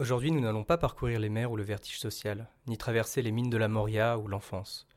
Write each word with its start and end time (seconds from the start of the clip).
Aujourd'hui, 0.00 0.32
nous 0.32 0.40
n'allons 0.40 0.64
pas 0.64 0.76
parcourir 0.76 1.20
les 1.20 1.28
mers 1.28 1.52
ou 1.52 1.56
le 1.56 1.62
vertige 1.62 2.00
social, 2.00 2.48
ni 2.66 2.76
traverser 2.76 3.22
les 3.22 3.30
mines 3.30 3.48
de 3.48 3.56
la 3.56 3.68
Moria 3.68 4.18
ou 4.18 4.26
l'enfance. 4.26 4.88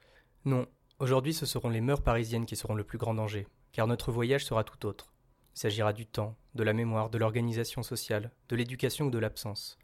Non, 0.43 0.65
aujourd'hui 0.97 1.35
ce 1.35 1.45
seront 1.45 1.69
les 1.69 1.81
mœurs 1.81 2.01
parisiennes 2.01 2.47
qui 2.47 2.55
seront 2.55 2.73
le 2.73 2.83
plus 2.83 2.97
grand 2.97 3.13
danger, 3.13 3.47
car 3.73 3.85
notre 3.85 4.11
voyage 4.11 4.43
sera 4.43 4.63
tout 4.63 4.87
autre. 4.87 5.13
Il 5.55 5.59
s'agira 5.59 5.93
du 5.93 6.07
temps, 6.07 6.35
de 6.55 6.63
la 6.63 6.73
mémoire, 6.73 7.11
de 7.11 7.19
l'organisation 7.19 7.83
sociale, 7.83 8.31
de 8.49 8.55
l'éducation 8.55 9.05
ou 9.05 9.09
de 9.11 9.19
l'absence, 9.19 9.77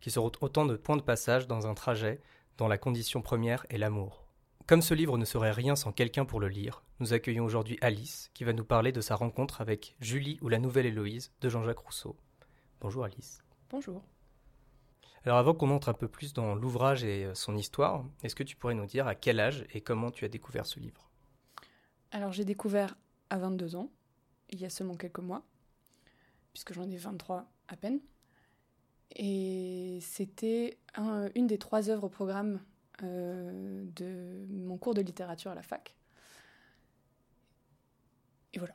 qui 0.00 0.12
seront 0.12 0.30
autant 0.40 0.64
de 0.64 0.76
points 0.76 0.96
de 0.96 1.02
passage 1.02 1.48
dans 1.48 1.66
un 1.66 1.74
trajet 1.74 2.20
dont 2.56 2.68
la 2.68 2.78
condition 2.78 3.20
première 3.20 3.66
est 3.68 3.78
l'amour. 3.78 4.28
Comme 4.68 4.82
ce 4.82 4.94
livre 4.94 5.18
ne 5.18 5.24
serait 5.24 5.50
rien 5.50 5.74
sans 5.74 5.90
quelqu'un 5.90 6.24
pour 6.24 6.38
le 6.38 6.46
lire, 6.46 6.84
nous 7.00 7.12
accueillons 7.12 7.44
aujourd'hui 7.44 7.78
Alice, 7.80 8.30
qui 8.32 8.44
va 8.44 8.52
nous 8.52 8.64
parler 8.64 8.92
de 8.92 9.00
sa 9.00 9.16
rencontre 9.16 9.60
avec 9.60 9.96
Julie 9.98 10.38
ou 10.40 10.48
la 10.48 10.60
nouvelle 10.60 10.86
Héloïse 10.86 11.32
de 11.40 11.48
Jean-Jacques 11.48 11.80
Rousseau. 11.80 12.16
Bonjour 12.80 13.04
Alice. 13.04 13.42
Bonjour. 13.68 14.04
Alors 15.24 15.38
avant 15.38 15.54
qu'on 15.54 15.70
entre 15.70 15.88
un 15.88 15.94
peu 15.94 16.08
plus 16.08 16.32
dans 16.32 16.54
l'ouvrage 16.54 17.04
et 17.04 17.26
euh, 17.26 17.34
son 17.34 17.56
histoire, 17.56 18.04
est-ce 18.22 18.34
que 18.34 18.42
tu 18.42 18.56
pourrais 18.56 18.74
nous 18.74 18.86
dire 18.86 19.06
à 19.06 19.14
quel 19.14 19.38
âge 19.38 19.64
et 19.72 19.80
comment 19.80 20.10
tu 20.10 20.24
as 20.24 20.28
découvert 20.28 20.66
ce 20.66 20.80
livre? 20.80 21.08
Alors 22.10 22.32
j'ai 22.32 22.44
découvert 22.44 22.96
à 23.30 23.38
22 23.38 23.76
ans, 23.76 23.90
il 24.50 24.60
y 24.60 24.64
a 24.64 24.70
seulement 24.70 24.96
quelques 24.96 25.20
mois, 25.20 25.44
puisque 26.52 26.72
j'en 26.72 26.90
ai 26.90 26.96
23 26.96 27.46
à 27.68 27.76
peine. 27.76 28.00
Et 29.14 29.98
c'était 30.00 30.78
une 31.34 31.46
des 31.46 31.58
trois 31.58 31.90
œuvres 31.90 32.04
au 32.04 32.08
programme 32.08 32.60
euh, 33.02 33.84
de 33.96 34.46
mon 34.50 34.78
cours 34.78 34.94
de 34.94 35.02
littérature 35.02 35.50
à 35.50 35.54
la 35.54 35.62
fac. 35.62 35.94
Et 38.54 38.58
voilà. 38.58 38.74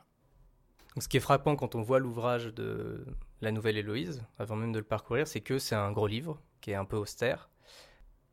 ce 0.98 1.08
qui 1.08 1.16
est 1.16 1.20
frappant 1.20 1.56
quand 1.56 1.74
on 1.74 1.82
voit 1.82 1.98
l'ouvrage 1.98 2.46
de 2.54 3.04
la 3.40 3.52
nouvelle 3.52 3.76
Héloïse, 3.76 4.24
avant 4.38 4.56
même 4.56 4.72
de 4.72 4.78
le 4.78 4.84
parcourir, 4.84 5.26
c'est 5.26 5.40
que 5.40 5.58
c'est 5.58 5.74
un 5.74 5.92
gros 5.92 6.06
livre 6.06 6.40
qui 6.60 6.70
est 6.70 6.74
un 6.74 6.84
peu 6.84 6.96
austère. 6.96 7.50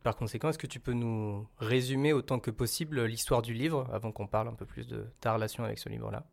Par 0.03 0.15
conséquent, 0.15 0.49
est-ce 0.49 0.57
que 0.57 0.67
tu 0.67 0.79
peux 0.79 0.93
nous 0.93 1.47
résumer 1.57 2.13
autant 2.13 2.39
que 2.39 2.51
possible 2.51 3.03
l'histoire 3.05 3.41
du 3.41 3.53
livre 3.53 3.87
avant 3.91 4.11
qu'on 4.11 4.27
parle 4.27 4.47
un 4.47 4.53
peu 4.53 4.65
plus 4.65 4.87
de 4.87 5.07
ta 5.19 5.33
relation 5.33 5.63
avec 5.63 5.79
ce 5.79 5.89
livre-là? 5.89 6.25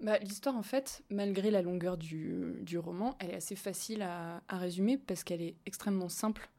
Bah, 0.00 0.18
L'histoire, 0.18 0.56
en 0.56 0.62
fait, 0.62 1.02
malgré 1.08 1.50
la 1.50 1.62
longueur 1.62 1.96
du, 1.96 2.56
du, 2.60 2.78
roman, 2.78 3.16
elle 3.20 3.30
est 3.30 3.36
assez 3.36 3.56
facile 3.56 4.02
à, 4.02 4.42
à 4.48 4.58
résumer 4.58 4.98
parce 4.98 5.24
qu'elle 5.24 5.40
est 5.40 5.56
extrêmement 5.64 6.08
simple. 6.08 6.50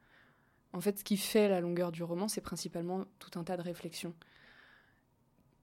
En 0.72 0.80
fait, 0.80 0.98
ce 0.98 1.04
qui 1.04 1.16
fait 1.16 1.48
la 1.48 1.60
longueur 1.60 1.92
du 1.92 2.02
roman, 2.02 2.28
c'est 2.28 2.40
principalement 2.40 3.04
tout 3.18 3.38
un 3.38 3.44
tas 3.44 3.56
de 3.56 3.62
réflexions. 3.62 4.14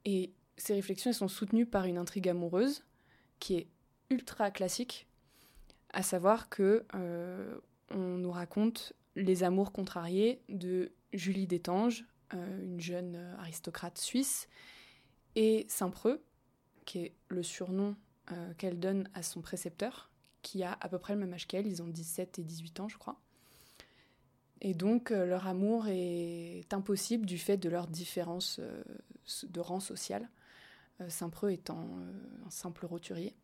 Et 0.06 0.34
ces 0.58 0.74
réflexions, 0.74 1.12
elles 1.12 1.16
sont 1.16 1.28
soutenues 1.28 1.66
par 1.66 1.86
une 1.86 1.98
intrigue 1.98 2.30
amoureuse 2.30 2.86
qui 3.40 3.56
est 3.56 3.68
ultra 4.10 4.52
classique, 4.52 5.08
à 5.94 6.02
savoir 6.02 6.50
que 6.50 6.86
euh, 6.96 7.60
on 7.92 8.18
nous 8.18 8.32
raconte 8.32 8.94
les 9.16 9.44
amours 9.44 9.72
contrariés 9.72 10.42
de 10.50 10.92
Julie 11.14 11.46
d'Étanges, 11.46 12.06
euh, 12.34 12.64
une 12.64 12.82
jeune 12.82 13.16
aristocrate 13.38 14.00
suisse, 14.00 14.50
et 15.36 15.66
Saint-Preux, 15.70 16.24
qui 16.86 17.00
est 17.00 17.14
le 17.30 17.44
surnom 17.44 17.96
euh, 18.32 18.54
qu'elle 18.56 18.80
donne 18.80 19.08
à 19.14 19.22
son 19.22 19.42
précepteur, 19.42 20.10
qui 20.42 20.64
a 20.64 20.76
à 20.82 20.90
peu 20.90 20.98
près 20.98 21.14
le 21.14 21.20
même 21.20 21.34
âge 21.34 21.48
qu'elle, 21.48 21.68
ils 21.68 21.82
ont 21.82 21.88
17 21.88 22.40
et 22.40 22.44
18 22.44 22.80
ans, 22.80 22.90
je 22.90 22.98
crois. 22.98 23.20
Et 24.62 24.74
donc, 24.74 25.10
leur 25.10 25.48
amour 25.48 25.88
est 25.90 26.74
impossible 26.74 27.26
du 27.26 27.38
fait 27.38 27.58
de 27.58 27.68
leur 27.68 27.86
différence 27.86 28.62
de 29.44 29.60
rang 29.60 29.82
social, 29.82 30.30
Saint-Preux 31.10 31.52
étant 31.52 31.90
un 32.46 32.50
simple 32.50 32.86
roturier. 32.86 33.36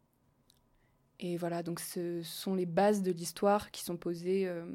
Et 1.20 1.38
voilà, 1.38 1.64
donc 1.64 1.80
ce 1.80 2.22
sont 2.24 2.56
les 2.56 2.66
bases 2.66 3.02
de 3.02 3.12
l'histoire 3.12 3.72
qui 3.72 3.84
sont 3.84 3.98
posées 3.98 4.48
euh, 4.48 4.66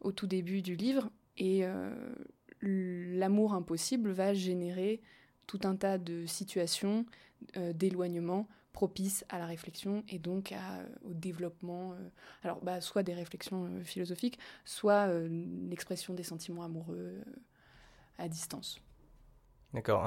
au 0.00 0.12
tout 0.12 0.26
début 0.26 0.62
du 0.62 0.76
livre. 0.76 1.10
Et 1.36 1.64
euh, 1.64 1.90
l'amour 2.60 3.54
impossible 3.54 4.12
va 4.12 4.34
générer 4.34 5.02
tout 5.46 5.60
un 5.64 5.74
tas 5.74 5.98
de 5.98 6.26
situations 6.26 7.06
euh, 7.56 7.72
d'éloignement 7.72 8.48
propices 8.72 9.24
à 9.28 9.38
la 9.38 9.46
réflexion 9.46 10.02
et 10.08 10.18
donc 10.18 10.52
au 11.04 11.14
développement, 11.14 11.94
alors 12.42 12.60
bah, 12.60 12.80
soit 12.80 13.04
des 13.04 13.14
réflexions 13.14 13.70
philosophiques, 13.84 14.36
soit 14.64 15.06
l'expression 15.68 16.12
des 16.12 16.24
sentiments 16.24 16.64
amoureux 16.64 17.22
à 18.18 18.28
distance. 18.28 18.80
D'accord, 19.74 20.04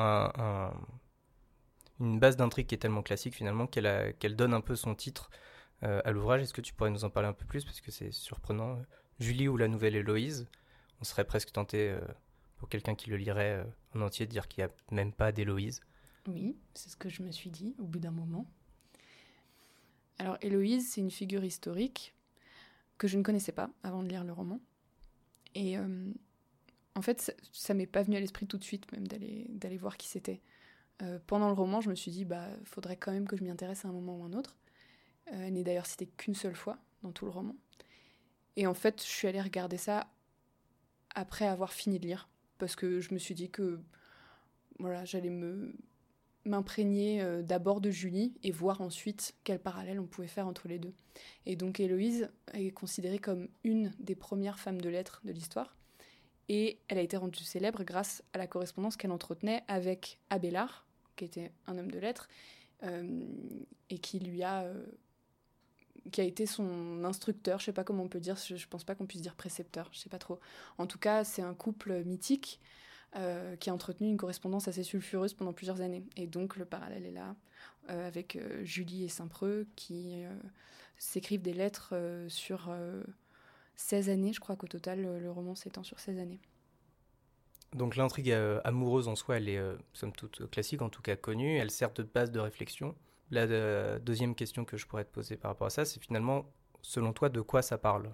une 2.01 2.19
base 2.19 2.35
d'intrigue 2.35 2.67
qui 2.67 2.75
est 2.75 2.79
tellement 2.79 3.03
classique 3.03 3.35
finalement 3.35 3.67
qu'elle 3.67 4.35
donne 4.35 4.53
un 4.53 4.59
peu 4.59 4.75
son 4.75 4.95
titre 4.95 5.29
à 5.81 6.11
l'ouvrage. 6.11 6.41
Est-ce 6.41 6.53
que 6.53 6.61
tu 6.61 6.73
pourrais 6.73 6.89
nous 6.89 7.05
en 7.05 7.09
parler 7.09 7.29
un 7.29 7.33
peu 7.33 7.45
plus? 7.45 7.63
Parce 7.63 7.81
que 7.81 7.91
c'est 7.91 8.11
surprenant 8.11 8.79
Julie 9.19 9.47
ou 9.47 9.57
la 9.57 9.67
nouvelle 9.67 9.95
Héloïse, 9.95 10.47
on 11.01 11.03
serait 11.03 11.25
presque 11.25 11.51
tenté 11.51 11.89
euh, 11.89 11.99
pour 12.57 12.69
quelqu'un 12.69 12.95
qui 12.95 13.09
le 13.09 13.17
lirait 13.17 13.63
euh, 13.63 13.63
en 13.95 14.01
entier 14.01 14.25
de 14.25 14.31
dire 14.31 14.47
qu'il 14.47 14.63
n'y 14.63 14.69
a 14.69 14.73
même 14.91 15.11
pas 15.11 15.31
d'Héloïse. 15.31 15.81
Oui, 16.27 16.55
c'est 16.73 16.89
ce 16.89 16.97
que 16.97 17.09
je 17.09 17.23
me 17.23 17.31
suis 17.31 17.49
dit 17.49 17.75
au 17.79 17.85
bout 17.85 17.99
d'un 17.99 18.11
moment. 18.11 18.45
Alors 20.19 20.37
Héloïse, 20.41 20.91
c'est 20.91 21.01
une 21.01 21.11
figure 21.11 21.43
historique 21.43 22.13
que 22.97 23.07
je 23.07 23.17
ne 23.17 23.23
connaissais 23.23 23.51
pas 23.51 23.69
avant 23.83 24.03
de 24.03 24.09
lire 24.09 24.23
le 24.23 24.33
roman. 24.33 24.59
Et 25.53 25.77
en 25.77 27.01
fait, 27.01 27.21
ça, 27.21 27.33
ça 27.51 27.73
m'est 27.73 27.85
pas 27.87 28.03
venu 28.03 28.17
à 28.17 28.19
l'esprit 28.19 28.47
tout 28.47 28.57
de 28.57 28.63
suite 28.63 28.91
même 28.91 29.07
d'aller 29.07 29.77
voir 29.77 29.95
qui 29.95 30.07
c'était. 30.07 30.41
pendant 31.27 31.47
le 31.47 31.53
roman, 31.53 31.81
je 31.81 31.89
me 31.89 31.95
suis 31.95 32.11
dit, 32.11 32.25
bah, 32.25 32.47
faudrait 32.63 32.97
quand 32.97 33.11
même 33.11 33.27
que 33.27 33.37
je 33.37 33.43
m'y 33.43 33.51
intéresse 33.51 33.85
à 33.85 33.87
un 33.87 33.91
moment 33.91 34.17
ou 34.17 34.23
un 34.23 34.33
autre. 34.33 34.56
Euh, 35.33 35.47
elle 35.47 35.53
n'est 35.53 35.63
d'ailleurs 35.63 35.85
citée 35.85 36.07
qu'une 36.17 36.35
seule 36.35 36.55
fois 36.55 36.77
dans 37.03 37.11
tout 37.11 37.25
le 37.25 37.31
roman. 37.31 37.55
Et 38.55 38.67
en 38.67 38.73
fait, 38.73 39.01
je 39.01 39.07
suis 39.07 39.27
allée 39.27 39.41
regarder 39.41 39.77
ça 39.77 40.07
après 41.13 41.47
avoir 41.47 41.73
fini 41.73 41.99
de 41.99 42.07
lire, 42.07 42.29
parce 42.57 42.75
que 42.75 43.01
je 43.01 43.13
me 43.13 43.19
suis 43.19 43.35
dit 43.35 43.49
que 43.49 43.79
voilà, 44.79 45.05
j'allais 45.05 45.29
me 45.29 45.73
m'imprégner 46.47 47.21
euh, 47.21 47.41
d'abord 47.41 47.81
de 47.81 47.91
Julie 47.91 48.33
et 48.41 48.51
voir 48.51 48.81
ensuite 48.81 49.35
quel 49.43 49.59
parallèle 49.59 49.99
on 49.99 50.05
pouvait 50.05 50.27
faire 50.27 50.47
entre 50.47 50.67
les 50.67 50.79
deux. 50.79 50.93
Et 51.45 51.55
donc 51.55 51.79
Héloïse 51.79 52.29
est 52.53 52.71
considérée 52.71 53.19
comme 53.19 53.49
une 53.63 53.91
des 53.99 54.15
premières 54.15 54.59
femmes 54.59 54.81
de 54.81 54.89
lettres 54.89 55.21
de 55.25 55.31
l'histoire, 55.31 55.75
et 56.49 56.79
elle 56.87 56.97
a 56.97 57.01
été 57.01 57.17
rendue 57.17 57.43
célèbre 57.43 57.83
grâce 57.83 58.23
à 58.33 58.37
la 58.37 58.47
correspondance 58.47 58.95
qu'elle 58.95 59.11
entretenait 59.11 59.63
avec 59.67 60.19
Abélard, 60.29 60.87
qui 61.15 61.25
était 61.25 61.51
un 61.67 61.77
homme 61.77 61.91
de 61.91 61.99
lettres, 61.99 62.29
euh, 62.83 63.25
et 63.89 63.99
qui 63.99 64.19
lui 64.19 64.43
a 64.43 64.71
qui 66.11 66.21
a 66.21 66.23
été 66.23 66.45
son 66.45 67.03
instructeur, 67.03 67.59
je 67.59 67.65
sais 67.65 67.73
pas 67.73 67.83
comment 67.83 68.03
on 68.03 68.07
peut 68.09 68.19
dire, 68.19 68.35
je, 68.35 68.55
je 68.55 68.67
pense 68.67 68.83
pas 68.83 68.95
qu'on 68.95 69.05
puisse 69.05 69.21
dire 69.21 69.35
précepteur, 69.35 69.89
je 69.91 69.99
sais 69.99 70.09
pas 70.09 70.19
trop. 70.19 70.39
En 70.77 70.87
tout 70.87 70.99
cas, 70.99 71.23
c'est 71.23 71.41
un 71.41 71.53
couple 71.53 72.03
mythique 72.03 72.59
euh, 73.15 73.55
qui 73.55 73.69
a 73.69 73.73
entretenu 73.73 74.09
une 74.09 74.17
correspondance 74.17 74.67
assez 74.67 74.83
sulfureuse 74.83 75.33
pendant 75.33 75.53
plusieurs 75.53 75.79
années. 75.79 76.03
Et 76.17 76.27
donc 76.27 76.57
le 76.57 76.65
parallèle 76.65 77.05
est 77.05 77.11
là, 77.11 77.35
euh, 77.89 78.05
avec 78.05 78.35
euh, 78.35 78.63
Julie 78.65 79.05
et 79.05 79.07
Saint-Preux 79.07 79.65
qui 79.75 80.23
s'écrivent 80.97 81.41
des 81.41 81.53
lettres 81.53 81.95
sur 82.27 82.69
16 83.75 84.09
années, 84.09 84.33
je 84.33 84.39
crois 84.39 84.55
qu'au 84.55 84.67
total 84.67 85.01
le 85.01 85.31
roman 85.31 85.55
s'étend 85.55 85.83
sur 85.83 85.99
16 85.99 86.19
années. 86.19 86.39
Donc 87.73 87.95
l'intrigue 87.95 88.31
amoureuse 88.63 89.07
en 89.07 89.15
soi, 89.15 89.37
elle 89.37 89.49
est 89.49 89.61
somme 89.93 90.11
toute 90.11 90.49
classique, 90.49 90.81
en 90.81 90.89
tout 90.89 91.01
cas 91.01 91.15
connue, 91.15 91.57
elle 91.57 91.71
sert 91.71 91.93
de 91.93 92.03
base 92.03 92.31
de 92.31 92.39
réflexion. 92.39 92.93
La 93.31 93.41
euh, 93.41 93.99
deuxième 93.99 94.35
question 94.35 94.63
que 94.63 94.77
je 94.77 94.87
pourrais 94.87 95.03
te 95.03 95.11
poser 95.11 95.35
par 95.37 95.51
rapport 95.51 95.67
à 95.67 95.69
ça, 95.69 95.83
c'est 95.85 96.01
finalement, 96.01 96.45
selon 96.81 97.11
toi, 97.13 97.29
de 97.29 97.41
quoi 97.41 97.61
ça 97.61 97.77
parle? 97.77 98.13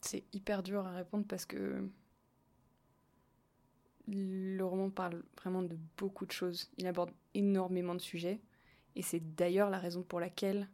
C'est 0.00 0.24
hyper 0.32 0.62
dur 0.62 0.86
à 0.86 0.92
répondre 0.92 1.26
parce 1.28 1.46
que 1.46 1.88
le 4.08 4.62
roman 4.64 4.90
parle 4.90 5.22
vraiment 5.36 5.62
de 5.62 5.76
beaucoup 5.96 6.26
de 6.26 6.32
choses. 6.32 6.70
Il 6.76 6.86
aborde 6.86 7.10
énormément 7.34 7.94
de 7.94 8.00
sujets. 8.00 8.40
Et 8.94 9.02
c'est 9.02 9.34
d'ailleurs 9.34 9.70
la 9.70 9.78
raison 9.78 10.02
pour 10.02 10.20
laquelle 10.20 10.68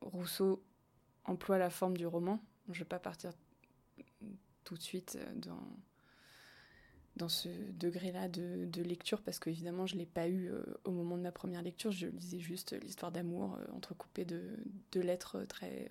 Rousseau 0.00 0.62
emploie 1.24 1.58
la 1.58 1.70
forme 1.70 1.96
du 1.96 2.06
roman. 2.06 2.40
Je 2.68 2.72
ne 2.72 2.78
vais 2.78 2.84
pas 2.88 2.98
partir 2.98 3.32
tout 4.64 4.76
de 4.76 4.82
suite 4.82 5.18
dans 5.36 5.58
dans 7.16 7.28
ce 7.28 7.48
degré-là 7.78 8.28
de, 8.28 8.82
lecture 8.82 9.20
parce 9.20 9.38
qu'évidemment 9.38 9.86
je 9.86 9.94
ne 9.94 10.00
l'ai 10.00 10.06
pas 10.06 10.28
eu 10.28 10.48
euh, 10.48 10.62
au 10.84 10.90
moment 10.90 11.16
de 11.16 11.22
ma 11.22 11.32
première 11.32 11.62
lecture. 11.62 11.92
Je 11.92 12.06
lisais 12.06 12.40
juste 12.40 12.78
l'histoire 12.82 13.12
d'amour 13.12 13.56
euh, 13.56 13.76
entrecoupée 13.76 14.24
de, 14.24 15.00
lettres 15.00 15.44
très 15.48 15.88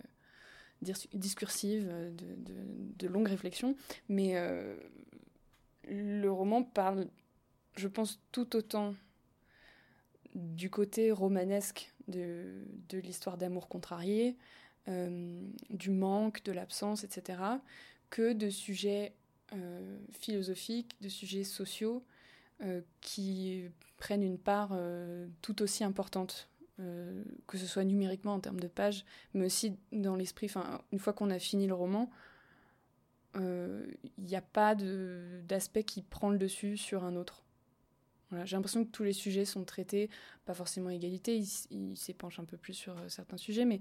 euh, 0.88 0.94
discursives, 1.14 1.88
de, 1.88 2.36
de, 2.98 3.08
longues 3.08 3.28
réflexions. 3.28 3.76
Mais 4.10 4.34
le 5.88 6.28
roman 6.28 6.64
parle, 6.64 7.08
je 7.76 7.88
pense, 7.88 8.20
tout 8.32 8.56
autant 8.56 8.96
du 10.34 10.72
côté 10.72 11.12
romanesque 11.12 11.94
de, 12.08 12.64
l'histoire 12.94 13.38
d'amour 13.38 13.68
contrarié, 13.68 14.38
du 14.88 15.92
manque, 15.92 16.44
de 16.44 16.52
l'absence, 16.52 17.04
etc., 17.04 17.38
que 18.10 18.34
de 18.34 18.50
sujets 18.50 19.14
philosophiques, 20.12 20.95
de 21.01 21.09
sujets 21.09 21.44
sociaux 21.44 22.03
euh, 22.63 22.81
qui 23.01 23.65
prennent 23.98 24.24
une 24.24 24.38
part 24.38 24.69
euh, 24.74 25.27
tout 25.42 25.62
aussi 25.62 25.83
importante 25.83 26.48
que 27.45 27.59
ce 27.59 27.68
soit 27.68 27.83
numériquement 27.83 28.33
en 28.33 28.39
termes 28.39 28.59
de 28.59 28.68
pages, 28.68 29.06
mais 29.36 29.45
aussi 29.45 29.77
dans 29.92 30.15
l'esprit. 30.15 30.48
Enfin, 30.48 30.81
une 30.92 30.98
fois 30.98 31.13
qu'on 31.13 31.30
a 31.30 31.38
fini 31.38 31.68
le 31.68 31.75
roman, 31.75 32.09
il 33.36 33.94
n'y 34.18 34.36
a 34.36 34.42
pas 34.42 34.74
d'aspect 34.74 35.83
qui 35.83 36.01
prend 36.01 36.31
le 36.31 36.39
dessus 36.39 36.77
sur 36.77 37.03
un 37.03 37.15
autre. 37.15 37.45
J'ai 38.45 38.56
l'impression 38.56 38.83
que 38.83 38.89
tous 38.89 39.03
les 39.03 39.13
sujets 39.13 39.45
sont 39.45 39.63
traités, 39.63 40.09
pas 40.45 40.56
forcément 40.56 40.89
égalité, 40.89 41.38
il, 41.69 41.95
s'épanche 41.95 42.39
un 42.39 42.45
peu 42.45 42.57
plus 42.57 42.74
sur 42.74 42.95
certains 43.09 43.38
sujets, 43.38 43.65
mais 43.65 43.80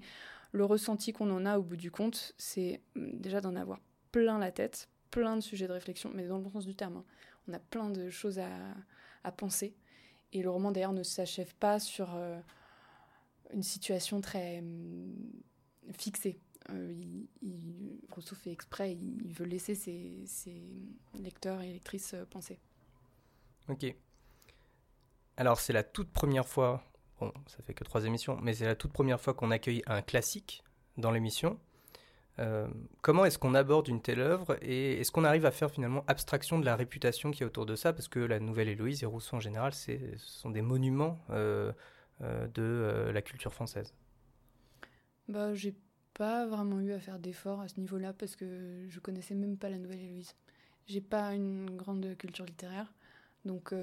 le 0.51 0.63
ressenti 0.63 1.11
qu'on 1.11 1.31
en 1.31 1.47
a 1.47 1.57
au 1.57 1.63
bout 1.63 1.77
du 1.77 1.89
compte, 1.89 2.35
c'est 2.37 2.81
déjà 2.95 3.41
d'en 3.41 3.55
avoir 3.55 3.79
plein 4.11 4.37
la 4.37 4.51
tête, 4.51 4.89
plein 5.11 5.35
de 5.35 5.41
sujets 5.41 5.67
de 5.67 5.73
réflexion, 5.73 6.11
mais 6.13 6.25
dans 6.25 6.37
le 6.37 6.43
bon 6.43 6.49
sens 6.49 6.65
du 6.65 6.75
terme. 6.75 6.97
Hein. 6.97 7.05
On 7.47 7.53
a 7.53 7.59
plein 7.59 7.89
de 7.89 8.09
choses 8.09 8.39
à, 8.39 9.31
penser. 9.31 9.75
Et 10.33 10.41
le 10.41 10.49
roman 10.49 10.71
d'ailleurs 10.71 10.93
ne 10.93 11.03
s'achève 11.03 11.53
pas 11.55 11.79
sur 11.79 12.15
euh, 12.15 12.39
une 13.53 13.63
situation 13.63 14.21
très 14.21 14.59
hum, 14.59 15.13
fixée. 15.93 16.39
Euh, 16.69 16.93
Rousseau 18.11 18.35
fait 18.35 18.51
exprès, 18.51 18.93
il, 18.93 19.33
veut 19.33 19.45
laisser 19.45 19.75
ses, 19.75 20.63
lecteurs 21.19 21.61
et 21.61 21.73
lectrices 21.73 22.13
euh, 22.13 22.25
penser. 22.25 22.59
Ok. 23.67 23.93
Alors 25.37 25.59
c'est 25.59 25.73
la 25.73 25.83
toute 25.83 26.11
première 26.11 26.47
fois, 26.47 26.83
bon 27.19 27.33
ça 27.47 27.63
fait 27.63 27.73
que 27.73 27.83
trois 27.83 28.05
émissions, 28.05 28.37
mais 28.41 28.53
c'est 28.53 28.65
la 28.65 28.75
toute 28.75 28.93
première 28.93 29.19
fois 29.19 29.33
qu'on 29.33 29.49
accueille 29.49 29.81
un 29.87 30.01
classique 30.01 30.63
dans 30.97 31.11
l'émission. 31.11 31.59
Euh, 32.39 32.67
comment 33.01 33.25
est-ce 33.25 33.37
qu'on 33.37 33.53
aborde 33.53 33.87
une 33.87 34.01
telle 34.01 34.19
œuvre 34.19 34.57
et 34.61 34.99
est-ce 34.99 35.11
qu'on 35.11 35.23
arrive 35.23 35.45
à 35.45 35.51
faire 35.51 35.69
finalement 35.69 36.03
abstraction 36.07 36.59
de 36.59 36.65
la 36.65 36.75
réputation 36.75 37.31
qui 37.31 37.43
est 37.43 37.45
autour 37.45 37.65
de 37.65 37.75
ça? 37.75 37.93
Parce 37.93 38.07
que 38.07 38.19
la 38.19 38.39
Nouvelle 38.39 38.69
Héloïse 38.69 39.03
et 39.03 39.05
Rousseau 39.05 39.37
en 39.37 39.39
général, 39.39 39.73
ce 39.73 39.91
sont 40.17 40.49
des 40.49 40.61
monuments 40.61 41.19
euh, 41.29 41.71
euh, 42.21 42.47
de 42.47 43.11
la 43.11 43.21
culture 43.21 43.53
française. 43.53 43.93
Bah, 45.27 45.53
j'ai 45.53 45.75
pas 46.13 46.45
vraiment 46.47 46.79
eu 46.79 46.93
à 46.93 46.99
faire 46.99 47.19
d'efforts 47.19 47.61
à 47.61 47.67
ce 47.67 47.79
niveau-là 47.79 48.13
parce 48.13 48.35
que 48.35 48.85
je 48.89 48.99
connaissais 48.99 49.35
même 49.35 49.57
pas 49.57 49.69
la 49.69 49.77
Nouvelle 49.77 50.01
Héloïse. 50.01 50.35
J'ai 50.87 51.01
pas 51.01 51.33
une 51.33 51.69
grande 51.71 52.17
culture 52.17 52.45
littéraire, 52.45 52.91
donc 53.45 53.73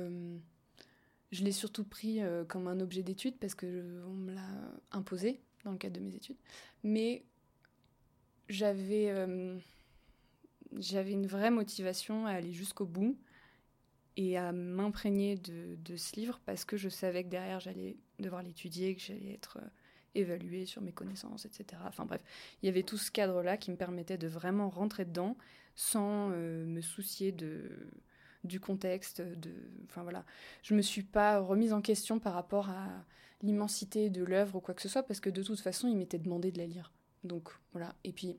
je 1.30 1.44
l'ai 1.44 1.52
surtout 1.52 1.84
pris 1.84 2.20
comme 2.48 2.66
un 2.66 2.80
objet 2.80 3.02
d'étude 3.02 3.38
parce 3.38 3.54
que 3.54 4.02
on 4.06 4.12
me 4.12 4.34
l'a 4.34 4.42
imposé 4.90 5.40
dans 5.64 5.70
le 5.70 5.78
cadre 5.78 5.98
de 5.98 6.04
mes 6.04 6.14
études. 6.14 6.36
Mais 6.82 7.24
j'avais 8.48 9.10
euh, 9.10 9.58
j'avais 10.76 11.12
une 11.12 11.26
vraie 11.26 11.50
motivation 11.50 12.26
à 12.26 12.32
aller 12.32 12.52
jusqu'au 12.52 12.86
bout 12.86 13.18
et 14.16 14.36
à 14.36 14.52
m'imprégner 14.52 15.36
de, 15.36 15.76
de, 15.76 15.96
ce 15.96 16.16
livre 16.16 16.40
parce 16.44 16.64
que 16.64 16.76
je 16.76 16.88
savais 16.88 17.24
que 17.24 17.28
derrière 17.28 17.60
j'allais 17.60 17.96
devoir 18.18 18.42
l'étudier, 18.42 18.96
que 18.96 19.00
j'allais 19.00 19.32
être 19.32 19.58
euh, 19.62 19.68
évaluée 20.14 20.66
sur 20.66 20.82
mes 20.82 20.92
connaissances, 20.92 21.44
etc. 21.44 21.80
Enfin 21.86 22.04
bref, 22.04 22.22
il 22.62 22.66
y 22.66 22.68
avait 22.68 22.82
tout 22.82 22.98
ce 22.98 23.10
cadre-là 23.10 23.56
qui 23.56 23.70
me 23.70 23.76
permettait 23.76 24.18
de 24.18 24.26
vraiment 24.26 24.68
rentrer 24.68 25.04
dedans 25.04 25.36
sans 25.76 26.30
euh, 26.32 26.66
me 26.66 26.80
soucier 26.80 27.32
de 27.32 27.70
du 28.44 28.60
contexte. 28.60 29.20
De, 29.20 29.52
enfin 29.84 30.02
voilà, 30.02 30.24
je 30.62 30.74
me 30.74 30.82
suis 30.82 31.02
pas 31.02 31.38
remise 31.38 31.72
en 31.72 31.80
question 31.80 32.18
par 32.18 32.34
rapport 32.34 32.70
à 32.70 32.88
l'immensité 33.42 34.10
de 34.10 34.24
l'œuvre 34.24 34.56
ou 34.56 34.60
quoi 34.60 34.74
que 34.74 34.82
ce 34.82 34.88
soit 34.88 35.02
parce 35.02 35.20
que 35.20 35.30
de 35.30 35.42
toute 35.42 35.60
façon 35.60 35.88
il 35.88 35.96
m'était 35.96 36.18
demandé 36.18 36.50
de 36.50 36.58
la 36.58 36.66
lire. 36.66 36.92
Donc 37.24 37.50
voilà. 37.72 37.94
Et 38.04 38.12
puis 38.12 38.38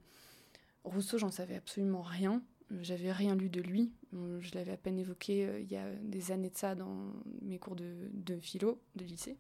Rousseau, 0.84 1.18
j'en 1.18 1.32
savais 1.32 1.56
absolument 1.56 2.02
rien. 2.02 2.42
J'avais 2.82 3.12
rien 3.12 3.36
lu 3.36 3.50
de 3.50 3.62
lui. 3.62 3.94
Je 4.14 4.54
l'avais 4.54 4.72
à 4.72 4.78
peine 4.78 5.00
évoqué 5.00 5.48
euh, 5.48 5.60
il 5.60 5.72
y 5.72 5.76
a 5.76 5.90
des 6.04 6.32
années 6.32 6.50
de 6.50 6.58
ça 6.58 6.76
dans 6.76 7.14
mes 7.42 7.58
cours 7.58 7.76
de, 7.76 8.40
philo 8.40 8.82
de 8.96 9.06
lycée. 9.06 9.38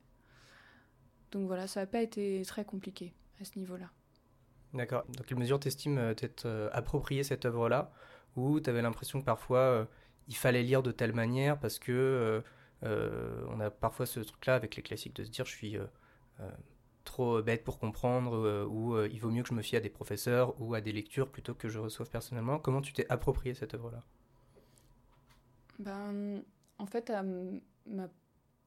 Donc 1.31 1.45
voilà, 1.45 1.68
ça 1.68 1.81
n'a 1.81 1.86
pas 1.86 2.01
été 2.01 2.41
très 2.45 2.65
compliqué 2.65 3.13
à 3.39 3.45
ce 3.45 3.57
niveau-là. 3.57 3.91
D'accord. 4.74 5.06
Dans 5.15 5.24
quelle 5.24 5.38
mesure 5.38 5.59
t'estimes 5.59 5.97
euh, 5.97 6.13
t'être 6.13 6.45
euh, 6.45 6.69
approprié 6.74 7.24
cette 7.24 7.45
œuvre-là? 7.45 7.92
Ou 8.35 8.59
tu 8.59 8.69
avais 8.69 8.81
l'impression 8.81 9.19
que 9.19 9.25
parfois 9.25 9.88
il 10.27 10.35
fallait 10.35 10.62
lire 10.62 10.83
de 10.83 10.92
telle 10.92 11.13
manière 11.13 11.59
parce 11.59 11.80
que 11.80 12.44
on 12.83 13.59
a 13.59 13.71
parfois 13.71 14.06
ce 14.06 14.19
truc-là 14.19 14.53
avec 14.53 14.75
les 14.75 14.83
classiques 14.83 15.15
de 15.15 15.24
se 15.24 15.31
dire 15.31 15.45
je 15.45 15.56
suis 15.56 15.77
trop 17.04 17.42
bête 17.42 17.63
pour 17.63 17.80
comprendre 17.80 18.36
euh, 18.36 18.66
ou 18.66 18.96
euh, 18.96 19.10
il 19.12 19.19
vaut 19.19 19.30
mieux 19.31 19.44
que 19.44 19.50
je 19.50 19.54
me 19.54 19.62
fie 19.62 19.75
à 19.75 19.80
des 19.80 19.90
professeurs 19.90 20.60
ou 20.62 20.74
à 20.74 20.81
des 20.81 20.92
lectures 20.92 21.30
plutôt 21.30 21.54
que 21.54 21.69
je 21.69 21.80
reçoive 21.80 22.10
personnellement. 22.10 22.60
Comment 22.60 22.81
tu 22.81 22.94
t'es 22.94 23.06
approprié 23.10 23.54
cette 23.54 23.74
œuvre-là? 23.74 24.04
Ben, 25.80 26.44
En 26.78 26.86
fait, 26.86 27.12
ma 27.86 28.10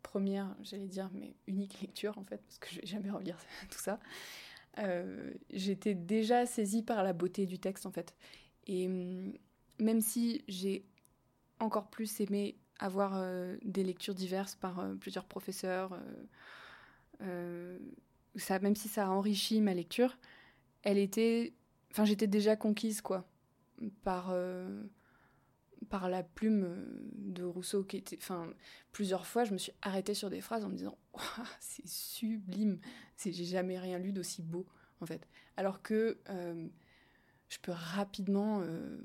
première, 0.03 0.55
j'allais 0.63 0.89
dire, 0.89 1.11
mais 1.15 1.35
unique 1.47 1.81
lecture, 1.81 2.19
en 2.19 2.25
fait, 2.25 2.39
parce 2.39 2.59
que 2.59 2.69
je 2.71 2.81
vais 2.81 2.87
jamais 2.87 3.11
relire 3.11 3.37
tout 3.71 3.79
ça, 3.79 4.01
euh, 4.79 5.33
j'étais 5.51 5.95
déjà 5.95 6.47
saisie 6.47 6.83
par 6.83 7.03
la 7.03 7.13
beauté 7.13 7.47
du 7.47 7.59
texte, 7.59 7.87
en 7.87 7.93
fait. 7.93 8.17
Et 8.67 8.89
même 9.79 10.01
si 10.01 10.45
j'ai 10.49 10.85
encore 11.59 11.91
plus 11.91 12.21
aimé 12.21 12.57
avoir 12.79 13.23
des 13.63 13.85
lectures 13.85 14.15
diverses 14.15 14.57
par 14.57 14.85
plusieurs 15.01 15.25
professeurs, 15.27 15.97
même 18.61 18.77
si 18.77 18.89
ça 18.89 19.07
a 19.07 19.09
enrichi 19.11 19.61
ma 19.61 19.75
lecture, 19.75 20.19
elle 20.83 20.99
était, 20.99 21.55
enfin, 21.91 22.05
j'étais 22.05 22.27
déjà 22.27 22.57
conquise 22.57 23.01
quoi, 23.01 23.29
par 24.03 24.31
euh, 24.31 24.83
par 25.89 26.09
la 26.09 26.23
plume 26.23 26.69
de 27.15 27.45
Rousseau 27.45 27.85
qui 27.85 27.97
était, 27.97 28.17
enfin, 28.17 28.49
plusieurs 28.93 29.27
fois, 29.27 29.45
je 29.45 29.53
me 29.53 29.59
suis 29.59 29.73
arrêtée 29.83 30.15
sur 30.15 30.31
des 30.31 30.41
phrases 30.41 30.65
en 30.65 30.69
me 30.69 30.77
disant, 30.77 30.97
c'est 31.61 31.87
sublime, 31.87 32.79
j'ai 33.17 33.33
jamais 33.33 33.79
rien 33.79 33.99
lu 33.99 34.13
d'aussi 34.13 34.43
beau 34.43 34.67
en 35.01 35.07
fait, 35.07 35.29
alors 35.57 35.83
que 35.83 36.19
euh, 36.31 36.69
je 37.49 37.59
peux 37.59 37.73
rapidement 37.73 38.63
euh, 38.63 38.99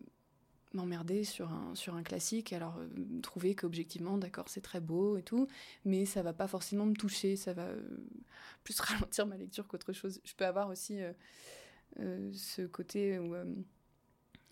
m'emmerder 0.73 1.23
sur 1.23 1.51
un, 1.51 1.73
sur 1.75 1.95
un 1.95 2.03
classique, 2.03 2.53
alors 2.53 2.77
euh, 2.77 3.21
trouver 3.21 3.55
qu'objectivement, 3.55 4.17
d'accord, 4.17 4.49
c'est 4.49 4.61
très 4.61 4.79
beau 4.79 5.17
et 5.17 5.23
tout, 5.23 5.47
mais 5.85 6.05
ça 6.05 6.21
va 6.21 6.33
pas 6.33 6.47
forcément 6.47 6.85
me 6.85 6.95
toucher, 6.95 7.35
ça 7.35 7.53
va 7.53 7.63
euh, 7.63 7.81
plus 8.63 8.79
ralentir 8.81 9.25
ma 9.27 9.37
lecture 9.37 9.67
qu'autre 9.67 9.93
chose. 9.93 10.19
Je 10.23 10.33
peux 10.33 10.45
avoir 10.45 10.69
aussi 10.69 10.99
euh, 11.99 12.31
ce 12.33 12.63
côté 12.63 13.17
où 13.17 13.33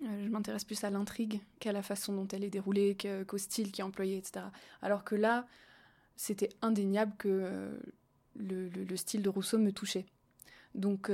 je 0.02 0.30
m'intéresse 0.30 0.66
plus 0.66 0.84
à 0.84 0.90
l'intrigue 0.90 1.42
qu'à 1.60 1.72
la 1.72 1.82
façon 1.82 2.14
dont 2.14 2.28
elle 2.30 2.44
est 2.44 2.50
déroulée, 2.50 2.98
qu'au 3.28 3.38
style 3.38 3.72
qui 3.72 3.82
est 3.82 3.84
employé, 3.84 4.18
etc. 4.18 4.46
Alors 4.82 5.04
que 5.04 5.16
là, 5.16 5.48
c'était 6.16 6.50
indéniable 6.62 7.14
que 7.18 7.78
le, 8.36 8.70
le, 8.70 8.84
le, 8.84 8.98
style 8.98 9.22
de 9.22 9.30
Rousseau 9.30 9.58
me 9.58 9.72
touchait. 9.72 10.06
Donc 10.74 11.10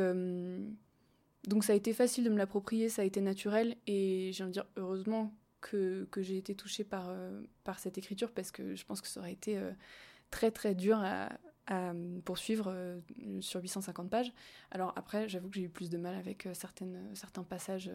donc 1.47 1.63
ça 1.63 1.73
a 1.73 1.75
été 1.75 1.93
facile 1.93 2.23
de 2.23 2.29
me 2.29 2.37
l'approprier, 2.37 2.89
ça 2.89 3.01
a 3.01 3.05
été 3.05 3.21
naturel 3.21 3.75
et 3.87 4.31
j'ai 4.33 4.43
envie 4.43 4.51
de 4.51 4.53
dire 4.53 4.67
heureusement 4.75 5.33
que, 5.61 6.07
que 6.11 6.21
j'ai 6.21 6.37
été 6.37 6.55
touchée 6.55 6.83
par, 6.83 7.09
euh, 7.09 7.41
par 7.63 7.79
cette 7.79 7.97
écriture 7.97 8.31
parce 8.31 8.51
que 8.51 8.75
je 8.75 8.85
pense 8.85 9.01
que 9.01 9.07
ça 9.07 9.19
aurait 9.19 9.31
été 9.31 9.57
euh, 9.57 9.71
très 10.29 10.51
très 10.51 10.75
dur 10.75 10.99
à, 10.99 11.29
poursuivre 12.25 12.65
euh, 12.67 12.99
sur 13.39 13.61
850 13.61 14.09
pages. 14.09 14.33
Alors 14.71 14.91
après, 14.97 15.29
j'avoue 15.29 15.47
que 15.47 15.55
j'ai 15.55 15.61
eu 15.61 15.69
plus 15.69 15.89
de 15.89 15.97
mal 15.97 16.15
avec 16.15 16.49
certaines, 16.53 16.99
certains 17.15 17.43
passages 17.43 17.89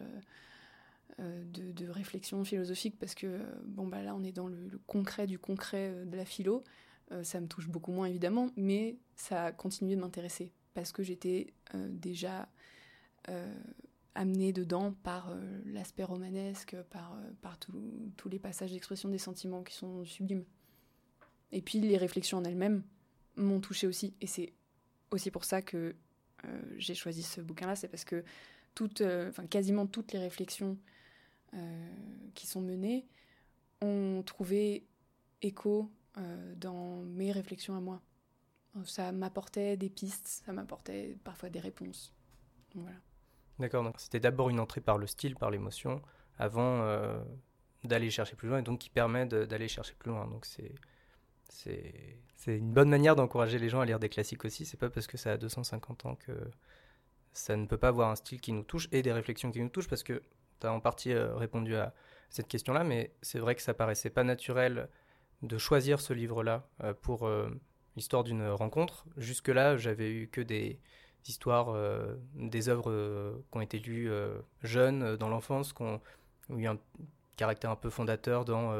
de, 1.19 1.71
de, 1.73 1.87
réflexion 1.87 2.43
philosophique 2.43 2.97
parce 2.97 3.13
que 3.13 3.39
bon 3.65 3.85
bah 3.85 4.01
là 4.01 4.15
on 4.15 4.23
est 4.23 4.31
dans 4.31 4.47
le, 4.47 4.67
le 4.67 4.79
concret 4.87 5.27
du 5.27 5.37
concret 5.37 6.05
de 6.05 6.17
la 6.17 6.25
philo. 6.25 6.63
ça 7.21 7.39
me 7.39 7.45
touche 7.45 7.67
beaucoup 7.67 7.91
moins 7.91 8.07
évidemment, 8.07 8.49
mais 8.55 8.97
ça 9.15 9.45
a 9.45 9.51
continué 9.51 9.95
de 9.95 10.01
m'intéresser 10.01 10.51
parce 10.73 10.91
que 10.91 11.03
j'étais 11.03 11.53
déjà 11.75 12.49
amené 14.17 14.51
dedans 14.51 14.93
par 15.03 15.29
euh, 15.29 15.61
l'aspect 15.65 16.03
romanesque, 16.03 16.75
par, 16.89 17.15
euh, 17.15 18.11
tous 18.17 18.29
les 18.29 18.39
passages 18.39 18.71
d'expression 18.73 19.09
des 19.09 19.19
sentiments 19.19 19.63
qui 19.63 19.75
sont 19.75 20.03
sublimes. 20.05 20.43
Et 21.51 21.61
puis 21.61 21.79
les 21.79 21.97
réflexions 21.97 22.39
en 22.39 22.43
elles-mêmes 22.43 22.83
m'ont 23.35 23.59
touché 23.61 23.85
aussi. 23.85 24.15
Et 24.19 24.27
c'est 24.27 24.53
aussi 25.11 25.31
pour 25.31 25.45
ça 25.45 25.61
que 25.61 25.95
j'ai 26.77 26.93
choisi 26.93 27.23
ce 27.23 27.41
bouquin-là, 27.41 27.75
c'est 27.75 27.87
parce 27.87 28.05
que 28.05 28.23
quasiment 29.49 29.87
toutes 29.87 30.13
les 30.13 30.19
réflexions 30.19 30.77
qui 32.35 32.45
sont 32.45 32.61
menées 32.61 33.07
ont 33.81 34.21
trouvé 34.23 34.85
écho 35.41 35.91
dans 36.55 37.01
mes 37.01 37.31
réflexions 37.31 37.75
à 37.75 37.79
moi. 37.79 38.01
Ça 38.85 39.11
m'apportait 39.11 39.77
des 39.77 39.89
pistes, 39.89 40.27
ça 40.45 40.53
m'apportait 40.53 41.17
parfois 41.23 41.49
des 41.49 41.59
réponses. 41.59 42.13
Voilà. 42.75 42.97
D'accord, 43.59 43.83
donc 43.83 43.95
c'était 43.97 44.19
d'abord 44.19 44.49
une 44.49 44.59
entrée 44.59 44.81
par 44.81 44.97
le 44.97 45.07
style, 45.07 45.35
par 45.35 45.49
l'émotion, 45.49 46.01
avant 46.37 46.81
euh, 46.81 47.19
d'aller 47.83 48.09
chercher 48.11 48.35
plus 48.35 48.47
loin, 48.47 48.59
et 48.59 48.61
donc 48.61 48.79
qui 48.79 48.89
permet 48.89 49.25
d'aller 49.25 49.67
chercher 49.67 49.95
plus 49.95 50.11
loin. 50.11 50.27
Donc 50.27 50.45
c'est 50.45 50.75
c'est 51.49 52.57
une 52.57 52.71
bonne 52.71 52.89
manière 52.89 53.15
d'encourager 53.15 53.57
les 53.57 53.69
gens 53.69 53.79
à 53.79 53.85
lire 53.85 53.99
des 53.99 54.09
classiques 54.09 54.45
aussi. 54.45 54.65
C'est 54.65 54.77
pas 54.77 54.89
parce 54.89 55.07
que 55.07 55.17
ça 55.17 55.31
a 55.31 55.37
250 55.37 56.05
ans 56.05 56.15
que 56.15 56.31
ça 57.33 57.55
ne 57.55 57.65
peut 57.65 57.77
pas 57.77 57.87
avoir 57.87 58.09
un 58.09 58.15
style 58.15 58.39
qui 58.39 58.51
nous 58.51 58.63
touche 58.63 58.87
et 58.91 59.01
des 59.01 59.11
réflexions 59.11 59.51
qui 59.51 59.59
nous 59.59 59.69
touchent, 59.69 59.87
parce 59.87 60.03
que 60.03 60.21
tu 60.59 60.67
as 60.67 60.71
en 60.71 60.79
partie 60.79 61.13
euh, 61.13 61.35
répondu 61.35 61.75
à 61.75 61.93
cette 62.29 62.47
question-là, 62.47 62.83
mais 62.83 63.15
c'est 63.21 63.39
vrai 63.39 63.55
que 63.55 63.61
ça 63.61 63.73
paraissait 63.73 64.09
pas 64.09 64.23
naturel 64.23 64.89
de 65.41 65.57
choisir 65.57 65.99
ce 65.99 66.13
livre-là 66.13 66.67
euh, 66.83 66.93
pour 66.93 67.29
l'histoire 67.95 68.23
d'une 68.23 68.47
rencontre. 68.49 69.05
Jusque-là, 69.17 69.77
j'avais 69.77 70.11
eu 70.11 70.27
que 70.27 70.41
des 70.41 70.79
histoires, 71.25 71.75
des 72.35 72.69
œuvres 72.69 73.41
qui 73.51 73.57
ont 73.57 73.61
été 73.61 73.79
lues 73.79 74.09
jeunes 74.63 75.15
dans 75.17 75.29
l'enfance, 75.29 75.73
qui 75.73 75.81
ont 75.81 75.99
eu 76.49 76.67
un 76.67 76.77
caractère 77.35 77.71
un 77.71 77.75
peu 77.75 77.89
fondateur 77.89 78.45
dans 78.45 78.73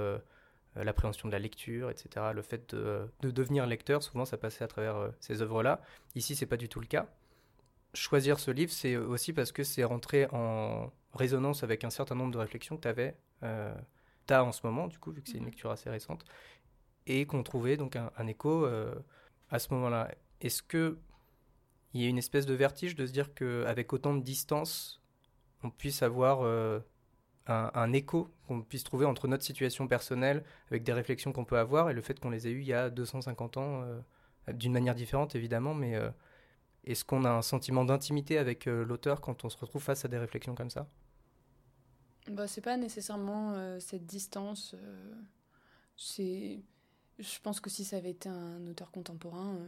l'appréhension 0.76 1.28
de 1.28 1.34
la 1.34 1.40
lecture, 1.40 1.90
etc. 1.90 2.28
Le 2.34 2.42
fait 2.42 2.74
de, 2.74 3.10
devenir 3.22 3.66
lecteur, 3.66 4.02
souvent 4.02 4.26
ça 4.26 4.38
passait 4.38 4.64
à 4.64 4.68
travers 4.68 5.12
ces 5.20 5.42
œuvres-là. 5.42 5.82
Ici, 6.16 6.36
c'est 6.36 6.46
pas 6.46 6.58
du 6.58 6.70
tout 6.70 6.80
le 6.80 6.88
cas. 6.88 7.08
Choisir 7.94 8.40
ce 8.40 8.52
livre, 8.52 8.72
c'est 8.72 8.96
aussi 8.96 9.34
parce 9.34 9.52
que 9.52 9.64
c'est 9.64 9.84
rentré 9.84 10.28
en 10.32 10.92
résonance 11.18 11.64
avec 11.64 11.84
un 11.84 11.90
certain 11.90 12.16
nombre 12.16 12.32
de 12.32 12.38
réflexions 12.38 12.78
que 12.78 12.82
tu 12.82 12.88
avais, 12.88 13.18
euh, 13.44 13.74
as 14.30 14.44
en 14.44 14.52
ce 14.52 14.66
moment, 14.66 14.88
du 14.88 15.00
coup, 15.00 15.12
vu 15.12 15.22
que 15.22 15.30
c'est 15.30 15.38
une 15.38 15.46
lecture 15.46 15.72
assez 15.72 15.90
récente, 15.90 16.24
et 17.06 17.26
qu'on 17.26 17.44
trouvait 17.44 17.78
donc 17.78 17.96
un, 17.96 18.28
écho 18.28 18.66
euh, 18.66 18.94
à 19.50 19.60
ce 19.60 19.74
moment-là. 19.74 20.12
Est-ce 20.42 20.62
que 20.62 20.98
il 21.98 22.04
y 22.04 22.06
a 22.06 22.10
une 22.10 22.18
espèce 22.18 22.46
de 22.46 22.54
vertige 22.54 22.96
de 22.96 23.06
se 23.06 23.12
dire 23.12 23.34
qu'avec 23.34 23.94
autant 23.94 24.14
de 24.16 24.22
distance, 24.22 25.02
on 25.64 25.70
puisse 25.70 26.04
avoir 26.04 26.42
euh, 26.42 26.80
un, 27.48 27.94
écho 27.94 28.30
qu'on 28.48 28.62
puisse 28.62 28.84
trouver 28.84 29.06
entre 29.06 29.28
notre 29.28 29.44
situation 29.44 29.88
personnelle, 29.88 30.44
avec 30.70 30.84
des 30.84 30.94
réflexions 30.94 31.32
qu'on 31.32 31.46
peut 31.46 31.58
avoir, 31.58 31.90
et 31.90 31.94
le 31.94 32.02
fait 32.02 32.20
qu'on 32.20 32.30
les 32.30 32.48
ait 32.48 32.52
eues 32.52 32.62
il 32.62 32.68
y 32.68 32.74
a 32.74 32.90
250 32.90 33.58
ans, 33.58 33.84
d'une 34.54 34.74
manière 34.74 34.96
différente 34.96 35.36
évidemment, 35.36 35.74
mais 35.74 35.98
est-ce 36.88 37.04
qu'on 37.04 37.26
a 37.26 37.30
un 37.30 37.42
sentiment 37.42 37.84
d'intimité 37.84 38.38
avec 38.38 38.66
euh, 38.66 38.86
l'auteur 38.86 39.20
quand 39.20 39.44
on 39.44 39.50
se 39.50 39.58
retrouve 39.58 39.84
face 39.84 40.06
à 40.06 40.08
des 40.08 40.18
réflexions 40.18 40.56
comme 40.56 40.70
ça? 40.70 40.88
Bah, 42.32 42.48
C'est 42.48 42.62
pas 42.62 42.78
nécessairement 42.78 43.52
euh, 43.52 43.80
cette 43.80 44.06
distance. 44.06 44.74
Euh, 44.74 45.14
c'est, 45.98 46.64
je 47.20 47.40
pense 47.42 47.60
que 47.60 47.70
si 47.70 47.84
ça 47.84 47.98
avait 47.98 48.12
été 48.12 48.30
un 48.30 48.66
auteur 48.68 48.90
contemporain, 48.92 49.60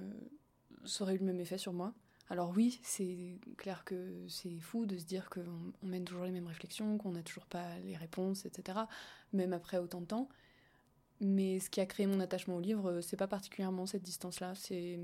ça 0.86 1.03
aurait 1.03 1.15
eu 1.15 1.17
le 1.17 1.25
même 1.25 1.41
effet 1.41 1.57
sur 1.57 1.74
moi. 1.74 1.93
Alors 2.29 2.51
oui, 2.55 2.79
c'est 2.83 3.39
clair 3.57 3.83
que 3.83 4.25
c'est 4.27 4.59
fou 4.59 4.86
de 4.86 4.98
se 4.98 5.05
dire 5.05 5.29
qu'on 5.29 5.74
on 5.81 5.88
mène 5.88 6.05
toujours 6.05 6.25
les 6.25 6.31
mêmes 6.31 6.48
réflexions, 6.48 6.98
qu'on 6.98 7.12
n'a 7.12 7.24
toujours 7.24 7.48
pas 7.48 7.77
les 7.79 7.98
réponses, 7.98 8.45
etc. 8.45 8.79
Même 9.33 9.53
après 9.53 9.77
autant 9.77 10.01
de 10.01 10.05
temps. 10.05 10.29
Mais 11.21 11.59
ce 11.59 11.69
qui 11.69 11.81
a 11.81 11.86
créé 11.86 12.05
mon 12.05 12.19
attachement 12.19 12.57
au 12.57 12.59
livre, 12.59 13.01
c'est 13.01 13.17
pas 13.17 13.27
particulièrement 13.27 13.86
cette 13.86 14.03
distance-là. 14.03 14.53
C'est 14.55 15.00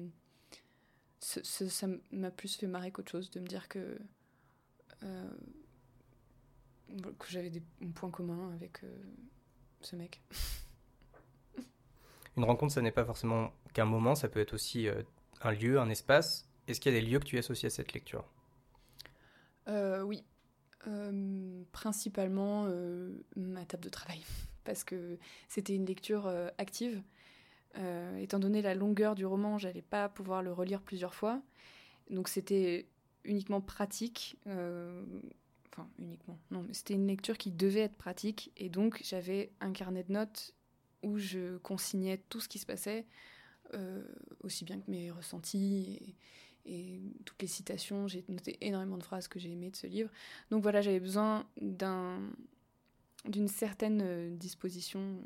ça 1.20 1.88
m'a 2.12 2.32
plus 2.32 2.56
fait 2.56 2.68
marrer 2.68 2.92
qu'autre 2.92 3.12
chose 3.12 3.32
de 3.32 3.40
me 3.40 3.48
dire 3.48 3.68
que, 3.68 3.98
euh, 5.04 5.30
j'avais 7.28 7.50
des 7.50 7.64
points 7.96 8.12
communs 8.12 8.54
avec 8.54 8.84
euh, 8.84 9.04
ce 9.82 9.96
mec. 9.96 10.22
Une 12.38 12.44
rencontre, 12.44 12.74
ça 12.74 12.82
n'est 12.82 12.92
pas 12.92 13.06
forcément 13.06 13.52
qu'un 13.74 13.86
moment, 13.86 14.14
ça 14.14 14.28
peut 14.28 14.40
être 14.40 14.54
aussi 14.54 14.88
euh, 14.88 15.02
un 15.42 15.52
lieu, 15.52 15.80
un 15.80 15.90
espace. 15.90 16.48
Est-ce 16.68 16.80
qu'il 16.80 16.94
y 16.94 16.98
a 16.98 17.00
des 17.00 17.06
lieux 17.06 17.20
que 17.20 17.26
tu 17.26 17.38
associes 17.38 17.68
à 17.68 17.70
cette 17.70 17.94
lecture? 17.94 18.26
Oui. 19.68 20.24
principalement 21.72 22.68
ma 23.36 23.66
table 23.66 23.84
de 23.84 23.90
travail. 23.90 24.22
Parce 24.64 24.84
que 24.84 25.18
c'était 25.48 25.76
une 25.76 25.86
lecture 25.86 26.28
active 26.58 27.02
euh, 27.78 28.18
étant 28.18 28.40
donné 28.40 28.62
la 28.62 28.74
longueur 28.74 29.16
du 29.16 29.26
roman, 29.26 29.58
j'allais 29.58 29.82
pas 29.82 30.08
pouvoir 30.08 30.42
le 30.42 30.52
relire 30.54 30.82
plusieurs 30.82 31.14
fois. 31.14 31.42
Donc 32.10 32.28
c'était 32.28 32.88
uniquement 33.24 33.62
pratique. 33.62 34.38
Euh, 34.48 35.04
enfin, 35.72 35.88
uniquement. 36.00 36.38
Non, 36.52 36.64
mais 36.68 36.74
c'était 36.74 36.94
une 36.94 37.08
lecture 37.08 37.38
qui 37.38 37.52
devait 37.52 37.82
être 37.82 37.98
pratique. 37.98 38.52
Et 38.58 38.70
donc 38.70 39.02
j'avais 39.04 39.52
un 39.60 39.72
carnet 39.72 40.04
de 40.04 40.14
notes 40.14 40.54
où 41.04 41.18
je 41.18 41.58
consignais 41.58 42.18
tout 42.30 42.40
ce 42.40 42.48
qui 42.48 42.60
se 42.60 42.66
passait, 42.66 43.06
euh, 43.74 44.04
aussi 44.42 44.64
bien 44.64 44.80
que 44.80 44.90
mes 44.90 45.12
ressentis 45.12 46.16
et, 46.66 47.02
toutes 47.26 47.42
les 47.42 47.48
citations. 47.48 48.08
J'ai 48.08 48.24
noté 48.28 48.58
énormément 48.62 48.98
de 48.98 49.04
phrases 49.04 49.28
que 49.28 49.40
j'ai 49.40 49.52
aimées 49.52 49.72
de 49.72 49.76
ce 49.76 49.88
livre. 49.88 50.10
Donc 50.52 50.64
voilà, 50.64 50.82
j'avais 50.82 51.00
besoin 51.00 51.46
d'un 51.62 52.20
d'une 53.28 53.48
certaine 53.48 54.38
disposition 54.38 55.20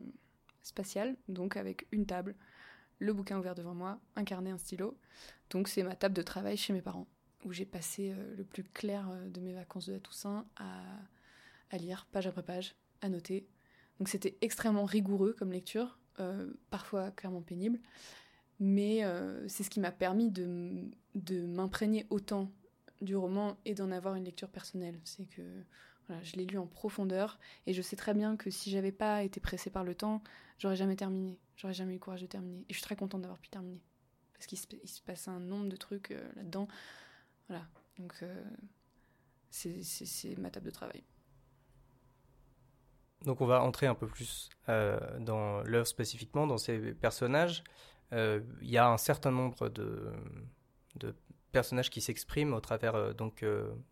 spatiale, 0.61 1.15
donc 1.27 1.57
avec 1.57 1.87
une 1.91 2.05
table, 2.05 2.35
le 2.99 3.13
bouquin 3.13 3.37
ouvert 3.39 3.55
devant 3.55 3.73
moi, 3.73 3.99
un 4.15 4.23
carnet, 4.23 4.51
un 4.51 4.57
stylo. 4.57 4.97
Donc 5.49 5.67
c'est 5.67 5.83
ma 5.83 5.95
table 5.95 6.15
de 6.15 6.21
travail 6.21 6.57
chez 6.57 6.73
mes 6.73 6.81
parents, 6.81 7.07
où 7.45 7.51
j'ai 7.51 7.65
passé 7.65 8.11
euh, 8.11 8.35
le 8.35 8.43
plus 8.43 8.63
clair 8.63 9.09
euh, 9.09 9.27
de 9.29 9.39
mes 9.39 9.53
vacances 9.53 9.87
de 9.87 9.93
la 9.93 9.99
Toussaint 9.99 10.45
à, 10.57 11.77
lire 11.77 12.07
page 12.11 12.27
après 12.27 12.43
page, 12.43 12.75
à 13.01 13.09
noter. 13.09 13.47
Donc 13.99 14.09
c'était 14.09 14.37
extrêmement 14.41 14.85
rigoureux 14.85 15.33
comme 15.37 15.51
lecture, 15.51 15.99
euh, 16.19 16.51
parfois 16.69 17.11
clairement 17.11 17.41
pénible, 17.41 17.79
mais 18.59 19.05
c'est 19.47 19.63
ce 19.63 19.69
qui 19.69 19.79
m'a 19.79 19.91
permis 19.91 20.29
de, 20.29 20.91
de 21.15 21.45
m'imprégner 21.45 22.05
autant 22.09 22.51
du 23.01 23.15
roman 23.15 23.57
et 23.65 23.73
d'en 23.73 23.91
avoir 23.91 24.15
une 24.15 24.25
lecture 24.25 24.49
personnelle. 24.49 24.99
C'est 25.03 25.25
que 25.25 25.41
je 26.23 26.35
l'ai 26.35 26.45
lu 26.45 26.57
en 26.57 26.65
profondeur 26.65 27.39
et 27.67 27.73
je 27.73 27.81
sais 27.81 27.95
très 27.95 28.13
bien 28.13 28.35
que 28.35 28.49
si 28.49 28.71
j'avais 28.71 28.91
pas 28.91 29.23
été 29.23 29.39
pressée 29.39 29.69
par 29.69 29.83
le 29.83 29.95
temps, 29.95 30.23
j'aurais 30.57 30.75
jamais 30.75 30.95
terminé. 30.95 31.37
J'aurais 31.55 31.73
jamais 31.73 31.91
eu 31.91 31.95
le 31.95 31.99
courage 31.99 32.21
de 32.21 32.27
terminer. 32.27 32.61
Et 32.61 32.73
je 32.73 32.75
suis 32.75 32.83
très 32.83 32.95
contente 32.95 33.21
d'avoir 33.21 33.39
pu 33.39 33.49
terminer. 33.49 33.81
Parce 34.33 34.45
qu'il 34.45 34.57
se, 34.57 35.01
passe 35.01 35.27
un 35.27 35.39
nombre 35.39 35.67
de 35.67 35.75
trucs 35.75 36.11
euh, 36.11 36.29
là-dedans. 36.37 36.67
Voilà. 37.49 37.65
Donc, 37.97 38.13
euh, 38.21 38.43
c'est 39.49 40.37
ma 40.37 40.49
table 40.49 40.67
de 40.67 40.71
travail. 40.71 41.03
Donc, 43.25 43.41
on 43.41 43.45
va 43.45 43.61
entrer 43.61 43.87
un 43.87 43.95
peu 43.95 44.07
plus 44.07 44.49
euh, 44.69 45.19
dans 45.19 45.61
l'œuvre 45.63 45.87
spécifiquement, 45.87 46.47
dans 46.47 46.57
ces 46.57 46.93
personnages. 46.93 47.63
Il 48.13 48.41
y 48.61 48.77
a 48.77 48.89
un 48.89 48.97
certain 48.97 49.31
nombre 49.31 49.67
de, 49.67 50.13
de 50.95 51.15
personnages 51.51 51.89
qui 51.89 52.01
s'expriment 52.01 52.53
au 52.53 52.59
travers 52.59 53.15
donc, 53.15 53.43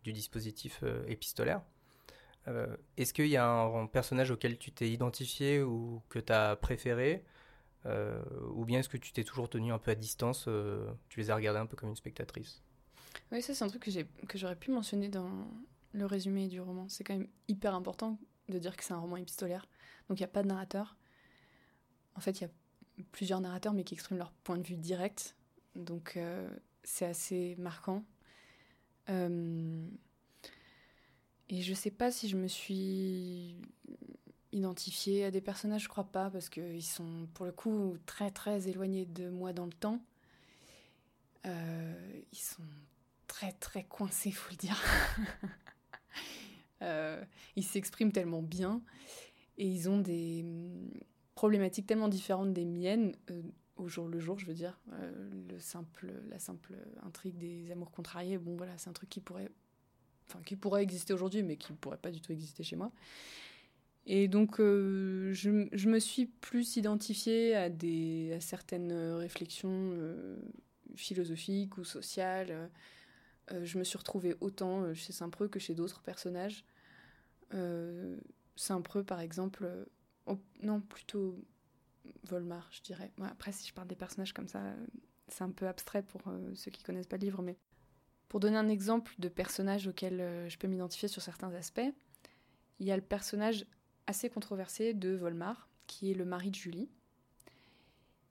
du 0.04 0.14
dispositif 0.14 0.84
épistolaire. 1.08 1.62
Euh, 2.48 2.78
est-ce 2.96 3.14
qu'il 3.14 3.28
y 3.28 3.38
a 3.38 3.48
un, 3.48 3.88
personnage 3.88 4.32
auquel 4.32 4.58
tu 4.58 4.72
t'es 4.72 4.90
identifié 4.90 5.62
ou 5.62 6.02
que 6.10 6.20
tu 6.20 6.32
as 6.32 6.56
préféré 6.56 7.26
euh, 7.86 8.24
Ou 8.54 8.66
bien 8.66 8.80
est-ce 8.80 8.90
que 8.90 8.98
tu 8.98 9.12
t'es 9.12 9.24
toujours 9.24 9.50
tenu 9.50 9.72
un 9.72 9.80
peu 9.80 9.92
à 9.92 9.96
distance 9.96 10.46
euh, 10.48 10.90
Tu 11.10 11.20
les 11.20 11.30
as 11.30 11.36
regardés 11.36 11.60
un 11.60 11.66
peu 11.66 11.76
comme 11.76 11.90
une 11.90 11.96
spectatrice? 11.96 12.62
Oui, 13.32 13.42
ça 13.42 13.54
c'est 13.54 13.66
un 13.66 13.68
truc 13.68 13.90
que 14.28 14.38
j'aurais 14.38 14.56
pu 14.56 14.72
mentionner 14.72 15.10
dans 15.10 15.30
le 15.92 16.06
résumé 16.06 16.48
du 16.48 16.62
roman. 16.62 16.88
C'est 16.88 17.04
quand 17.04 17.18
même 17.18 17.28
hyper 17.48 17.76
important 17.76 18.18
de 18.48 18.60
dire 18.60 18.78
que 18.78 18.84
c'est 18.84 18.94
un 18.94 19.00
roman 19.00 19.18
épistolaire. 19.18 19.68
Donc 20.08 20.20
il 20.20 20.22
n'y 20.22 20.26
a 20.26 20.30
pas 20.30 20.44
de 20.44 20.48
narrateur. 20.48 20.96
En 22.16 22.22
fait, 22.22 22.40
il 22.40 22.44
y 22.44 22.46
a 22.46 22.50
plusieurs 23.12 23.42
narrateurs 23.42 23.74
mais 23.74 23.84
qui 23.84 23.94
expriment 23.94 24.20
leur 24.20 24.32
point 24.32 24.58
de 24.58 24.66
vue 24.66 24.78
direct. 24.78 25.36
Donc 25.76 26.18
c'est 26.88 27.06
assez 27.06 27.56
marquant. 27.58 28.04
Et 31.50 31.62
je 31.62 31.74
sais 31.74 31.92
pas 31.92 32.12
si 32.12 32.28
je 32.28 32.36
me 32.36 32.48
suis 32.48 33.56
identifiée 34.52 35.26
à 35.26 35.32
des 35.32 35.42
personnages, 35.42 35.84
je 35.84 35.90
crois 35.90 36.12
pas, 36.12 36.30
parce 36.30 36.50
qu'ils 36.50 36.84
sont 36.84 37.28
pour 37.34 37.46
le 37.46 37.52
coup 37.52 37.98
très 38.06 38.32
très 38.32 38.68
éloignés 38.68 39.06
de 39.06 39.30
moi 39.30 39.54
dans 39.54 39.66
le 39.66 39.74
temps. 39.74 40.02
Euh, 41.46 42.22
ils 42.34 42.38
sont 42.38 42.64
très 43.28 43.54
très 43.54 43.84
coincés, 43.84 44.32
faut 44.32 44.52
le 44.52 44.58
dire. 44.58 44.82
euh, 46.82 47.24
ils 47.56 47.64
s'expriment 47.64 48.12
tellement 48.12 48.42
bien 48.42 48.82
et 49.58 49.68
ils 49.68 49.90
ont 49.90 50.00
des 50.00 50.46
problématiques 51.36 51.88
tellement 51.88 52.10
différentes 52.10 52.54
des 52.54 52.66
miennes. 52.66 53.16
Au 53.78 53.88
jour 53.88 54.08
le 54.08 54.20
jour, 54.20 54.40
je 54.40 54.46
veux 54.46 54.54
dire, 54.54 54.80
euh, 54.94 55.30
le 55.50 55.60
simple, 55.60 56.12
la 56.30 56.40
simple 56.40 56.74
intrigue 57.04 57.38
des 57.38 57.72
amours 57.72 57.92
contrariés, 57.92 58.38
bon 58.38 58.56
voilà, 58.56 58.78
c'est 58.78 58.90
un 58.90 58.94
truc 58.94 59.10
qui 59.10 59.20
pourrait 59.20 60.84
exister 60.84 61.14
aujourd'hui, 61.14 61.44
mais 61.44 61.58
qui 61.58 61.72
ne 61.72 61.78
pourrait 61.78 61.98
pas 61.98 62.12
du 62.12 62.20
tout 62.20 62.32
exister 62.32 62.64
chez 62.64 62.76
moi. 62.76 62.92
Et 64.08 64.28
donc, 64.28 64.60
euh, 64.60 65.32
je, 65.34 65.50
me 65.90 66.00
suis 66.00 66.26
plus 66.26 66.78
identifiée 66.78 67.56
à, 67.56 67.70
des, 67.70 68.34
à 68.34 68.40
certaines 68.40 68.94
réflexions 68.94 69.70
euh, 69.72 70.38
philosophiques 70.96 71.78
ou 71.78 71.84
sociales. 71.84 72.70
Je 73.62 73.78
me 73.78 73.84
suis 73.84 73.98
retrouvée 73.98 74.36
autant 74.42 74.94
chez 74.94 75.14
Saint-Preux 75.14 75.48
que 75.48 75.60
chez 75.60 75.74
d'autres 75.76 76.02
personnages. 76.02 76.66
Saint-Preux, 78.56 79.04
par 79.04 79.20
exemple, 79.22 79.70
non, 80.64 80.82
plutôt 80.82 81.38
Volmar, 82.24 82.68
je 82.72 82.82
dirais. 82.82 83.12
après, 83.22 83.52
si 83.52 83.68
je 83.68 83.74
parle 83.74 83.88
des 83.88 83.96
personnages 83.96 84.34
comme 84.34 84.48
ça, 84.48 84.62
c'est 85.28 85.44
un 85.44 85.52
peu 85.52 85.68
abstrait 85.68 86.04
pour 86.04 86.22
ceux 86.56 86.72
qui 86.72 86.84
connaissent 86.84 87.08
pas 87.08 87.18
le 87.18 87.24
livre, 87.24 87.42
mais 87.42 87.58
pour 88.30 88.40
donner 88.40 88.58
un 88.58 88.70
exemple 88.70 89.14
de 89.20 89.30
personnage 89.30 89.88
auquel 89.88 90.20
euh, 90.20 90.50
je 90.50 90.58
peux 90.58 90.68
m'identifier 90.68 91.08
sur 91.08 91.22
certains 91.22 91.54
aspects, 91.54 91.94
il 92.80 92.86
y 92.86 92.92
a 92.92 92.96
le 92.96 93.02
personnage 93.02 93.66
assez 94.06 94.30
controversé 94.30 94.94
de 94.94 95.16
Volmar, 95.16 95.70
qui 95.88 96.12
est 96.12 96.14
le 96.14 96.26
mari 96.26 96.52
de 96.52 96.56
Julie, 96.56 96.90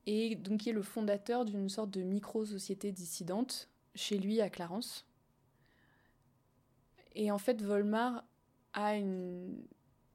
et 0.06 0.36
donc 0.36 0.60
qui 0.60 0.70
est 0.70 0.74
le 0.74 0.82
fondateur 0.82 1.44
d'une 1.44 1.68
sorte 1.68 1.90
de 1.90 2.02
micro-société 2.02 2.92
dissidente 2.92 3.68
chez 3.94 4.18
lui 4.18 4.40
à 4.40 4.50
Clarence. 4.50 5.06
Et 7.14 7.30
en 7.30 7.38
fait, 7.38 7.62
Volmar 7.62 8.24
a 8.74 8.94
une 8.96 9.64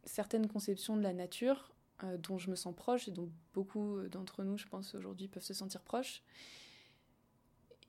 certaine 0.03 0.47
conception 0.47 0.95
de 0.95 1.01
la 1.01 1.13
nature 1.13 1.73
euh, 2.03 2.17
dont 2.17 2.37
je 2.37 2.49
me 2.49 2.55
sens 2.55 2.75
proche 2.75 3.07
et 3.07 3.11
dont 3.11 3.29
beaucoup 3.53 3.99
d'entre 4.09 4.43
nous, 4.43 4.57
je 4.57 4.67
pense, 4.67 4.95
aujourd'hui 4.95 5.27
peuvent 5.27 5.43
se 5.43 5.53
sentir 5.53 5.81
proches. 5.81 6.23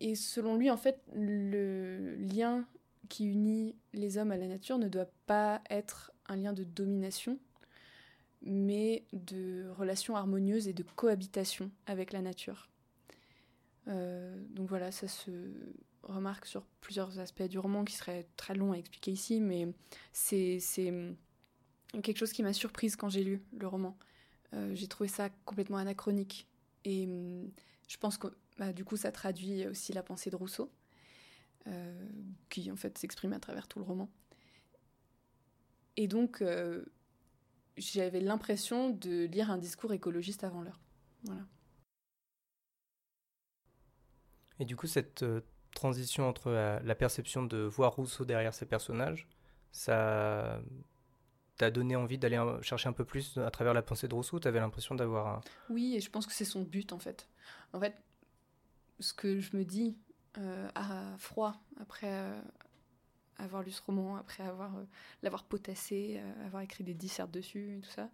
et 0.00 0.14
selon 0.14 0.56
lui, 0.56 0.70
en 0.70 0.76
fait, 0.76 1.00
le 1.14 2.14
lien 2.16 2.66
qui 3.08 3.26
unit 3.26 3.76
les 3.92 4.18
hommes 4.18 4.32
à 4.32 4.36
la 4.36 4.46
nature 4.46 4.78
ne 4.78 4.88
doit 4.88 5.10
pas 5.26 5.60
être 5.70 6.12
un 6.26 6.36
lien 6.36 6.52
de 6.52 6.64
domination, 6.64 7.38
mais 8.42 9.04
de 9.12 9.68
relation 9.76 10.16
harmonieuse 10.16 10.68
et 10.68 10.72
de 10.72 10.82
cohabitation 10.82 11.70
avec 11.86 12.12
la 12.12 12.22
nature. 12.22 12.68
Euh, 13.88 14.36
donc 14.50 14.68
voilà, 14.68 14.92
ça 14.92 15.08
se 15.08 15.30
remarque 16.02 16.46
sur 16.46 16.64
plusieurs 16.80 17.18
aspects 17.18 17.42
du 17.42 17.58
roman 17.58 17.84
qui 17.84 17.94
serait 17.94 18.26
très 18.36 18.54
long 18.54 18.72
à 18.72 18.76
expliquer 18.76 19.12
ici, 19.12 19.40
mais 19.40 19.68
c'est 20.12 20.58
quelque 22.00 22.18
chose 22.18 22.32
qui 22.32 22.42
m'a 22.42 22.52
surprise 22.52 22.96
quand 22.96 23.08
j'ai 23.08 23.22
lu 23.22 23.42
le 23.52 23.66
roman. 23.66 23.96
Euh, 24.54 24.74
j'ai 24.74 24.88
trouvé 24.88 25.08
ça 25.08 25.30
complètement 25.44 25.78
anachronique. 25.78 26.46
Et 26.84 27.04
hum, 27.04 27.50
je 27.88 27.96
pense 27.98 28.18
que 28.18 28.28
bah, 28.58 28.72
du 28.72 28.84
coup, 28.84 28.96
ça 28.96 29.12
traduit 29.12 29.66
aussi 29.66 29.92
la 29.92 30.02
pensée 30.02 30.30
de 30.30 30.36
Rousseau, 30.36 30.72
euh, 31.66 32.08
qui 32.48 32.70
en 32.70 32.76
fait 32.76 32.96
s'exprime 32.98 33.32
à 33.32 33.40
travers 33.40 33.68
tout 33.68 33.78
le 33.78 33.84
roman. 33.84 34.10
Et 35.96 36.08
donc, 36.08 36.40
euh, 36.40 36.84
j'avais 37.76 38.20
l'impression 38.20 38.90
de 38.90 39.24
lire 39.24 39.50
un 39.50 39.58
discours 39.58 39.92
écologiste 39.92 40.44
avant 40.44 40.62
l'heure. 40.62 40.80
Voilà. 41.24 41.42
Et 44.58 44.64
du 44.64 44.76
coup, 44.76 44.86
cette 44.86 45.24
transition 45.74 46.28
entre 46.28 46.50
la, 46.50 46.94
perception 46.94 47.42
de 47.42 47.58
voir 47.58 47.96
Rousseau 47.96 48.24
derrière 48.24 48.54
ses 48.54 48.66
personnages, 48.66 49.26
ça 49.72 50.62
t'a 51.62 51.70
donné 51.70 51.94
envie 51.94 52.18
d'aller 52.18 52.42
chercher 52.62 52.88
un 52.88 52.92
peu 52.92 53.04
plus 53.04 53.38
à 53.38 53.48
travers 53.52 53.72
la 53.72 53.82
pensée 53.82 54.08
de 54.08 54.14
Rousseau 54.14 54.40
Tu 54.40 54.48
avais 54.48 54.58
l'impression 54.58 54.96
d'avoir 54.96 55.28
un... 55.28 55.40
Oui, 55.70 55.94
et 55.94 56.00
je 56.00 56.10
pense 56.10 56.26
que 56.26 56.32
c'est 56.32 56.44
son 56.44 56.62
but 56.62 56.92
en 56.92 56.98
fait. 56.98 57.28
En 57.72 57.78
fait, 57.78 57.94
ce 58.98 59.14
que 59.14 59.38
je 59.38 59.56
me 59.56 59.64
dis 59.64 59.96
euh, 60.38 60.68
à 60.74 61.16
froid 61.18 61.54
après 61.80 62.08
euh, 62.10 62.40
avoir 63.38 63.62
lu 63.62 63.70
ce 63.70 63.80
roman, 63.80 64.16
après 64.16 64.42
avoir 64.42 64.76
euh, 64.76 64.82
l'avoir 65.22 65.44
potassé, 65.44 66.20
avoir 66.44 66.62
écrit 66.62 66.82
des 66.82 66.94
dissertes 66.94 67.30
dessus 67.30 67.76
et 67.76 67.80
tout 67.80 67.90
ça, 67.90 68.10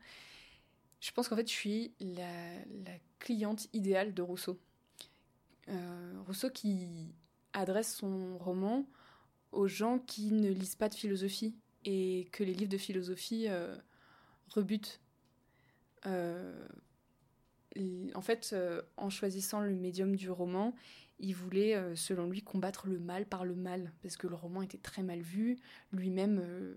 je 1.00 1.10
pense 1.12 1.26
qu'en 1.28 1.36
fait 1.36 1.48
je 1.48 1.54
suis 1.54 1.94
la, 2.00 2.54
la, 2.84 2.98
cliente 3.18 3.66
idéale 3.72 4.12
de 4.12 4.20
Rousseau. 4.20 4.60
Rousseau 6.26 6.50
qui 6.50 7.14
adresse 7.54 7.94
son 7.94 8.36
roman 8.36 8.86
aux 9.52 9.68
gens 9.68 9.98
qui 9.98 10.32
ne 10.32 10.50
lisent 10.50 10.76
pas 10.76 10.90
de 10.90 10.94
philosophie 10.94 11.56
et 11.84 12.28
que 12.32 12.44
les 12.44 12.54
livres 12.54 12.70
de 12.70 12.78
philosophie 12.78 13.48
rebutent 14.48 15.00
en 18.14 18.20
fait, 18.20 18.50
euh, 18.52 18.82
en 18.96 19.10
choisissant 19.10 19.60
le 19.60 19.74
médium 19.74 20.16
du 20.16 20.30
roman, 20.30 20.74
il 21.20 21.34
voulait, 21.34 21.74
euh, 21.74 21.96
selon 21.96 22.28
lui, 22.28 22.42
combattre 22.42 22.86
le 22.86 22.98
mal 22.98 23.26
par 23.26 23.44
le 23.44 23.54
mal, 23.54 23.92
parce 24.02 24.16
que 24.16 24.26
le 24.26 24.34
roman 24.34 24.62
était 24.62 24.78
très 24.78 25.02
mal 25.02 25.20
vu, 25.20 25.58
lui-même 25.92 26.40
euh, 26.42 26.74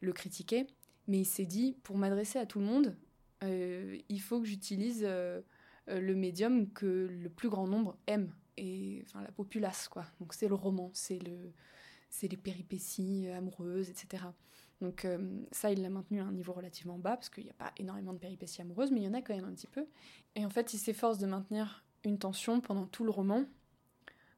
le 0.00 0.12
critiquait. 0.12 0.66
Mais 1.06 1.20
il 1.20 1.26
s'est 1.26 1.46
dit, 1.46 1.76
pour 1.82 1.98
m'adresser 1.98 2.38
à 2.38 2.46
tout 2.46 2.60
le 2.60 2.66
monde, 2.66 2.96
il 3.42 4.20
faut 4.22 4.40
que 4.40 4.46
j'utilise 4.46 5.06
le 5.86 6.14
médium 6.14 6.72
que 6.72 6.86
le 7.10 7.28
plus 7.28 7.50
grand 7.50 7.66
nombre 7.66 7.98
aime, 8.06 8.32
et 8.56 9.02
enfin 9.04 9.20
la 9.20 9.30
populace, 9.30 9.86
quoi. 9.86 10.06
Donc 10.18 10.32
c'est 10.32 10.48
le 10.48 10.54
roman, 10.54 10.90
c'est 10.94 11.18
le, 11.18 11.52
c'est 12.14 12.28
les 12.28 12.36
péripéties 12.36 13.28
amoureuses, 13.28 13.90
etc. 13.90 14.22
Donc 14.80 15.04
euh, 15.04 15.18
ça, 15.50 15.72
il 15.72 15.82
l'a 15.82 15.90
maintenu 15.90 16.20
à 16.20 16.24
un 16.24 16.32
niveau 16.32 16.52
relativement 16.52 16.96
bas, 16.96 17.16
parce 17.16 17.28
qu'il 17.28 17.44
n'y 17.44 17.50
a 17.50 17.54
pas 17.54 17.72
énormément 17.76 18.12
de 18.12 18.18
péripéties 18.18 18.62
amoureuses, 18.62 18.92
mais 18.92 19.00
il 19.00 19.04
y 19.04 19.08
en 19.08 19.14
a 19.14 19.20
quand 19.20 19.34
même 19.34 19.44
un 19.44 19.52
petit 19.52 19.66
peu. 19.66 19.84
Et 20.36 20.46
en 20.46 20.50
fait, 20.50 20.74
il 20.74 20.78
s'efforce 20.78 21.18
de 21.18 21.26
maintenir 21.26 21.84
une 22.04 22.18
tension 22.18 22.60
pendant 22.60 22.86
tout 22.86 23.02
le 23.04 23.10
roman, 23.10 23.44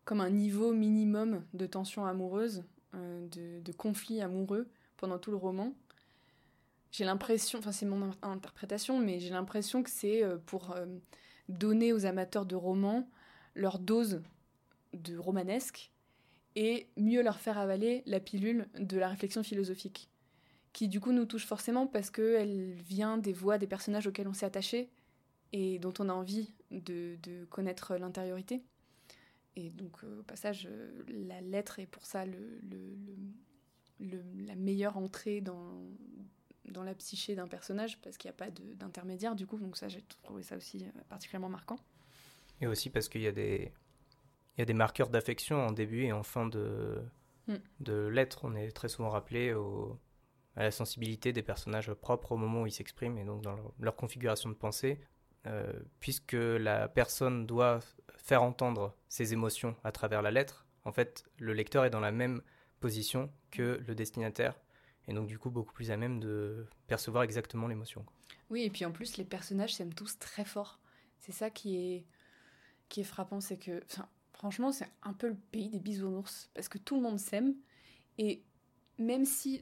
comme 0.07 0.23
un 0.23 0.31
niveau 0.31 0.73
minimum 0.73 1.45
de 1.53 1.67
tension 1.67 2.07
amoureuse, 2.07 2.65
euh, 2.95 3.29
de, 3.29 3.73
conflit 3.73 4.23
amoureux 4.23 4.69
pendant 4.97 5.19
tout 5.19 5.31
le 5.31 5.37
roman. 5.37 5.75
J'ai 6.93 7.05
l'impression, 7.05 7.59
enfin 7.59 7.73
c'est 7.73 7.85
mon 7.85 8.11
interprétation, 8.23 8.99
mais 8.99 9.21
j'ai 9.21 9.31
l'impression 9.31 9.83
que 9.83 9.91
c'est 9.91 10.23
euh, 10.25 10.39
pour 10.47 10.75
donner 11.51 11.93
aux 11.93 12.07
amateurs 12.07 12.47
de 12.47 12.57
romans 12.57 13.07
leur 13.55 13.79
dose 13.79 14.23
de 14.95 15.19
romanesque 15.19 15.93
et 16.57 16.89
mieux 16.97 17.23
leur 17.23 17.39
faire 17.39 17.59
avaler 17.59 18.03
la 18.07 18.19
pilule 18.19 18.67
de 18.79 18.99
la 18.99 19.09
réflexion 19.09 19.43
philosophique 19.43 20.09
qui 20.77 20.87
du 20.89 21.01
coup 21.01 21.13
nous 21.13 21.25
touche 21.25 21.47
forcément 21.47 21.87
parce 21.87 22.11
qu'elle 22.11 22.75
vient 22.75 23.17
des 23.17 23.33
voix 23.33 23.57
des 23.57 23.67
personnages 23.67 24.07
auxquels 24.07 24.29
on 24.29 24.35
s'est 24.35 24.45
attaché 24.45 24.91
et 25.55 25.79
dont 25.79 25.95
on 25.99 26.11
a 26.11 26.13
envie 26.13 26.53
de, 26.71 27.17
connaître 27.49 27.97
l'intériorité. 27.97 28.63
Et 29.57 29.71
donc 29.71 30.05
euh, 30.05 30.21
au 30.21 30.23
passage, 30.23 30.69
euh, 30.71 31.03
la 31.09 31.41
lettre 31.41 31.79
est 31.79 31.87
pour 31.87 32.05
ça 32.05 32.27
la 32.27 32.35
meilleure 34.55 34.99
entrée 34.99 35.41
dans, 35.41 35.81
dans 36.67 36.83
la 36.83 36.95
psyché 36.95 37.35
d'un 37.35 37.49
personnage 37.49 37.99
parce 38.03 38.19
qu'il 38.19 38.29
n'y 38.29 38.35
a 38.35 38.37
pas 38.37 38.51
d'intermédiaire 38.51 39.35
du 39.35 39.47
coup, 39.47 39.57
donc 39.57 39.79
ça 39.79 39.89
j'ai 39.89 40.05
trouvé 40.23 40.43
ça 40.43 40.59
aussi 40.59 40.85
euh, 40.85 40.91
particulièrement 41.09 41.49
marquant. 41.49 41.79
Et 42.61 42.67
aussi 42.67 42.91
parce 42.91 43.09
qu'il 43.09 43.23
y 43.23 43.29
a 43.29 43.33
des, 43.33 43.73
il 44.57 44.61
y 44.61 44.63
a 44.63 44.65
des 44.65 44.75
marqueurs 44.75 45.09
d'affection 45.09 45.67
en 45.67 45.73
début 45.73 46.05
et 46.05 46.13
en 46.13 46.23
fin 46.23 46.47
de, 46.47 47.03
mm. 47.47 47.55
de 47.81 48.07
lettre. 48.07 48.41
On 48.45 48.55
est 48.55 48.71
très 48.71 48.89
souvent 48.89 49.11
rappelé 49.11 49.53
au, 49.53 49.99
à 50.57 50.63
la 50.63 50.71
sensibilité 50.71 51.33
des 51.33 51.43
personnages 51.43 51.93
propres 51.93 52.33
au 52.33 52.37
moment 52.37 52.63
où 52.63 52.67
ils 52.67 52.73
s'expriment 52.73 53.19
et 53.19 53.25
donc 53.25 53.43
dans 53.43 53.57
leur, 53.79 53.97
configuration 53.97 54.49
de 54.49 54.55
pensée, 54.55 54.99
euh, 55.47 55.73
puisque 56.01 56.33
la 56.33 56.89
personne 56.89 57.47
doit 57.47 57.81
faire 58.17 58.43
entendre 58.43 58.97
ses 59.09 59.33
émotions 59.33 59.77
à 59.85 59.93
travers 59.93 60.23
la 60.23 60.31
lettre, 60.31 60.67
en 60.85 60.93
fait, 60.93 61.25
le 61.39 61.53
lecteur 61.53 61.85
est 61.85 61.91
dans 61.91 62.01
la 62.01 62.13
même 62.13 62.41
position 62.81 63.31
que 63.51 63.83
le 63.87 63.95
destinataire, 63.95 64.59
et 65.09 65.13
donc 65.13 65.27
du 65.27 65.39
coup 65.39 65.51
beaucoup 65.51 65.73
plus 65.73 65.91
à 65.91 65.97
même 65.97 66.21
de 66.21 66.67
percevoir 66.87 67.23
exactement 67.23 67.69
l'émotion. 67.69 68.05
Oui, 68.51 68.63
et 68.63 68.71
puis 68.71 68.85
en 68.85 68.93
plus, 68.93 69.17
les 69.17 69.25
personnages 69.25 69.75
s'aiment 69.75 69.95
tous 69.95 70.19
très 70.19 70.45
fort. 70.45 70.81
C'est 71.19 71.33
ça 71.33 71.51
qui 71.51 71.77
est, 71.77 72.07
qui 72.89 73.01
est 73.01 73.05
frappant, 73.05 73.41
c'est 73.41 73.59
que, 73.59 73.83
franchement, 74.37 74.73
c'est 74.73 74.89
un 75.03 75.13
peu 75.13 75.29
le 75.29 75.37
pays 75.51 75.69
des 75.69 75.81
bisounours, 75.81 76.51
parce 76.55 76.69
que 76.69 76.79
tout 76.79 76.97
le 76.97 77.03
monde 77.03 77.19
s'aime, 77.19 77.55
et 78.19 78.43
même 78.99 79.25
si 79.25 79.61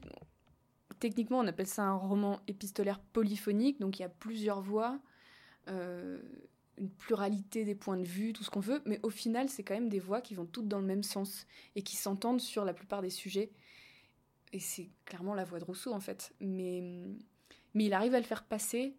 techniquement, 0.99 1.39
on 1.39 1.47
appelle 1.47 1.67
ça 1.67 1.83
un 1.83 1.95
roman 1.95 2.39
épistolaire 2.47 2.99
polyphonique, 2.99 3.79
donc 3.79 3.99
il 3.99 4.03
y 4.03 4.05
a 4.05 4.09
plusieurs 4.09 4.61
voix, 4.61 4.99
euh, 5.67 6.21
une 6.77 6.89
pluralité 6.89 7.63
des 7.63 7.75
points 7.75 7.97
de 7.97 8.05
vue, 8.05 8.33
tout 8.33 8.43
ce 8.43 8.49
qu'on 8.49 8.59
veut, 8.59 8.81
mais 8.85 8.99
au 9.03 9.09
final, 9.09 9.49
c'est 9.49 9.63
quand 9.63 9.73
même 9.73 9.89
des 9.89 9.99
voix 9.99 10.21
qui 10.21 10.35
vont 10.35 10.45
toutes 10.45 10.67
dans 10.67 10.79
le 10.79 10.85
même 10.85 11.03
sens 11.03 11.47
et 11.75 11.81
qui 11.81 11.95
s'entendent 11.95 12.41
sur 12.41 12.65
la 12.65 12.73
plupart 12.73 13.01
des 13.01 13.09
sujets. 13.09 13.51
Et 14.53 14.59
c'est 14.59 14.89
clairement 15.05 15.33
la 15.33 15.43
voix 15.43 15.59
de 15.59 15.63
Rousseau, 15.65 15.93
en 15.93 15.99
fait. 15.99 16.33
Mais, 16.39 16.81
mais 17.73 17.85
il 17.85 17.93
arrive 17.93 18.13
à 18.13 18.19
le 18.19 18.25
faire 18.25 18.43
passer 18.43 18.95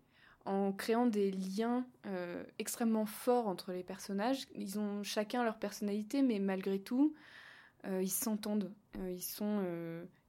en 0.46 0.72
créant 0.72 1.06
des 1.06 1.30
liens 1.30 1.86
euh, 2.06 2.44
extrêmement 2.58 3.06
forts 3.06 3.48
entre 3.48 3.72
les 3.72 3.82
personnages. 3.82 4.46
Ils 4.54 4.78
ont 4.78 5.02
chacun 5.02 5.44
leur 5.44 5.58
personnalité, 5.58 6.22
mais 6.22 6.38
malgré 6.38 6.78
tout, 6.78 7.14
euh, 7.84 8.02
ils 8.02 8.10
s'entendent. 8.10 8.72
ils 9.08 9.22
sont 9.22 9.62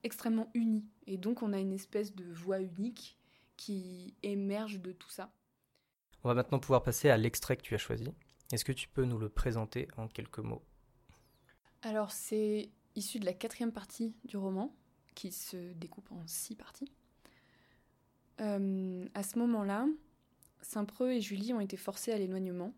extrêmement 0.04 0.50
unis. 0.54 0.86
Et 1.06 1.18
donc 1.18 1.42
on 1.42 1.54
a 1.54 1.60
une 1.60 1.74
espèce 1.74 2.16
de 2.16 2.26
voix 2.26 2.60
unique 2.60 3.18
qui 3.56 4.16
émerge 4.24 4.82
de 4.82 4.92
tout 4.92 5.10
ça. 5.10 5.32
On 6.24 6.30
va 6.30 6.34
maintenant 6.34 6.60
pouvoir 6.60 6.84
passer 6.84 7.10
à 7.10 7.18
l'extrait 7.18 7.58
que 7.58 7.62
tu 7.62 7.76
as 7.76 7.80
choisi. 7.80 8.12
Est-ce 8.52 8.66
que 8.66 8.72
tu 8.72 8.88
peux 8.88 9.04
nous 9.04 9.18
le 9.18 9.30
présenter 9.30 9.88
en 9.98 10.08
quelques 10.08 10.40
mots? 10.40 10.64
Alors 11.82 12.12
c'est 12.12 12.70
issu 12.96 13.20
de 13.20 13.26
la 13.26 13.34
quatrième 13.34 13.72
partie 13.72 14.16
du 14.26 14.38
roman, 14.38 14.76
qui 15.16 15.32
se 15.32 15.74
découpe 15.74 16.12
en 16.12 16.22
six 16.26 16.56
parties. 16.56 16.92
Euh, 18.40 19.08
à 19.14 19.24
ce 19.24 19.40
moment-là, 19.40 19.88
Saint-Preux 20.62 21.12
et 21.12 21.22
Julie 21.22 21.54
ont 21.54 21.60
été 21.60 21.78
forcés 21.78 22.12
à 22.12 22.18
l'éloignement 22.18 22.74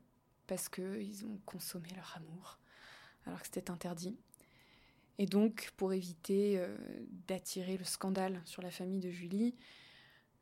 parce 0.48 0.70
qu'ils 0.70 1.26
ont 1.26 1.40
consommé 1.46 1.90
leur 1.96 2.16
amour 2.18 2.60
alors 3.26 3.40
que 3.40 3.46
c'était 3.46 3.70
interdit. 3.70 4.18
Et 5.18 5.26
donc, 5.26 5.72
pour 5.76 5.94
éviter 5.94 6.58
euh, 6.58 6.76
d'attirer 7.28 7.78
le 7.78 7.84
scandale 7.84 8.42
sur 8.46 8.62
la 8.62 8.72
famille 8.72 9.00
de 9.00 9.10
Julie, 9.10 9.54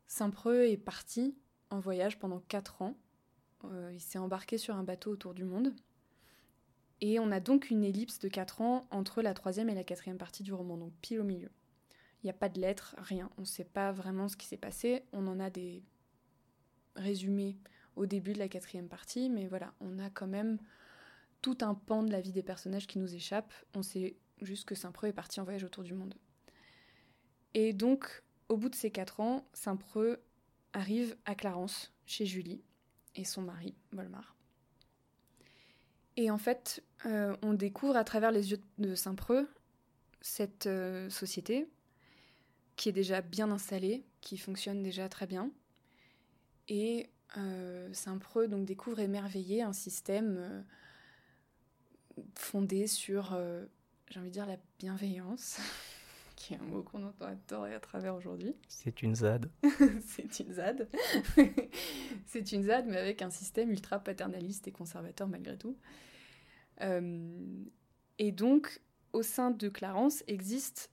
Saint-Preux 0.06 0.68
est 0.68 0.76
parti 0.76 1.36
en 1.70 1.80
voyage 1.80 2.18
pendant 2.18 2.40
4 2.40 2.82
ans. 2.82 2.96
Euh, 3.64 3.90
il 3.92 4.00
s'est 4.00 4.18
embarqué 4.18 4.56
sur 4.56 4.76
un 4.76 4.84
bateau 4.84 5.10
autour 5.10 5.34
du 5.34 5.44
monde. 5.44 5.74
Et 7.00 7.18
on 7.18 7.30
a 7.30 7.40
donc 7.40 7.70
une 7.70 7.84
ellipse 7.84 8.18
de 8.20 8.28
4 8.28 8.60
ans 8.60 8.86
entre 8.90 9.20
la 9.20 9.34
troisième 9.34 9.68
et 9.68 9.74
la 9.74 9.84
quatrième 9.84 10.18
partie 10.18 10.42
du 10.42 10.52
roman, 10.52 10.76
donc 10.76 10.92
pile 11.00 11.20
au 11.20 11.24
milieu. 11.24 11.50
Il 12.22 12.26
n'y 12.26 12.30
a 12.30 12.34
pas 12.34 12.48
de 12.48 12.60
lettres, 12.60 12.94
rien. 12.98 13.30
On 13.36 13.42
ne 13.42 13.46
sait 13.46 13.64
pas 13.64 13.92
vraiment 13.92 14.28
ce 14.28 14.36
qui 14.36 14.46
s'est 14.46 14.56
passé. 14.56 15.04
On 15.12 15.26
en 15.26 15.38
a 15.38 15.50
des 15.50 15.82
résumés 16.96 17.56
au 17.96 18.06
début 18.06 18.32
de 18.32 18.38
la 18.38 18.48
quatrième 18.48 18.88
partie, 18.88 19.28
mais 19.28 19.46
voilà, 19.46 19.74
on 19.80 19.98
a 19.98 20.10
quand 20.10 20.26
même 20.26 20.58
tout 21.42 21.58
un 21.60 21.74
pan 21.74 22.02
de 22.02 22.12
la 22.12 22.20
vie 22.20 22.32
des 22.32 22.42
personnages 22.42 22.86
qui 22.86 22.98
nous 22.98 23.14
échappe. 23.14 23.52
On 23.74 23.82
sait 23.82 24.16
juste 24.40 24.64
que 24.64 24.74
Saint-Preux 24.74 25.08
est 25.08 25.12
parti 25.12 25.40
en 25.40 25.44
voyage 25.44 25.64
autour 25.64 25.84
du 25.84 25.94
monde. 25.94 26.14
Et 27.54 27.72
donc, 27.72 28.22
au 28.48 28.56
bout 28.56 28.68
de 28.68 28.74
ces 28.74 28.90
quatre 28.90 29.20
ans, 29.20 29.48
Saint-Preux 29.52 30.22
arrive 30.72 31.16
à 31.24 31.34
Clarence, 31.34 31.92
chez 32.06 32.26
Julie 32.26 32.62
et 33.14 33.24
son 33.24 33.42
mari, 33.42 33.74
Volmar. 33.92 34.36
Et 36.16 36.30
en 36.30 36.38
fait, 36.38 36.82
euh, 37.06 37.36
on 37.42 37.54
découvre 37.54 37.96
à 37.96 38.04
travers 38.04 38.32
les 38.32 38.50
yeux 38.50 38.60
de 38.78 38.94
Saint-Preux 38.94 39.48
cette 40.20 40.66
euh, 40.66 41.08
société 41.10 41.68
qui 42.76 42.88
est 42.88 42.92
déjà 42.92 43.20
bien 43.20 43.50
installée, 43.50 44.04
qui 44.20 44.38
fonctionne 44.38 44.82
déjà 44.82 45.08
très 45.08 45.26
bien. 45.26 45.50
Et 46.68 47.08
euh, 47.36 47.88
Saint-Preux 47.92 48.48
donc 48.48 48.64
découvre 48.64 49.00
émerveillé 49.00 49.62
un 49.62 49.72
système 49.72 50.64
fondé 52.34 52.86
sur, 52.86 53.38
j'ai 54.10 54.20
envie 54.20 54.28
de 54.28 54.34
dire, 54.34 54.46
la 54.46 54.58
bienveillance, 54.78 55.58
qui 56.38 56.54
est 56.54 56.56
un 56.56 56.64
mot 56.64 56.82
qu'on 56.82 57.02
entend 57.04 57.26
à 57.26 57.34
tort 57.34 57.66
et 57.66 57.74
à 57.74 57.80
travers 57.80 58.14
aujourd'hui. 58.14 58.54
C'est 58.68 59.02
une 59.02 59.14
ZAD. 59.14 59.50
c'est 60.06 60.40
une 60.40 60.52
ZAD. 60.52 60.88
c'est 62.26 62.52
une 62.52 62.62
ZAD, 62.62 62.86
mais 62.86 62.96
avec 62.96 63.22
un 63.22 63.30
système 63.30 63.70
ultra 63.70 63.98
paternaliste 63.98 64.68
et 64.68 64.72
conservateur 64.72 65.26
malgré 65.26 65.58
tout. 65.58 65.76
Euh, 66.80 67.64
et 68.18 68.30
donc, 68.30 68.80
au 69.12 69.22
sein 69.22 69.50
de 69.50 69.68
Clarence 69.68 70.22
existe 70.28 70.90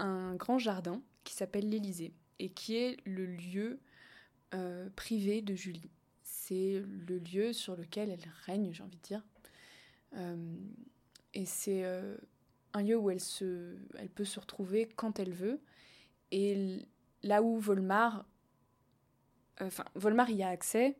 un 0.00 0.34
grand 0.34 0.58
jardin 0.58 1.00
qui 1.22 1.34
s'appelle 1.34 1.68
l'Élysée 1.68 2.12
et 2.38 2.50
qui 2.50 2.76
est 2.76 2.96
le 3.04 3.26
lieu 3.26 3.80
euh, 4.54 4.88
privé 4.96 5.42
de 5.42 5.54
Julie. 5.54 5.90
C'est 6.22 6.82
le 7.06 7.18
lieu 7.18 7.52
sur 7.52 7.76
lequel 7.76 8.10
elle 8.10 8.32
règne, 8.46 8.72
j'ai 8.72 8.82
envie 8.82 8.96
de 8.96 9.02
dire. 9.02 9.24
Euh, 10.14 10.56
et 11.34 11.44
c'est 11.44 11.84
un 12.72 12.82
lieu 12.82 12.96
où 12.96 13.10
elle, 13.10 13.20
se, 13.20 13.76
elle 13.98 14.08
peut 14.08 14.24
se 14.24 14.40
retrouver 14.40 14.88
quand 14.96 15.18
elle 15.18 15.32
veut. 15.32 15.60
Et 16.30 16.86
là 17.22 17.42
où 17.42 17.58
Volmar, 17.58 18.26
enfin, 19.60 19.84
Volmar 19.94 20.30
y 20.30 20.42
a 20.42 20.48
accès, 20.48 20.96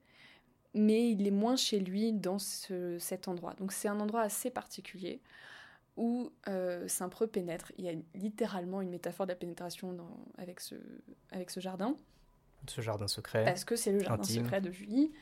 mais 0.75 1.11
il 1.11 1.27
est 1.27 1.33
moins 1.33 1.57
chez 1.57 1.81
lui 1.81 2.13
dans 2.13 2.39
cet 2.39 3.29
endroit. 3.29 3.55
Donc 3.55 3.73
c'est 3.73 3.89
un 3.89 4.01
endroit 4.01 4.23
assez 4.23 4.51
particulier 4.51 5.21
où 5.97 6.31
euh, 6.49 6.87
Saint-Preux 6.87 7.27
pénètre. 7.27 7.73
Il 7.77 7.85
y 7.85 7.89
a 7.89 7.95
littéralement 8.15 8.81
une 8.81 8.91
métaphore 8.91 9.27
de 9.27 9.33
la 9.33 9.37
pénétration 9.37 9.97
avec, 10.39 10.61
ce, 10.61 10.77
avec 11.31 11.51
ce 11.51 11.61
jardin. 11.61 11.97
Ce 12.67 12.81
jardin 12.81 13.09
secret. 13.09 13.45
Parce 13.45 13.65
que 13.65 13.77
c'est 13.77 13.93
le 13.93 14.01
jardin 14.01 14.23
secret 14.23 14.61
de 14.61 14.71
Julie, 14.71 15.13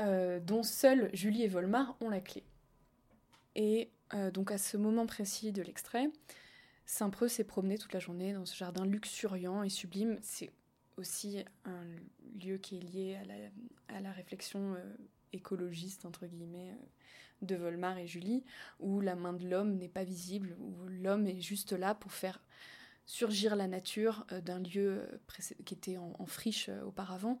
euh, 0.00 0.40
dont 0.40 0.62
seuls 0.62 1.10
Julie 1.12 1.42
et 1.42 1.48
Volmar 1.48 1.96
ont 2.00 2.08
la 2.08 2.20
clé. 2.20 2.44
Et 3.54 3.90
euh, 4.14 4.30
donc 4.30 4.50
à 4.50 4.58
ce 4.58 4.76
moment 4.76 5.06
précis 5.06 5.52
de 5.52 5.62
l'extrait, 5.62 6.08
Saint-Preux 6.86 7.28
s'est 7.28 7.44
promené 7.44 7.78
toute 7.78 7.92
la 7.92 8.00
journée 8.00 8.32
dans 8.32 8.46
ce 8.46 8.56
jardin 8.56 8.84
luxuriant 8.84 9.62
et 9.62 9.68
sublime. 9.68 10.18
C'est 10.22 10.50
aussi 10.96 11.44
un 11.64 11.84
lieu 12.42 12.58
qui 12.58 12.78
est 12.78 12.80
lié 12.80 13.16
à 13.16 13.24
la, 13.24 13.96
à 13.96 14.00
la 14.00 14.12
réflexion 14.12 14.74
euh, 14.74 14.96
écologiste, 15.32 16.04
entre 16.04 16.26
guillemets, 16.26 16.74
de 17.42 17.56
Volmar 17.56 17.98
et 17.98 18.06
Julie, 18.06 18.44
où 18.80 19.00
la 19.00 19.14
main 19.14 19.32
de 19.32 19.48
l'homme 19.48 19.76
n'est 19.76 19.88
pas 19.88 20.04
visible, 20.04 20.56
où 20.58 20.86
l'homme 20.88 21.26
est 21.26 21.40
juste 21.40 21.72
là 21.72 21.94
pour 21.94 22.12
faire 22.12 22.40
surgir 23.06 23.56
la 23.56 23.66
nature 23.66 24.26
d'un 24.44 24.60
lieu 24.60 25.20
qui 25.64 25.74
était 25.74 25.96
en, 25.96 26.26
friche 26.26 26.70
auparavant. 26.86 27.38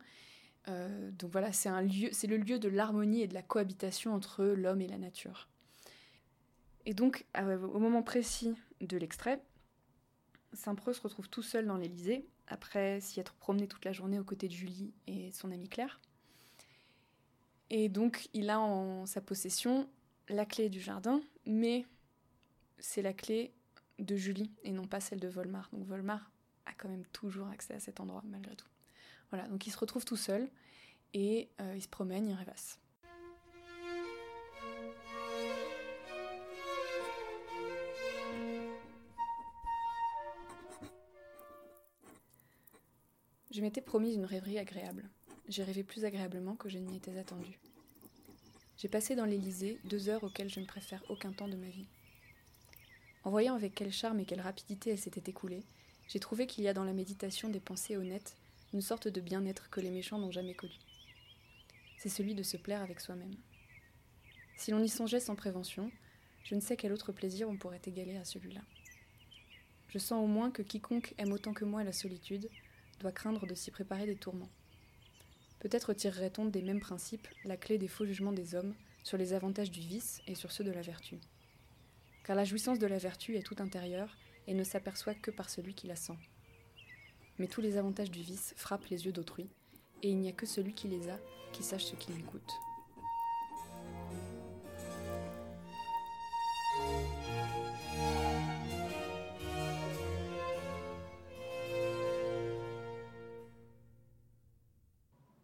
donc 0.66 1.30
voilà, 1.30 1.52
c'est 1.52 1.68
un 1.68 1.82
lieu, 1.82 2.08
c'est 2.12 2.26
le 2.26 2.36
lieu 2.36 2.58
de 2.58 2.68
l'harmonie 2.68 3.22
et 3.22 3.28
de 3.28 3.34
la 3.34 3.42
cohabitation 3.42 4.14
entre 4.14 4.44
l'homme 4.44 4.80
et 4.80 4.88
la 4.88 4.98
nature. 4.98 5.48
Et 6.86 6.94
donc, 6.94 7.26
au 7.36 7.78
moment 7.78 8.02
précis 8.02 8.54
de 8.80 8.96
l'extrait, 8.96 9.42
Saint-Preux 10.52 10.92
se 10.92 11.00
retrouve 11.00 11.28
tout 11.28 11.42
seul 11.42 11.66
dans 11.66 11.76
l'Élysée, 11.76 12.26
après 12.48 13.00
s'y 13.00 13.20
être 13.20 13.34
promené 13.34 13.68
toute 13.68 13.84
la 13.84 13.92
journée 13.92 14.18
aux 14.18 14.24
côtés 14.24 14.48
de 14.48 14.52
Julie 14.52 14.92
et 15.06 15.30
son 15.32 15.52
amie 15.52 15.68
Claire. 15.68 16.00
Et 17.70 17.88
donc, 17.88 18.28
il 18.34 18.50
a 18.50 18.60
en 18.60 19.06
sa 19.06 19.20
possession 19.20 19.88
la 20.28 20.44
clé 20.44 20.68
du 20.68 20.80
jardin, 20.80 21.22
mais 21.46 21.86
c'est 22.78 23.02
la 23.02 23.12
clé 23.12 23.52
de 24.00 24.16
Julie 24.16 24.50
et 24.62 24.72
non 24.72 24.86
pas 24.86 25.00
celle 25.00 25.20
de 25.20 25.28
Volmar. 25.28 25.68
Donc 25.72 25.86
Volmar 25.86 26.30
a 26.66 26.72
quand 26.72 26.88
même 26.88 27.04
toujours 27.12 27.48
accès 27.48 27.74
à 27.74 27.80
cet 27.80 28.00
endroit, 28.00 28.22
malgré 28.26 28.56
tout. 28.56 28.68
Voilà, 29.30 29.46
donc 29.48 29.66
il 29.66 29.70
se 29.70 29.78
retrouve 29.78 30.04
tout 30.04 30.16
seul 30.16 30.48
et 31.14 31.48
euh, 31.60 31.74
il 31.76 31.82
se 31.82 31.88
promène, 31.88 32.28
il 32.28 32.34
rêvasse. 32.34 32.78
Je 43.52 43.60
m'étais 43.62 43.80
promis 43.80 44.14
une 44.14 44.24
rêverie 44.24 44.58
agréable. 44.58 45.10
J'ai 45.48 45.64
rêvé 45.64 45.82
plus 45.82 46.04
agréablement 46.04 46.54
que 46.54 46.68
je 46.68 46.78
n'y 46.78 46.96
étais 46.96 47.18
attendu. 47.18 47.58
J'ai 48.76 48.88
passé 48.88 49.16
dans 49.16 49.24
l'Élysée 49.24 49.80
deux 49.84 50.08
heures 50.08 50.22
auxquelles 50.22 50.48
je 50.48 50.60
ne 50.60 50.66
préfère 50.66 51.02
aucun 51.10 51.32
temps 51.32 51.48
de 51.48 51.56
ma 51.56 51.68
vie. 51.68 51.88
En 53.24 53.30
voyant 53.30 53.54
avec 53.54 53.74
quel 53.74 53.92
charme 53.92 54.20
et 54.20 54.24
quelle 54.24 54.40
rapidité 54.40 54.90
elle 54.90 54.98
s'était 54.98 55.30
écoulée, 55.30 55.62
j'ai 56.08 56.20
trouvé 56.20 56.46
qu'il 56.46 56.64
y 56.64 56.68
a 56.68 56.74
dans 56.74 56.84
la 56.84 56.92
méditation 56.92 57.48
des 57.48 57.60
pensées 57.60 57.96
honnêtes 57.96 58.36
une 58.72 58.80
sorte 58.80 59.08
de 59.08 59.20
bien-être 59.20 59.68
que 59.68 59.80
les 59.80 59.90
méchants 59.90 60.18
n'ont 60.18 60.30
jamais 60.30 60.54
connu. 60.54 60.74
C'est 61.98 62.08
celui 62.08 62.34
de 62.34 62.42
se 62.42 62.56
plaire 62.56 62.82
avec 62.82 63.00
soi-même. 63.00 63.34
Si 64.56 64.70
l'on 64.70 64.82
y 64.82 64.88
songeait 64.88 65.20
sans 65.20 65.34
prévention, 65.34 65.90
je 66.44 66.54
ne 66.54 66.60
sais 66.60 66.76
quel 66.76 66.92
autre 66.92 67.12
plaisir 67.12 67.48
on 67.48 67.56
pourrait 67.56 67.82
égaler 67.84 68.16
à 68.16 68.24
celui-là. 68.24 68.62
Je 69.88 69.98
sens 69.98 70.22
au 70.22 70.26
moins 70.26 70.50
que 70.50 70.62
quiconque 70.62 71.14
aime 71.18 71.32
autant 71.32 71.52
que 71.52 71.64
moi 71.64 71.84
la 71.84 71.92
solitude 71.92 72.48
doit 73.00 73.12
craindre 73.12 73.46
de 73.46 73.54
s'y 73.54 73.70
préparer 73.70 74.06
des 74.06 74.16
tourments. 74.16 74.50
Peut-être 75.58 75.92
tirerait-on 75.92 76.46
des 76.46 76.62
mêmes 76.62 76.80
principes 76.80 77.28
la 77.44 77.56
clé 77.56 77.76
des 77.76 77.88
faux 77.88 78.06
jugements 78.06 78.32
des 78.32 78.54
hommes 78.54 78.74
sur 79.02 79.18
les 79.18 79.32
avantages 79.32 79.70
du 79.70 79.80
vice 79.80 80.22
et 80.26 80.34
sur 80.34 80.52
ceux 80.52 80.64
de 80.64 80.70
la 80.70 80.82
vertu. 80.82 81.18
Car 82.24 82.36
la 82.36 82.44
jouissance 82.44 82.78
de 82.78 82.86
la 82.86 82.98
vertu 82.98 83.36
est 83.36 83.42
tout 83.42 83.56
intérieure 83.58 84.16
et 84.46 84.54
ne 84.54 84.64
s'aperçoit 84.64 85.14
que 85.14 85.30
par 85.30 85.50
celui 85.50 85.74
qui 85.74 85.86
la 85.86 85.96
sent. 85.96 86.16
Mais 87.38 87.48
tous 87.48 87.60
les 87.60 87.76
avantages 87.76 88.10
du 88.10 88.20
vice 88.20 88.54
frappent 88.56 88.86
les 88.86 89.06
yeux 89.06 89.12
d'autrui, 89.12 89.48
et 90.02 90.10
il 90.10 90.18
n'y 90.18 90.28
a 90.28 90.32
que 90.32 90.46
celui 90.46 90.74
qui 90.74 90.88
les 90.88 91.08
a 91.08 91.18
qui 91.52 91.62
sache 91.62 91.84
ce 91.84 91.96
qui 91.96 92.12
lui 92.12 92.22
coûte. 92.22 92.52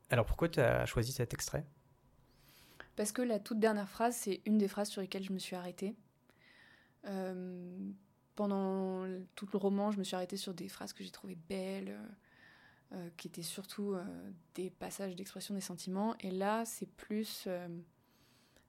Alors 0.08 0.24
pourquoi 0.24 0.48
tu 0.48 0.60
as 0.60 0.86
choisi 0.86 1.12
cet 1.12 1.34
extrait? 1.34 1.66
Parce 2.94 3.12
que 3.12 3.22
la 3.22 3.38
toute 3.38 3.58
dernière 3.58 3.88
phrase, 3.88 4.16
c'est 4.16 4.40
une 4.46 4.56
des 4.56 4.68
phrases 4.68 4.88
sur 4.88 5.02
lesquelles 5.02 5.24
je 5.24 5.32
me 5.32 5.38
suis 5.38 5.56
arrêtée. 5.56 5.94
Euh, 7.06 7.92
pendant 8.34 9.06
tout 9.34 9.48
le 9.52 9.58
roman, 9.58 9.90
je 9.90 9.98
me 9.98 10.04
suis 10.04 10.14
arrêtée 10.14 10.36
sur 10.36 10.52
des 10.52 10.68
phrases 10.68 10.92
que 10.92 11.02
j'ai 11.02 11.10
trouvées 11.10 11.38
belles, 11.48 11.88
euh, 11.88 12.06
euh, 12.92 13.10
qui 13.16 13.28
étaient 13.28 13.42
surtout 13.42 13.96
des 14.54 14.70
passages 14.70 15.16
d'expression 15.16 15.54
des 15.54 15.60
sentiments. 15.60 16.14
Et 16.20 16.30
là, 16.30 16.64
c'est 16.64 16.86
plus 16.86 17.48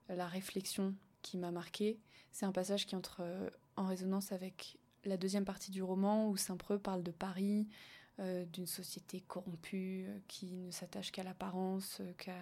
la 0.10 0.28
réflexion 0.28 0.96
qui 1.22 1.38
m'a 1.38 1.52
marquée. 1.52 2.00
C'est 2.32 2.46
un 2.46 2.52
passage 2.52 2.86
qui 2.86 2.96
entre 2.96 3.24
en 3.76 3.86
résonance 3.86 4.32
avec 4.32 4.78
la 5.04 5.18
deuxième 5.18 5.46
partie 5.46 5.72
du 5.72 5.84
roman 5.84 6.30
où 6.30 6.38
Saint-Preux 6.38 6.80
parle 6.80 7.04
de 7.04 7.12
Paris, 7.12 7.68
d'une 8.18 8.66
société 8.66 9.22
corrompue 9.22 10.08
qui 10.28 10.48
ne 10.56 10.72
s'attache 10.72 11.12
qu'à 11.12 11.24
l'apparence, 11.24 12.02
qu'à... 12.18 12.38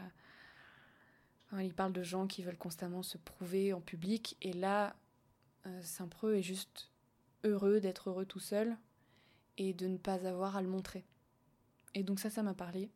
il 1.59 1.73
parle 1.73 1.91
de 1.91 2.03
gens 2.03 2.27
qui 2.27 2.43
veulent 2.43 2.57
constamment 2.57 3.03
se 3.03 3.17
prouver 3.17 3.73
en 3.73 3.81
public, 3.81 4.37
et 4.41 4.53
là, 4.53 4.95
Saint-Preux 5.81 6.35
est 6.35 6.43
juste 6.43 6.91
heureux 7.43 7.79
d'être 7.79 8.09
heureux 8.09 8.25
tout 8.25 8.39
seul 8.39 8.77
et 9.57 9.73
de 9.73 9.87
ne 9.87 9.97
pas 9.97 10.25
avoir 10.27 10.57
à 10.57 10.61
le 10.61 10.67
montrer. 10.67 11.05
Et 11.93 12.03
donc 12.03 12.19
ça, 12.19 12.29
ça 12.29 12.43
m'a 12.43 12.53
parlé. 12.53 12.91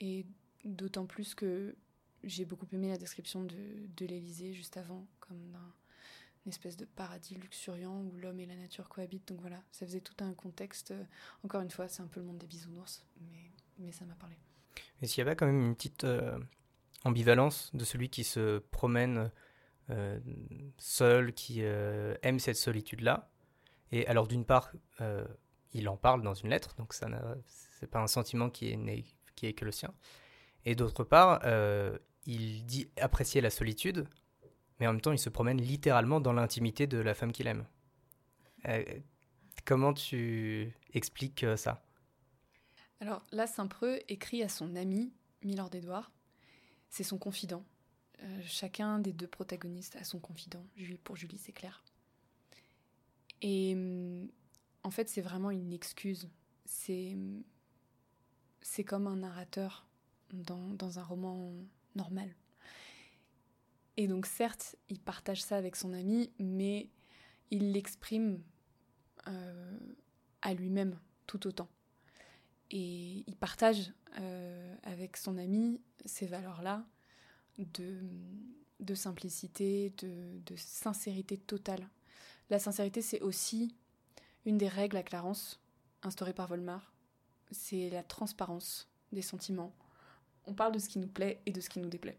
Et 0.00 0.26
d'autant 0.64 1.06
plus 1.06 1.34
que 1.34 1.76
j'ai 2.24 2.44
beaucoup 2.44 2.66
aimé 2.72 2.88
la 2.88 2.98
description 2.98 3.44
de, 3.44 4.06
l'Élysée 4.06 4.54
juste 4.54 4.76
avant, 4.76 5.06
comme 5.20 5.50
d'un 5.50 6.50
espèce 6.50 6.76
de 6.76 6.84
paradis 6.84 7.34
luxuriant 7.34 8.00
où 8.02 8.16
l'homme 8.16 8.40
et 8.40 8.46
la 8.46 8.56
nature 8.56 8.88
cohabitent. 8.88 9.28
Donc 9.28 9.40
voilà, 9.40 9.62
ça 9.70 9.86
faisait 9.86 10.00
tout 10.00 10.16
un 10.24 10.32
contexte. 10.34 10.94
Encore 11.44 11.60
une 11.60 11.70
fois, 11.70 11.88
c'est 11.88 12.02
un 12.02 12.06
peu 12.06 12.20
le 12.20 12.26
monde 12.26 12.38
des 12.38 12.46
bisounours, 12.46 13.04
mais, 13.20 13.52
mais 13.78 13.92
ça 13.92 14.04
m'a 14.04 14.14
parlé. 14.14 14.36
Et 15.02 15.06
s'il 15.06 15.18
y 15.18 15.22
avait 15.22 15.36
quand 15.36 15.46
même 15.46 15.60
une 15.60 15.74
petite 15.74 16.04
euh, 16.04 16.38
ambivalence 17.04 17.74
de 17.74 17.84
celui 17.84 18.08
qui 18.08 18.24
se 18.24 18.58
promène 18.58 19.30
euh, 19.90 20.18
seul, 20.76 21.32
qui 21.32 21.62
euh, 21.62 22.14
aime 22.22 22.38
cette 22.38 22.56
solitude-là, 22.56 23.30
et 23.90 24.06
alors 24.06 24.28
d'une 24.28 24.44
part, 24.44 24.72
il 25.72 25.88
en 25.88 25.96
parle 25.96 26.22
dans 26.22 26.34
une 26.34 26.50
lettre, 26.50 26.74
donc 26.76 26.92
ça 26.92 27.08
c'est 27.46 27.90
pas 27.90 28.00
un 28.00 28.06
sentiment 28.06 28.50
qui 28.50 28.70
est, 28.70 28.76
né, 28.76 29.04
qui 29.34 29.46
est 29.46 29.54
que 29.54 29.64
le 29.64 29.72
sien, 29.72 29.94
et 30.64 30.74
d'autre 30.74 31.04
part, 31.04 31.40
il 32.26 32.66
dit 32.66 32.90
apprécier 32.98 33.40
la 33.40 33.50
solitude 33.50 34.06
mais 34.78 34.86
en 34.86 34.92
même 34.92 35.00
temps, 35.00 35.12
il 35.12 35.18
se 35.18 35.28
promène 35.28 35.60
littéralement 35.60 36.20
dans 36.20 36.32
l'intimité 36.32 36.86
de 36.86 36.98
la 36.98 37.14
femme 37.14 37.32
qu'il 37.32 37.46
aime. 37.46 37.66
Euh, 38.66 38.84
comment 39.64 39.92
tu 39.92 40.72
expliques 40.94 41.44
euh, 41.44 41.56
ça? 41.56 41.84
Alors 43.00 43.24
là, 43.32 43.46
Saint-Preux 43.46 44.00
écrit 44.08 44.42
à 44.42 44.48
son 44.48 44.76
ami, 44.76 45.12
Milord 45.42 45.74
Édouard. 45.74 46.12
C'est 46.90 47.04
son 47.04 47.18
confident. 47.18 47.64
Chacun 48.44 48.98
des 48.98 49.12
deux 49.12 49.26
protagonistes 49.26 49.96
a 49.96 50.04
son 50.04 50.18
confident. 50.18 50.64
Julie, 50.76 50.98
pour 50.98 51.16
Julie, 51.16 51.38
c'est 51.38 51.52
clair. 51.52 51.82
Et 53.42 53.74
hum, 53.74 54.28
en 54.82 54.90
fait, 54.90 55.08
c'est 55.08 55.20
vraiment 55.20 55.50
une 55.50 55.72
excuse. 55.72 56.28
C'est 56.64 57.16
c'est 58.60 58.84
comme 58.84 59.06
un 59.06 59.16
narrateur 59.16 59.86
dans, 60.32 60.74
dans, 60.74 60.98
un 60.98 61.02
roman 61.02 61.52
normal. 61.94 62.34
Et 63.96 64.06
donc 64.06 64.26
certes, 64.26 64.76
il 64.88 65.00
partage 65.00 65.42
ça 65.42 65.56
avec 65.56 65.74
son 65.74 65.92
ami, 65.94 66.30
mais 66.38 66.90
il 67.50 67.72
l'exprime 67.72 68.42
euh, 69.26 69.78
à 70.42 70.54
lui-même 70.54 70.98
tout 71.26 71.46
autant. 71.46 71.68
Et 72.70 73.24
il 73.26 73.36
partage 73.36 73.92
euh, 74.20 74.76
avec 74.82 75.16
son 75.16 75.38
ami 75.38 75.80
ces 76.04 76.26
valeurs-là 76.26 76.84
de, 77.58 78.00
de 78.80 78.94
simplicité, 78.94 79.92
de, 79.98 80.40
de 80.46 80.56
sincérité 80.56 81.36
totale. 81.36 81.88
La 82.50 82.58
sincérité, 82.58 83.02
c'est 83.02 83.20
aussi 83.20 83.74
une 84.46 84.58
des 84.58 84.68
règles 84.68 84.96
à 84.96 85.02
Clarence, 85.02 85.60
instaurée 86.02 86.32
par 86.32 86.48
Volmar, 86.48 86.92
c'est 87.50 87.90
la 87.90 88.02
transparence 88.02 88.88
des 89.12 89.22
sentiments. 89.22 89.74
On 90.46 90.54
parle 90.54 90.72
de 90.72 90.78
ce 90.78 90.88
qui 90.88 90.98
nous 90.98 91.08
plaît 91.08 91.40
et 91.46 91.52
de 91.52 91.60
ce 91.60 91.68
qui 91.68 91.80
nous 91.80 91.88
déplaît. 91.88 92.18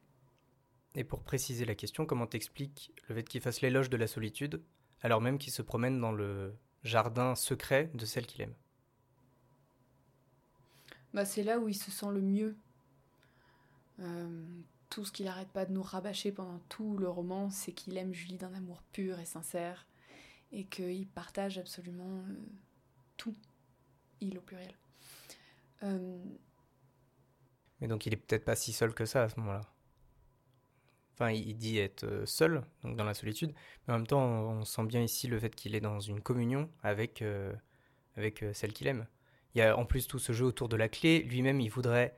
Et 0.96 1.04
pour 1.04 1.24
préciser 1.24 1.66
la 1.66 1.76
question, 1.76 2.06
comment 2.06 2.28
t'expliques 2.28 2.92
le 3.08 3.16
fait 3.16 3.24
qu'il 3.24 3.42
fasse 3.42 3.62
l'éloge 3.62 3.90
de 3.90 3.98
la 3.98 4.08
solitude, 4.08 4.62
alors 5.02 5.22
même 5.22 5.38
qu'il 5.38 5.54
se 5.54 5.62
promène 5.62 6.00
dans 6.00 6.12
le 6.12 6.56
jardin 6.84 7.36
secret 7.36 7.92
de 7.94 8.06
celle 8.06 8.26
qu'il 8.26 8.42
aime? 8.42 8.54
Bah, 11.14 11.26
C'est 11.26 11.44
là 11.44 11.60
où 11.60 11.68
il 11.70 11.76
se 11.76 11.92
sent 11.92 12.12
le 12.12 12.22
mieux. 12.22 12.56
Euh, 14.00 14.46
tout 14.90 15.06
ce 15.06 15.12
qu'il 15.12 15.26
n'arrête 15.26 15.50
pas 15.50 15.66
de 15.66 15.72
nous 15.72 15.84
rabâcher 15.84 16.32
pendant 16.32 16.60
tout 16.68 16.98
le 16.98 17.08
roman, 17.08 17.50
c'est 17.50 17.72
qu'il 17.72 17.96
aime 17.98 18.14
Julie 18.14 18.38
d'un 18.38 18.54
amour 18.54 18.82
pur 18.92 19.20
et 19.20 19.26
sincère, 19.26 19.86
et 20.52 20.66
qu'il 20.66 21.08
partage 21.08 21.58
absolument 21.58 22.20
euh, 22.20 22.34
tout, 23.18 23.36
il 24.20 24.38
au 24.38 24.42
pluriel. 24.42 24.74
Euh, 25.84 26.18
Mais 27.80 27.88
donc 27.88 28.06
il 28.06 28.14
est 28.14 28.18
peut-être 28.18 28.46
pas 28.46 28.56
si 28.56 28.74
seul 28.74 28.94
que 28.94 29.06
ça 29.06 29.24
à 29.24 29.30
ce 29.30 29.40
moment-là. 29.40 29.62
Enfin, 31.14 31.32
il 31.32 31.56
dit 31.56 31.78
être 31.78 32.06
euh, 32.06 32.26
seul, 32.26 32.64
donc 32.84 32.96
dans 32.96 33.04
la 33.04 33.14
solitude, 33.14 33.54
mais 33.88 33.94
en 33.94 33.98
même 33.98 34.08
temps, 34.08 34.24
on 34.24 34.66
sent 34.66 34.86
bien 34.86 35.02
ici 35.02 35.28
le 35.28 35.40
fait 35.40 35.54
qu'il 35.54 35.76
est 35.76 35.82
dans 35.82 36.00
une 36.00 36.22
communion 36.22 36.70
avec, 36.82 37.24
avec 38.16 38.44
celle 38.54 38.74
qu'il 38.74 38.88
aime. 38.88 39.06
Il 39.54 39.60
y 39.60 39.62
a 39.62 39.78
en 39.78 39.86
plus 39.86 40.08
tout 40.08 40.20
ce 40.20 40.32
jeu 40.32 40.46
autour 40.46 40.70
de 40.70 40.78
la 40.78 40.90
clé. 40.90 41.24
Lui-même, 41.24 41.60
il 41.60 41.70
voudrait 41.70 42.18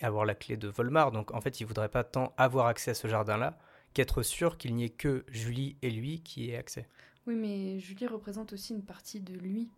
avoir 0.00 0.24
la 0.24 0.34
clé 0.34 0.56
de 0.56 0.68
Volmar, 0.68 1.12
donc 1.12 1.32
en 1.32 1.40
fait, 1.40 1.60
il 1.60 1.64
voudrait 1.66 1.88
pas 1.88 2.04
tant 2.04 2.32
avoir 2.36 2.66
accès 2.66 2.92
à 2.92 2.94
ce 2.94 3.08
jardin-là 3.08 3.58
qu'être 3.94 4.22
sûr 4.22 4.58
qu'il 4.58 4.74
n'y 4.74 4.84
ait 4.84 4.90
que 4.90 5.24
Julie 5.28 5.76
et 5.82 5.90
lui 5.90 6.20
qui 6.20 6.50
aient 6.50 6.56
accès. 6.56 6.86
Oui, 7.26 7.34
mais 7.34 7.78
Julie 7.80 8.06
représente 8.06 8.52
aussi 8.52 8.72
une 8.72 8.84
partie 8.84 9.20
de 9.20 9.34
lui. 9.34 9.68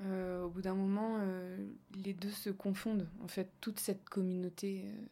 Euh, 0.00 0.44
au 0.44 0.50
bout 0.50 0.62
d'un 0.62 0.74
moment, 0.74 1.18
euh, 1.20 1.68
les 2.04 2.14
deux 2.14 2.30
se 2.30 2.50
confondent. 2.50 3.08
En 3.22 3.28
fait, 3.28 3.50
toute 3.60 3.80
cette 3.80 4.08
communauté 4.08 4.84
euh, 4.86 5.06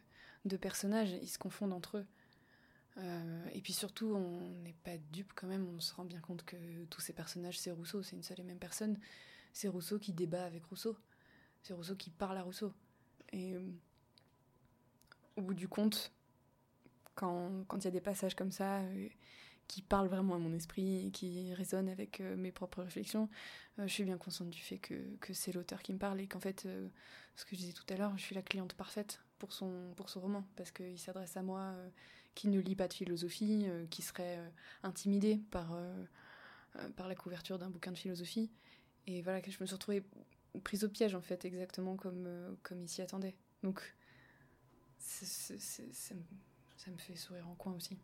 de 0.45 0.57
personnages, 0.57 1.11
ils 1.21 1.27
se 1.27 1.37
confondent 1.37 1.73
entre 1.73 1.97
eux. 1.97 2.05
et 3.53 3.61
puis 3.61 3.73
surtout, 3.73 4.15
on 4.15 4.49
n'est 4.63 4.75
pas 4.83 4.97
dupe 5.11 5.33
quand 5.35 5.47
même, 5.47 5.67
on 5.75 5.79
se 5.79 5.93
rend 5.93 6.05
bien 6.05 6.19
compte 6.19 6.43
que 6.43 6.55
tous 6.89 7.01
ces 7.01 7.13
personnages, 7.13 7.59
c'est 7.59 7.69
Rousseau, 7.71 8.01
c'est 8.01 8.15
une 8.15 8.23
seule 8.23 8.39
et 8.39 8.43
même 8.43 8.57
personne. 8.57 8.97
C'est 9.53 9.67
Rousseau 9.67 9.99
qui 9.99 10.13
débat 10.13 10.45
avec 10.45 10.65
Rousseau. 10.65 10.97
C'est 11.61 11.73
Rousseau 11.73 11.95
qui 11.95 12.09
parle 12.09 12.37
à 12.37 12.41
Rousseau. 12.41 12.73
Et 13.33 13.55
au 15.37 15.41
bout 15.41 15.53
du 15.53 15.67
compte, 15.67 16.11
quand 17.15 17.65
il 17.75 17.85
y 17.85 17.87
a 17.87 17.91
des 17.91 18.01
passages 18.01 18.35
comme 18.35 18.51
ça, 18.51 18.81
qui 19.67 19.81
parle 19.81 20.07
vraiment 20.07 20.35
à 20.35 20.37
mon 20.37 20.53
esprit, 20.53 21.11
qui 21.13 21.53
résonne 21.53 21.89
avec 21.89 22.21
euh, 22.21 22.35
mes 22.35 22.51
propres 22.51 22.83
réflexions, 22.83 23.29
euh, 23.79 23.87
je 23.87 23.93
suis 23.93 24.03
bien 24.03 24.17
consciente 24.17 24.49
du 24.49 24.61
fait 24.61 24.77
que, 24.77 25.33
c'est 25.33 25.51
l'auteur 25.51 25.81
qui 25.83 25.93
me 25.93 25.99
parle 25.99 26.21
et 26.21 26.27
qu'en 26.27 26.39
fait, 26.39 26.65
euh, 26.65 26.87
ce 27.35 27.45
que 27.45 27.55
je 27.55 27.57
disais 27.57 27.73
tout 27.73 27.85
à 27.89 27.97
l'heure, 27.97 28.17
je 28.17 28.23
suis 28.23 28.35
la 28.35 28.41
cliente 28.41 28.73
parfaite 28.73 29.21
pour 29.39 29.51
son, 29.51 29.93
pour 29.95 30.09
son 30.09 30.21
roman, 30.21 30.45
parce 30.55 30.71
qu'il 30.71 30.97
s'adresse 30.97 31.37
à 31.37 31.43
moi 31.43 31.75
qui 32.33 32.47
ne 32.47 32.59
lit 32.59 32.75
pas 32.75 32.87
de 32.87 32.93
philosophie, 32.93 33.67
qui 33.91 34.01
serait 34.01 34.39
intimidée 34.81 35.39
par, 35.51 35.77
par 36.95 37.07
la 37.07 37.13
couverture 37.13 37.59
d'un 37.59 37.69
bouquin 37.69 37.91
de 37.91 37.97
philosophie. 37.97 38.51
Et 39.05 39.21
voilà, 39.21 39.41
que 39.41 39.51
je 39.51 39.57
me 39.61 39.67
suis 39.67 39.75
retrouvée 39.75 40.03
prise 40.63 40.83
au 40.83 40.89
piège, 40.89 41.13
en 41.13 41.21
fait, 41.21 41.45
exactement 41.45 41.95
comme, 41.95 42.57
comme 42.63 42.81
il 42.81 42.89
s'y 42.89 43.03
attendait. 43.03 43.35
Donc, 43.61 43.95
ça 45.07 46.91
me 46.91 46.97
fait 46.97 47.15
sourire 47.15 47.47
en 47.47 47.55
coin 47.55 47.73
aussi. 47.73 47.97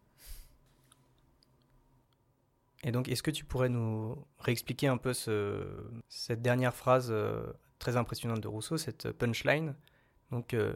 Et 2.83 2.91
donc, 2.91 3.07
est-ce 3.07 3.23
que 3.23 3.31
tu 3.31 3.45
pourrais 3.45 3.69
nous 3.69 4.17
réexpliquer 4.39 4.87
un 4.87 4.97
peu 4.97 5.13
ce, 5.13 5.65
cette 6.09 6.41
dernière 6.41 6.75
phrase 6.75 7.07
euh, 7.11 7.53
très 7.79 7.95
impressionnante 7.95 8.41
de 8.41 8.47
Rousseau, 8.47 8.77
cette 8.77 9.11
punchline? 9.11 9.73
Donc, 10.31 10.53
euh, 10.53 10.75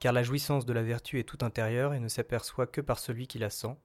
car 0.00 0.12
la 0.12 0.22
jouissance 0.22 0.66
de 0.66 0.72
la 0.72 0.82
vertu 0.82 1.18
est 1.18 1.24
tout 1.24 1.38
intérieure 1.42 1.94
et 1.94 2.00
ne 2.00 2.08
s'aperçoit 2.08 2.66
que 2.66 2.80
par 2.80 2.98
celui 2.98 3.26
qui 3.26 3.38
la 3.38 3.50
sent, 3.50 3.76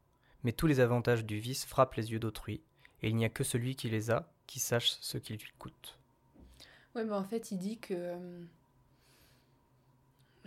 mais 0.44 0.52
tous 0.52 0.68
les 0.68 0.80
avantages 0.80 1.26
du 1.26 1.40
vice 1.40 1.66
frappent 1.66 1.94
les 1.94 2.12
yeux 2.12 2.20
d'autrui, 2.20 2.62
et 3.02 3.10
il 3.10 3.16
n'y 3.16 3.26
a 3.26 3.30
que 3.30 3.44
celui 3.44 3.76
qui 3.76 3.90
les 3.90 4.12
a 4.12 4.32
qui 4.48 4.60
sache 4.60 4.90
ce 4.90 5.18
qu'ils 5.18 5.38
lui 5.38 5.52
coûtent. 5.60 6.00
Oui, 6.96 7.04
mais 7.06 7.14
en 7.14 7.24
fait, 7.24 7.52
il 7.52 7.60
dit 7.60 7.78
que. 7.78 8.16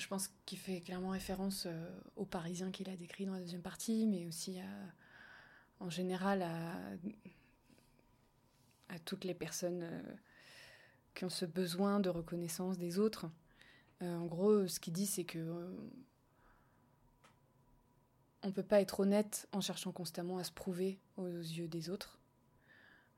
Euh, 0.01 0.03
je 0.03 0.09
pense 0.09 0.31
qu'il 0.47 0.59
fait 0.59 0.81
clairement 0.81 1.11
référence 1.11 1.67
aux 2.17 2.27
Parisiens 2.27 2.71
qu'il 2.71 2.89
a 2.89 2.97
décrit 2.97 3.27
dans 3.27 3.35
la 3.35 3.41
deuxième 3.41 3.63
partie, 3.63 4.07
mais 4.07 4.27
aussi 4.27 4.59
en 5.79 5.91
général 5.91 6.43
à, 6.43 6.77
à 8.91 8.99
toutes 8.99 9.25
les 9.25 9.35
personnes 9.35 9.83
euh, 9.83 10.03
qui 11.15 11.25
ont 11.25 11.31
ce 11.31 11.45
besoin 11.45 12.01
de 12.01 12.09
reconnaissance 12.09 12.79
des 12.79 12.99
autres. 12.99 13.31
Euh, 14.03 14.17
en 14.17 14.27
gros, 14.27 14.67
ce 14.67 14.81
qu'il 14.81 14.93
dit, 14.93 15.07
c'est 15.07 15.25
que 15.25 15.39
euh, 15.39 15.71
on 18.43 18.53
peut 18.53 18.63
pas 18.63 18.81
être 18.81 19.01
honnête 19.01 19.49
en 19.53 19.61
cherchant 19.61 19.93
constamment 19.93 20.39
à 20.39 20.45
se 20.45 20.53
prouver 20.53 20.99
aux 21.17 21.27
yeux 21.27 21.69
des 21.69 21.91
autres, 21.91 22.19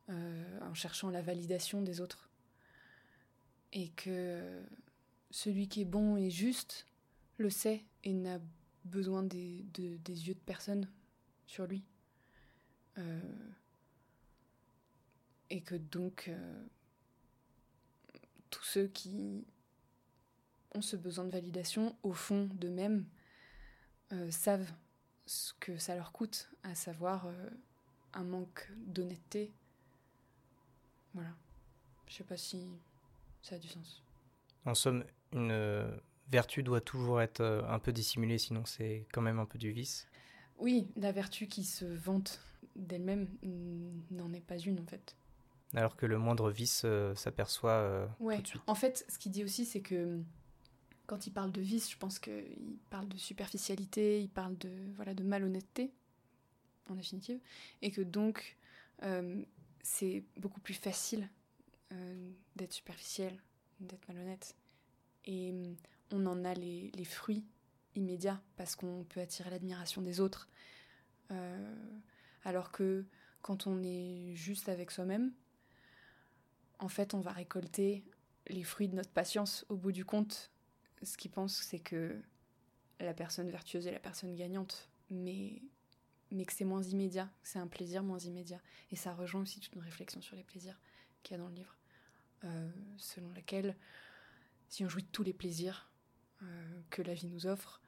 en 0.09 0.75
cherchant 0.75 1.11
la 1.11 1.23
validation 1.23 1.81
des 1.81 2.01
autres, 2.01 2.29
et 3.73 3.91
que 3.91 4.61
celui 5.33 5.67
qui 5.67 5.81
est 5.81 5.87
bon 5.87 6.17
et 6.17 6.31
juste 6.31 6.87
le 7.39 7.51
sait 7.51 7.85
et 8.05 8.13
n'a 8.13 8.39
besoin 8.85 9.23
des, 9.23 9.65
yeux 9.79 10.35
de 10.35 10.41
personne 10.41 10.89
sur 11.47 11.67
lui. 11.67 11.83
Euh, 12.99 13.21
et 15.49 15.63
que 15.63 15.75
donc 15.75 16.27
euh, 16.29 16.67
tous 18.51 18.63
ceux 18.63 18.87
qui 18.87 19.47
ont 20.75 20.83
ce 20.83 20.97
besoin 20.97 21.25
de 21.25 21.31
validation, 21.31 21.97
au 22.03 22.13
fond 22.13 22.49
d'eux-mêmes, 22.53 23.07
euh, 24.13 24.31
savent 24.31 24.71
ce 25.25 25.55
que 25.55 25.79
ça 25.79 25.95
leur 25.95 26.13
coûte, 26.13 26.51
à 26.63 26.75
savoir 26.75 27.33
un 28.13 28.25
manque 28.25 28.71
d'honnêteté. 28.77 29.53
Voilà. 31.15 31.35
Je 32.07 32.17
sais 32.17 32.25
pas 32.25 32.37
si 32.37 32.69
ça 33.41 33.55
a 33.55 33.59
du 33.59 33.69
sens. 33.69 34.03
En 34.65 34.75
somme, 34.75 35.05
une 35.33 36.01
vertu 36.31 36.63
doit 36.63 36.81
toujours 36.81 37.21
être 37.21 37.43
un 37.69 37.79
peu 37.79 37.93
dissimulée, 37.93 38.39
sinon 38.39 38.65
c'est 38.65 39.07
quand 39.13 39.23
même 39.23 39.39
un 39.39 39.47
peu 39.47 39.59
du 39.59 39.71
vice. 39.73 40.07
Oui, 40.59 40.87
la 40.97 41.13
vertu 41.13 41.47
qui 41.47 41.65
se 41.65 41.85
vante 41.85 42.41
d'elle-même 42.77 43.29
n'en 44.11 44.33
est 44.33 44.41
pas 44.41 44.59
une 44.59 44.81
en 44.81 44.87
fait. 44.87 45.17
Alors 45.75 45.97
que 45.97 46.07
le 46.07 46.19
moindre 46.19 46.51
vice 46.51 46.83
euh, 46.85 47.15
s'aperçoit 47.15 47.71
euh, 47.71 48.07
tout 48.19 48.43
de 48.43 48.47
suite. 48.47 48.63
En 48.67 48.75
fait, 48.75 49.05
ce 49.09 49.19
qu'il 49.19 49.33
dit 49.33 49.43
aussi, 49.43 49.65
c'est 49.65 49.81
que 49.81 50.21
quand 51.07 51.27
il 51.27 51.33
parle 51.33 51.51
de 51.51 51.61
vice, 51.61 51.91
je 51.91 51.97
pense 51.97 52.19
qu'il 52.19 52.79
parle 52.91 53.09
de 53.09 53.17
superficialité, 53.17 54.21
il 54.21 54.29
parle 54.29 54.57
de, 54.59 54.71
voilà, 54.95 55.15
de 55.15 55.23
malhonnêteté, 55.23 55.93
en 56.91 56.95
définitive, 56.95 57.41
et 57.81 57.91
que 57.91 58.03
donc 58.03 58.57
euh, 59.03 59.43
c'est 59.83 60.25
beaucoup 60.37 60.61
plus 60.61 60.75
facile 60.75 61.29
d'être 62.57 62.73
superficiel, 62.73 63.37
d'être 63.81 64.09
malhonnête. 64.09 64.57
Et 65.25 65.55
on 66.11 66.27
en 66.27 66.45
a 66.45 66.55
les, 66.55 67.05
fruits 67.05 67.45
immédiats 67.95 68.41
parce 68.57 68.77
qu'on 68.77 69.05
peut 69.09 69.21
attirer 69.21 69.51
l'admiration 69.51 70.03
des 70.03 70.21
autres. 70.21 70.49
Alors 72.45 72.73
que 72.73 73.05
quand 73.41 73.67
on 73.67 73.83
est 73.83 74.35
juste 74.35 74.69
avec 74.69 74.91
soi-même, 74.91 75.33
en 76.79 76.89
fait, 76.89 77.15
on 77.15 77.21
va 77.21 77.33
récolter 77.33 78.05
les 78.49 78.65
fruits 78.65 78.89
de 78.89 78.97
notre 78.97 79.11
patience. 79.11 79.65
Au 79.69 79.77
bout 79.77 79.93
du 79.93 80.05
compte, 80.05 80.51
ce 81.03 81.17
qu'il 81.17 81.31
pense, 81.31 81.55
c'est 81.63 81.79
que 81.79 82.21
la 83.01 83.15
personne 83.15 83.49
vertueuse 83.51 83.87
est 83.87 83.93
la 83.93 84.01
personne 84.01 84.35
gagnante, 84.35 84.91
mais, 85.11 85.63
mais 86.31 86.45
que 86.45 86.53
c'est 86.53 86.65
moins 86.65 86.83
immédiat, 86.83 87.31
c'est 87.43 87.59
un 87.59 87.67
plaisir 87.67 88.03
moins 88.03 88.19
immédiat. 88.19 88.61
Et 88.91 88.97
ça 88.97 89.15
rejoint 89.15 89.43
aussi 89.43 89.61
toute 89.61 89.75
une 89.75 89.83
réflexion 89.83 90.21
sur 90.21 90.37
les 90.37 90.45
plaisirs 90.45 90.79
qu'il 91.23 91.37
y 91.37 91.41
a 91.41 91.43
dans 91.43 91.49
le 91.49 91.55
livre, 91.55 91.77
euh, 92.45 92.71
selon 92.97 93.33
laquelle, 93.33 93.77
si 94.73 94.87
on 94.87 94.89
jouit 94.89 95.03
de 95.03 95.09
tous 95.13 95.23
les 95.23 95.35
plaisirs 95.35 95.91
euh, 96.43 96.47
que 96.89 97.03
la 97.03 97.13
vie 97.13 97.27
nous 97.27 97.47
offre, 97.47 97.83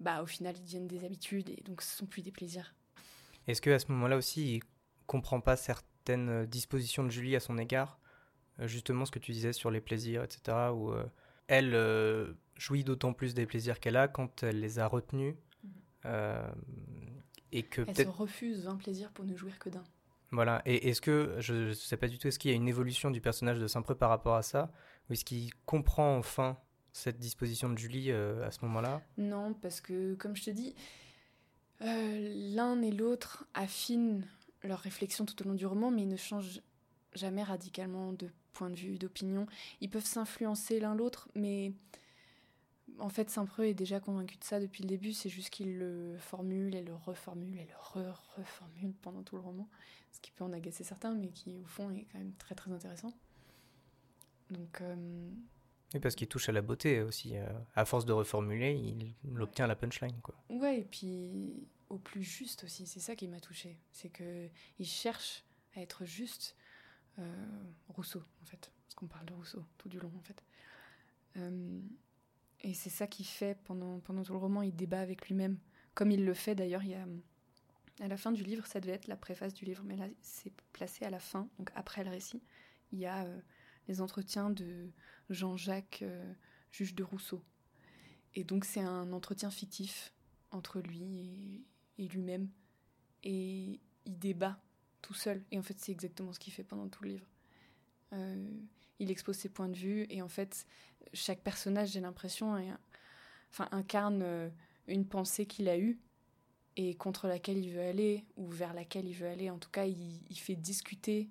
bah, 0.00 0.22
au 0.22 0.26
final, 0.26 0.56
ils 0.56 0.64
deviennent 0.64 0.88
des 0.88 1.04
habitudes 1.04 1.48
et 1.50 1.62
donc 1.62 1.82
ce 1.82 1.96
sont 1.96 2.06
plus 2.06 2.22
des 2.22 2.32
plaisirs. 2.32 2.74
Est-ce 3.46 3.62
qu'à 3.62 3.78
ce 3.78 3.92
moment-là 3.92 4.16
aussi, 4.16 4.56
il 4.56 4.62
comprend 5.06 5.40
pas 5.40 5.54
certaines 5.54 6.46
dispositions 6.46 7.04
de 7.04 7.10
Julie 7.10 7.36
à 7.36 7.40
son 7.40 7.58
égard? 7.58 8.00
Justement, 8.58 9.04
ce 9.04 9.12
que 9.12 9.20
tu 9.20 9.30
disais 9.30 9.52
sur 9.52 9.70
les 9.70 9.80
plaisirs, 9.80 10.24
etc., 10.24 10.72
où 10.74 10.92
elle 11.46 12.34
jouit 12.56 12.82
d'autant 12.82 13.12
plus 13.12 13.32
des 13.32 13.46
plaisirs 13.46 13.78
qu'elle 13.78 13.96
a 13.96 14.08
quand 14.08 14.42
elle 14.42 14.60
les 14.60 14.80
a 14.80 14.86
retenus. 14.86 15.36
Mhm. 15.62 17.22
et 17.52 17.62
que 17.62 17.82
elle 17.86 17.94
se 17.94 18.08
refuse 18.08 18.64
20 18.64 18.76
plaisirs 18.76 19.10
pour 19.12 19.24
ne 19.24 19.36
jouir 19.36 19.58
que 19.58 19.68
d'un. 19.68 19.84
Voilà, 20.32 20.62
et 20.64 20.88
est-ce 20.88 21.00
que, 21.00 21.36
je 21.38 21.54
ne 21.54 21.72
sais 21.72 21.96
pas 21.96 22.06
du 22.06 22.18
tout, 22.18 22.28
est-ce 22.28 22.38
qu'il 22.38 22.50
y 22.50 22.54
a 22.54 22.56
une 22.56 22.68
évolution 22.68 23.10
du 23.10 23.20
personnage 23.20 23.58
de 23.58 23.66
Saint-Preux 23.66 23.96
par 23.96 24.10
rapport 24.10 24.36
à 24.36 24.42
ça? 24.42 24.70
Est-ce 25.12 25.24
qu'il 25.24 25.54
comprend 25.64 26.16
enfin 26.16 26.58
cette 26.92 27.18
disposition 27.18 27.68
de 27.70 27.78
Julie 27.78 28.10
euh, 28.10 28.46
à 28.46 28.50
ce 28.50 28.64
moment-là? 28.64 29.02
Non, 29.16 29.54
parce 29.54 29.80
que, 29.80 30.14
comme 30.14 30.36
je 30.36 30.44
te 30.44 30.50
dis, 30.50 30.74
euh, 31.82 32.54
l'un 32.54 32.80
et 32.82 32.90
l'autre 32.90 33.46
affinent 33.54 34.26
leur 34.62 34.80
réflexion 34.80 35.24
tout 35.24 35.40
au 35.42 35.48
long 35.48 35.54
du 35.54 35.66
roman, 35.66 35.90
mais 35.90 36.02
ils 36.02 36.08
ne 36.08 36.16
changent 36.16 36.60
jamais 37.14 37.42
radicalement 37.42 38.12
de 38.12 38.30
point 38.52 38.70
de 38.70 38.76
vue, 38.76 38.98
d'opinion. 38.98 39.46
Ils 39.80 39.88
peuvent 39.88 40.04
s'influencer 40.04 40.80
l'un 40.80 40.94
l'autre, 40.94 41.28
mais 41.34 41.72
en 42.98 43.08
fait, 43.08 43.30
Saint-Preux 43.30 43.64
est 43.64 43.74
déjà 43.74 44.00
convaincu 44.00 44.36
de 44.36 44.44
ça 44.44 44.60
depuis 44.60 44.82
le 44.82 44.88
début, 44.88 45.12
c'est 45.12 45.28
juste 45.28 45.50
qu'il 45.50 45.78
le 45.78 46.16
formule 46.18 46.74
et 46.74 46.82
le 46.82 46.94
reformule 46.94 47.58
et 47.58 47.66
le 47.66 48.02
re-reformule 48.02 48.92
pendant 49.00 49.22
tout 49.22 49.36
le 49.36 49.42
roman 49.42 49.68
ce 50.12 50.20
qui 50.20 50.30
peut 50.30 50.44
en 50.44 50.52
agacer 50.52 50.84
certains, 50.84 51.14
mais 51.14 51.28
qui 51.28 51.58
au 51.58 51.66
fond 51.66 51.90
est 51.90 52.06
quand 52.12 52.18
même 52.18 52.34
très 52.34 52.54
très 52.54 52.72
intéressant. 52.72 53.12
Donc. 54.50 54.80
Euh... 54.80 55.30
Oui, 55.92 56.00
parce 56.00 56.14
qu'il 56.14 56.28
touche 56.28 56.48
à 56.48 56.52
la 56.52 56.62
beauté 56.62 57.02
aussi. 57.02 57.36
Euh, 57.36 57.46
à 57.74 57.84
force 57.84 58.04
de 58.04 58.12
reformuler, 58.12 58.74
il, 58.74 59.40
obtient 59.40 59.66
la 59.66 59.74
punchline, 59.74 60.20
quoi. 60.22 60.36
Ouais, 60.48 60.80
et 60.80 60.84
puis 60.84 61.66
au 61.88 61.98
plus 61.98 62.22
juste 62.22 62.62
aussi. 62.64 62.86
C'est 62.86 63.00
ça 63.00 63.16
qui 63.16 63.26
m'a 63.26 63.40
touché. 63.40 63.76
C'est 63.90 64.08
que 64.08 64.48
il 64.78 64.86
cherche 64.86 65.44
à 65.74 65.80
être 65.80 66.04
juste. 66.04 66.56
Euh, 67.18 67.46
Rousseau, 67.88 68.22
en 68.40 68.46
fait, 68.46 68.70
parce 68.84 68.94
qu'on 68.94 69.08
parle 69.08 69.26
de 69.26 69.34
Rousseau 69.34 69.64
tout 69.78 69.88
du 69.88 69.98
long, 69.98 70.12
en 70.16 70.22
fait. 70.22 70.42
Euh, 71.36 71.80
et 72.60 72.72
c'est 72.72 72.90
ça 72.90 73.06
qu'il 73.06 73.26
fait 73.26 73.58
pendant 73.64 73.98
pendant 74.00 74.22
tout 74.22 74.32
le 74.32 74.38
roman. 74.38 74.62
Il 74.62 74.74
débat 74.74 75.00
avec 75.00 75.26
lui-même, 75.26 75.58
comme 75.94 76.12
il 76.12 76.24
le 76.24 76.34
fait 76.34 76.54
d'ailleurs. 76.54 76.84
Il 76.84 76.90
y 76.90 76.94
a 76.94 77.04
à 78.00 78.08
la 78.08 78.16
fin 78.16 78.32
du 78.32 78.42
livre, 78.42 78.66
ça 78.66 78.80
devait 78.80 78.94
être 78.94 79.08
la 79.08 79.16
préface 79.16 79.54
du 79.54 79.64
livre, 79.64 79.82
mais 79.84 79.96
là 79.96 80.06
c'est 80.22 80.52
placé 80.72 81.04
à 81.04 81.10
la 81.10 81.20
fin, 81.20 81.48
donc 81.58 81.70
après 81.74 82.02
le 82.02 82.10
récit. 82.10 82.42
Il 82.92 82.98
y 82.98 83.06
a 83.06 83.24
euh, 83.24 83.40
les 83.88 84.00
entretiens 84.00 84.50
de 84.50 84.90
Jean-Jacques, 85.28 86.00
euh, 86.02 86.32
juge 86.70 86.94
de 86.94 87.02
Rousseau. 87.02 87.42
Et 88.34 88.44
donc 88.44 88.64
c'est 88.64 88.80
un 88.80 89.12
entretien 89.12 89.50
fictif 89.50 90.12
entre 90.50 90.80
lui 90.80 91.64
et, 91.98 92.08
lui-même. 92.08 92.48
Et 93.22 93.80
il 94.06 94.18
débat 94.18 94.60
tout 95.02 95.14
seul. 95.14 95.42
Et 95.50 95.58
en 95.58 95.62
fait 95.62 95.78
c'est 95.78 95.92
exactement 95.92 96.32
ce 96.32 96.38
qu'il 96.38 96.52
fait 96.52 96.64
pendant 96.64 96.88
tout 96.88 97.04
le 97.04 97.10
livre. 97.10 97.26
Euh, 98.12 98.50
il 98.98 99.10
expose 99.10 99.36
ses 99.36 99.48
points 99.48 99.68
de 99.68 99.76
vue 99.76 100.06
et 100.10 100.20
en 100.20 100.28
fait 100.28 100.66
chaque 101.14 101.40
personnage, 101.40 101.92
j'ai 101.92 102.00
l'impression, 102.00 102.54
enfin, 103.50 103.68
incarne 103.72 104.52
une 104.86 105.06
pensée 105.06 105.46
qu'il 105.46 105.68
a 105.68 105.78
eue 105.78 105.98
et 106.76 106.94
contre 106.94 107.26
laquelle 107.26 107.58
il 107.58 107.70
veut 107.70 107.82
aller, 107.82 108.24
ou 108.36 108.48
vers 108.48 108.72
laquelle 108.72 109.06
il 109.06 109.14
veut 109.14 109.28
aller. 109.28 109.50
En 109.50 109.58
tout 109.58 109.70
cas, 109.70 109.84
il, 109.84 110.38
fait 110.38 110.56
discuter 110.56 111.28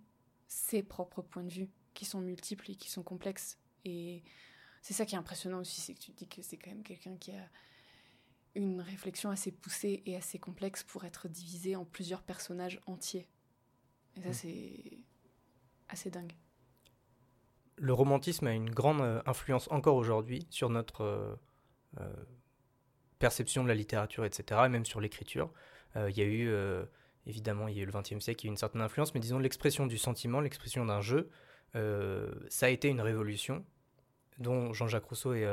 ses 0.47 0.83
propres 0.83 1.21
points 1.21 1.43
de 1.43 1.51
vue, 1.51 1.69
qui 1.99 2.05
sont 2.05 2.21
multiples 2.21 2.71
et 2.71 2.75
qui 2.75 2.89
sont 2.89 3.03
complexes. 3.03 3.57
Et 3.83 4.23
c'est 4.81 4.93
ça 4.93 5.05
qui 5.05 5.15
est 5.15 5.17
impressionnant 5.17 5.59
aussi, 5.59 5.81
c'est 5.81 5.93
que 5.93 5.99
tu 5.99 6.12
dis 6.12 6.29
que 6.29 6.41
c'est 6.41 6.55
quand 6.55 6.69
même 6.69 6.81
quelqu'un 6.81 7.17
qui 7.17 7.31
a 7.31 7.43
une 8.55 8.79
réflexion 8.79 9.29
assez 9.29 9.51
poussée 9.51 10.01
et 10.05 10.15
assez 10.15 10.39
complexe 10.39 10.81
pour 10.81 11.03
être 11.03 11.27
divisé 11.27 11.75
en 11.75 11.83
plusieurs 11.83 12.23
personnages 12.23 12.79
entiers. 12.85 13.27
Et 14.15 14.21
ça, 14.21 14.29
mm. 14.29 14.33
c'est 14.33 14.97
assez 15.89 16.09
dingue. 16.09 16.31
Le 17.75 17.91
romantisme 17.91 18.47
a 18.47 18.53
une 18.53 18.69
grande 18.69 19.01
euh, 19.01 19.21
influence 19.25 19.69
encore 19.69 19.97
aujourd'hui 19.97 20.47
sur 20.49 20.69
notre 20.69 21.01
euh, 21.01 21.35
euh, 21.99 22.13
perception 23.19 23.63
de 23.63 23.67
la 23.67 23.75
littérature, 23.75 24.23
etc., 24.23 24.62
et 24.67 24.69
même 24.69 24.85
sur 24.85 25.01
l'écriture. 25.01 25.51
Euh, 25.97 26.09
il 26.09 26.17
y 26.17 26.21
a 26.21 26.25
eu, 26.25 26.49
évidemment, 27.25 27.67
il 27.67 27.75
y 27.75 27.81
a 27.81 27.83
eu 27.83 27.85
le 27.85 27.91
XXe 27.91 28.23
siècle 28.23 28.39
qui 28.39 28.47
a 28.47 28.49
eu 28.49 28.51
une 28.51 28.57
certaine 28.57 28.81
influence, 28.81 29.13
mais 29.13 29.19
disons 29.19 29.38
l'expression 29.38 29.85
du 29.85 29.97
sentiment, 29.97 30.39
l'expression 30.39 30.85
d'un 30.85 31.01
jeu, 31.01 31.29
ça 31.73 32.65
a 32.65 32.69
été 32.69 32.88
une 32.89 33.01
révolution 33.01 33.65
dont 34.38 34.73
Jean-Jacques 34.73 35.05
Rousseau 35.05 35.34
est 35.34 35.47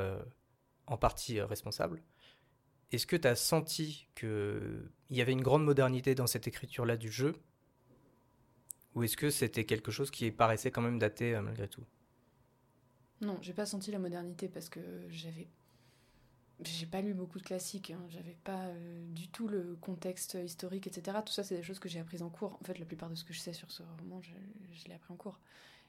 en 0.87 0.97
partie 0.97 1.41
responsable. 1.41 2.03
Est-ce 2.93 3.07
que 3.07 3.17
tu 3.17 3.27
as 3.27 3.35
senti 3.35 4.09
qu'il 4.15 4.91
y 5.11 5.21
avait 5.21 5.33
une 5.33 5.43
grande 5.43 5.65
modernité 5.65 6.15
dans 6.15 6.27
cette 6.27 6.47
écriture-là 6.47 6.97
du 6.97 7.11
jeu? 7.11 7.35
Ou 8.95 9.03
est-ce 9.03 9.17
que 9.17 9.29
c'était 9.29 9.65
quelque 9.65 9.91
chose 9.91 10.11
qui 10.11 10.31
paraissait 10.31 10.71
quand 10.71 10.83
même 10.83 10.99
daté 10.99 11.39
malgré 11.41 11.69
tout? 11.69 11.85
Non, 13.21 13.39
j'ai 13.43 13.53
pas 13.53 13.67
senti 13.67 13.91
la 13.91 13.99
modernité 13.99 14.49
parce 14.49 14.69
que 14.69 14.81
j'avais 15.09 15.49
j'ai 16.65 16.87
pas 16.87 17.03
lu 17.03 17.13
beaucoup 17.13 17.39
de 17.39 17.45
classiques, 17.45 17.91
hein. 17.91 18.01
j'avais 18.09 18.37
pas 18.45 18.65
euh, 18.65 19.07
du 19.11 19.29
tout 19.29 19.47
le 19.47 19.77
contexte 19.81 20.39
historique, 20.43 20.87
etc. 20.87 21.19
Tout 21.25 21.33
ça, 21.33 21.45
c'est 21.45 21.57
des 21.57 21.63
choses 21.63 21.79
que 21.79 21.89
j'ai 21.89 22.01
apprises 22.01 22.23
en 22.23 22.31
cours. 22.31 22.59
En 22.61 22.65
fait, 22.65 22.79
la 22.79 22.87
plupart 22.87 23.11
de 23.11 23.15
ce 23.15 23.25
que 23.25 23.35
je 23.35 23.41
sais 23.41 23.53
sur 23.53 23.71
ce 23.71 23.83
roman, 23.83 24.23
je, 24.23 24.89
l'ai 24.89 24.95
appris 24.95 25.13
en 25.13 25.17
cours. 25.17 25.39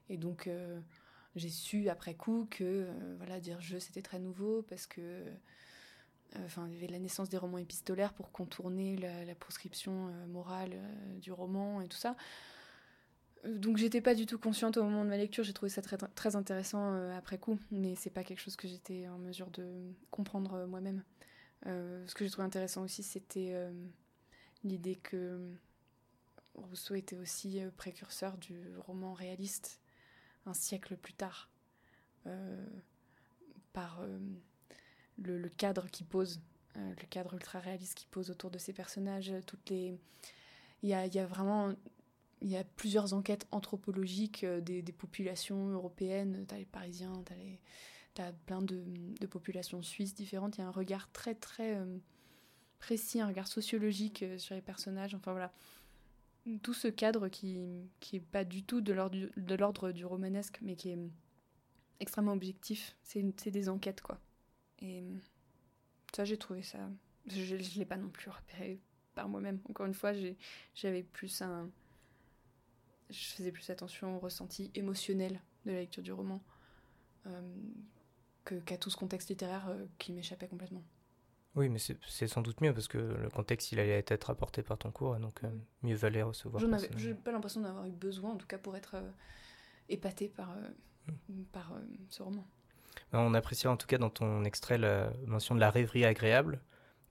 Et 0.09 0.17
donc, 0.17 0.47
euh, 0.47 0.79
j'ai 1.35 1.49
su 1.49 1.89
après 1.89 2.15
coup 2.15 2.47
que, 2.49 2.63
euh, 2.63 3.15
voilà, 3.17 3.39
dire 3.39 3.61
je, 3.61 3.77
c'était 3.77 4.01
très 4.01 4.19
nouveau 4.19 4.63
parce 4.63 4.87
que, 4.87 5.23
enfin, 6.45 6.67
il 6.67 6.73
y 6.73 6.77
avait 6.77 6.87
la 6.87 6.99
naissance 6.99 7.29
des 7.29 7.37
romans 7.37 7.57
épistolaires 7.57 8.13
pour 8.13 8.31
contourner 8.31 8.97
la, 8.97 9.35
proscription 9.35 10.11
morale 10.27 10.77
du 11.21 11.31
roman 11.31 11.81
et 11.81 11.87
tout 11.87 11.97
ça. 11.97 12.15
Euh, 13.45 13.57
donc 13.57 13.77
j'étais 13.77 14.01
pas 14.01 14.15
du 14.15 14.25
tout 14.25 14.39
consciente 14.39 14.77
au 14.77 14.83
moment 14.83 15.03
de 15.03 15.09
ma 15.09 15.17
lecture, 15.17 15.43
j'ai 15.43 15.53
trouvé 15.53 15.69
ça 15.69 15.81
très, 15.81 15.97
très 15.97 16.35
intéressant 16.35 16.93
euh, 16.93 17.15
après 17.17 17.37
coup, 17.37 17.59
mais 17.71 17.95
c'est 17.95 18.09
pas 18.09 18.23
quelque 18.23 18.39
chose 18.39 18.55
que 18.55 18.67
j'étais 18.67 19.07
en 19.07 19.17
mesure 19.17 19.49
de 19.51 19.65
comprendre 20.11 20.53
euh, 20.55 20.67
moi-même. 20.67 21.03
ce 21.65 22.13
que 22.13 22.23
j'ai 22.23 22.31
trouvé 22.31 22.45
intéressant 22.45 22.83
aussi, 22.83 23.03
c'était 23.03 23.53
l'idée 24.63 24.95
que 24.95 25.51
Rousseau 26.55 26.95
était 26.95 27.17
aussi 27.17 27.59
précurseur 27.75 28.37
du 28.37 28.59
roman 28.77 29.13
réaliste 29.13 29.79
un 30.47 30.53
siècle 30.53 30.97
plus 30.97 31.13
tard, 31.13 31.49
par 33.73 34.01
le, 35.17 35.37
le, 35.37 35.49
cadre 35.49 35.87
qu'il 35.87 36.05
pose, 36.05 36.41
le 36.75 37.05
cadre 37.09 37.33
ultra 37.35 37.59
réaliste 37.59 37.95
qu'il 37.95 38.09
pose 38.09 38.29
autour 38.29 38.51
de 38.51 38.57
ses 38.57 38.73
personnages, 38.73 39.33
toutes 39.45 39.69
les... 39.69 39.97
Il 40.83 40.89
y 40.89 40.93
a, 40.93 41.07
y 41.07 41.19
a 41.19 41.25
vraiment 41.25 41.73
il 42.41 42.49
y 42.49 42.57
a 42.57 42.63
plusieurs 42.63 43.13
enquêtes 43.13 43.47
anthropologiques 43.51 44.43
euh, 44.43 44.61
des, 44.61 44.81
populations 44.91 45.69
européennes. 45.69 46.45
Tu 46.47 46.55
as 46.55 46.57
les 46.59 46.65
Parisiens, 46.65 47.23
tu 48.13 48.21
as, 48.21 48.31
plein 48.45 48.61
de, 48.61 48.83
populations 49.29 49.81
suisses 49.81 50.13
différentes. 50.13 50.57
Il 50.57 50.61
y 50.61 50.63
a 50.63 50.67
un 50.67 50.71
regard 50.71 51.11
très 51.11 51.35
très 51.35 51.75
euh, 51.75 51.97
précis, 52.79 53.21
un 53.21 53.27
regard 53.27 53.47
sociologique 53.47 54.23
euh, 54.23 54.37
sur 54.37 54.55
les 54.55 54.61
personnages. 54.61 55.15
Enfin 55.15 55.31
voilà. 55.31 55.51
Tout 56.63 56.73
ce 56.73 56.87
cadre 56.87 57.27
qui 57.27 57.59
qui 57.99 58.17
est 58.17 58.21
pas 58.21 58.43
du 58.43 58.63
tout 58.63 58.81
de 58.81 58.93
l'ordre 58.93 59.91
du 59.91 60.05
romanesque, 60.05 60.59
mais 60.61 60.75
qui 60.75 60.89
est 60.89 60.99
extrêmement 61.99 62.33
objectif. 62.33 62.95
C'est 63.03 63.51
des 63.51 63.69
enquêtes, 63.69 64.01
quoi. 64.01 64.19
Et 64.79 65.03
ça, 66.15 66.25
j'ai 66.25 66.37
trouvé 66.37 66.61
ça. 66.61 66.89
Je 67.27 67.55
ne 67.55 67.79
l'ai 67.79 67.85
pas 67.85 67.97
non 67.97 68.09
plus 68.09 68.29
repéré 68.29 68.79
par 69.15 69.27
moi-même. 69.27 69.59
Encore 69.69 69.85
une 69.85 69.93
fois, 69.93 70.13
j'avais 70.73 71.03
plus 71.03 71.41
un 71.41 71.69
je 73.09 73.25
faisais 73.27 73.51
plus 73.51 73.69
attention 73.69 74.17
au 74.17 74.19
ressenti 74.19 74.71
émotionnel 74.75 75.39
de 75.65 75.71
la 75.71 75.79
lecture 75.79 76.03
du 76.03 76.11
roman 76.11 76.41
euh, 77.25 77.41
qu'à 78.65 78.77
tout 78.77 78.89
ce 78.89 78.97
contexte 78.97 79.29
littéraire 79.29 79.67
euh, 79.69 79.85
qui 79.97 80.11
m'échappait 80.11 80.47
complètement. 80.47 80.83
Oui, 81.57 81.69
mais 81.69 81.79
c'est 81.79 82.27
sans 82.27 82.41
doute 82.41 82.61
mieux 82.61 82.73
parce 82.73 82.87
que 82.87 82.97
le 82.97 83.29
contexte, 83.29 83.71
il 83.71 83.79
allait 83.79 84.03
être 84.07 84.29
apporté 84.29 84.61
par 84.63 84.77
ton 84.77 84.91
cours, 84.91 85.15
donc 85.17 85.43
euh, 85.43 85.49
mieux 85.83 85.95
valait 85.95 86.21
recevoir. 86.21 86.61
Je 86.61 87.07
n'ai 87.07 87.13
pas 87.15 87.31
l'impression 87.31 87.61
d'avoir 87.61 87.85
eu 87.85 87.91
besoin, 87.91 88.31
en 88.31 88.37
tout 88.37 88.47
cas 88.47 88.57
pour 88.57 88.77
être 88.77 88.95
épaté 89.89 90.29
par, 90.29 90.55
hmm. 91.29 91.43
par 91.51 91.73
ce 92.09 92.23
roman. 92.23 92.47
Ben, 93.11 93.19
on 93.19 93.33
apprécie 93.33 93.67
en 93.67 93.77
tout 93.77 93.87
cas 93.87 93.97
dans 93.97 94.09
ton 94.09 94.43
extrait 94.43 94.77
la 94.77 95.11
mention 95.25 95.55
de 95.55 95.59
la 95.59 95.69
rêverie 95.69 96.05
agréable, 96.05 96.61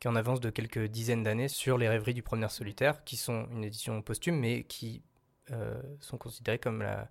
qui 0.00 0.08
en 0.08 0.16
avance 0.16 0.40
de 0.40 0.50
quelques 0.50 0.84
dizaines 0.84 1.22
d'années 1.22 1.48
sur 1.48 1.78
les 1.78 1.88
rêveries 1.88 2.14
du 2.14 2.22
promeneur 2.22 2.50
solitaire, 2.50 3.02
qui 3.04 3.16
sont 3.16 3.48
une 3.50 3.64
édition 3.64 4.02
posthume, 4.02 4.38
mais 4.38 4.64
qui 4.64 5.02
euh, 5.50 5.80
sont 6.00 6.18
considérés 6.18 6.58
comme 6.58 6.82
la, 6.82 7.08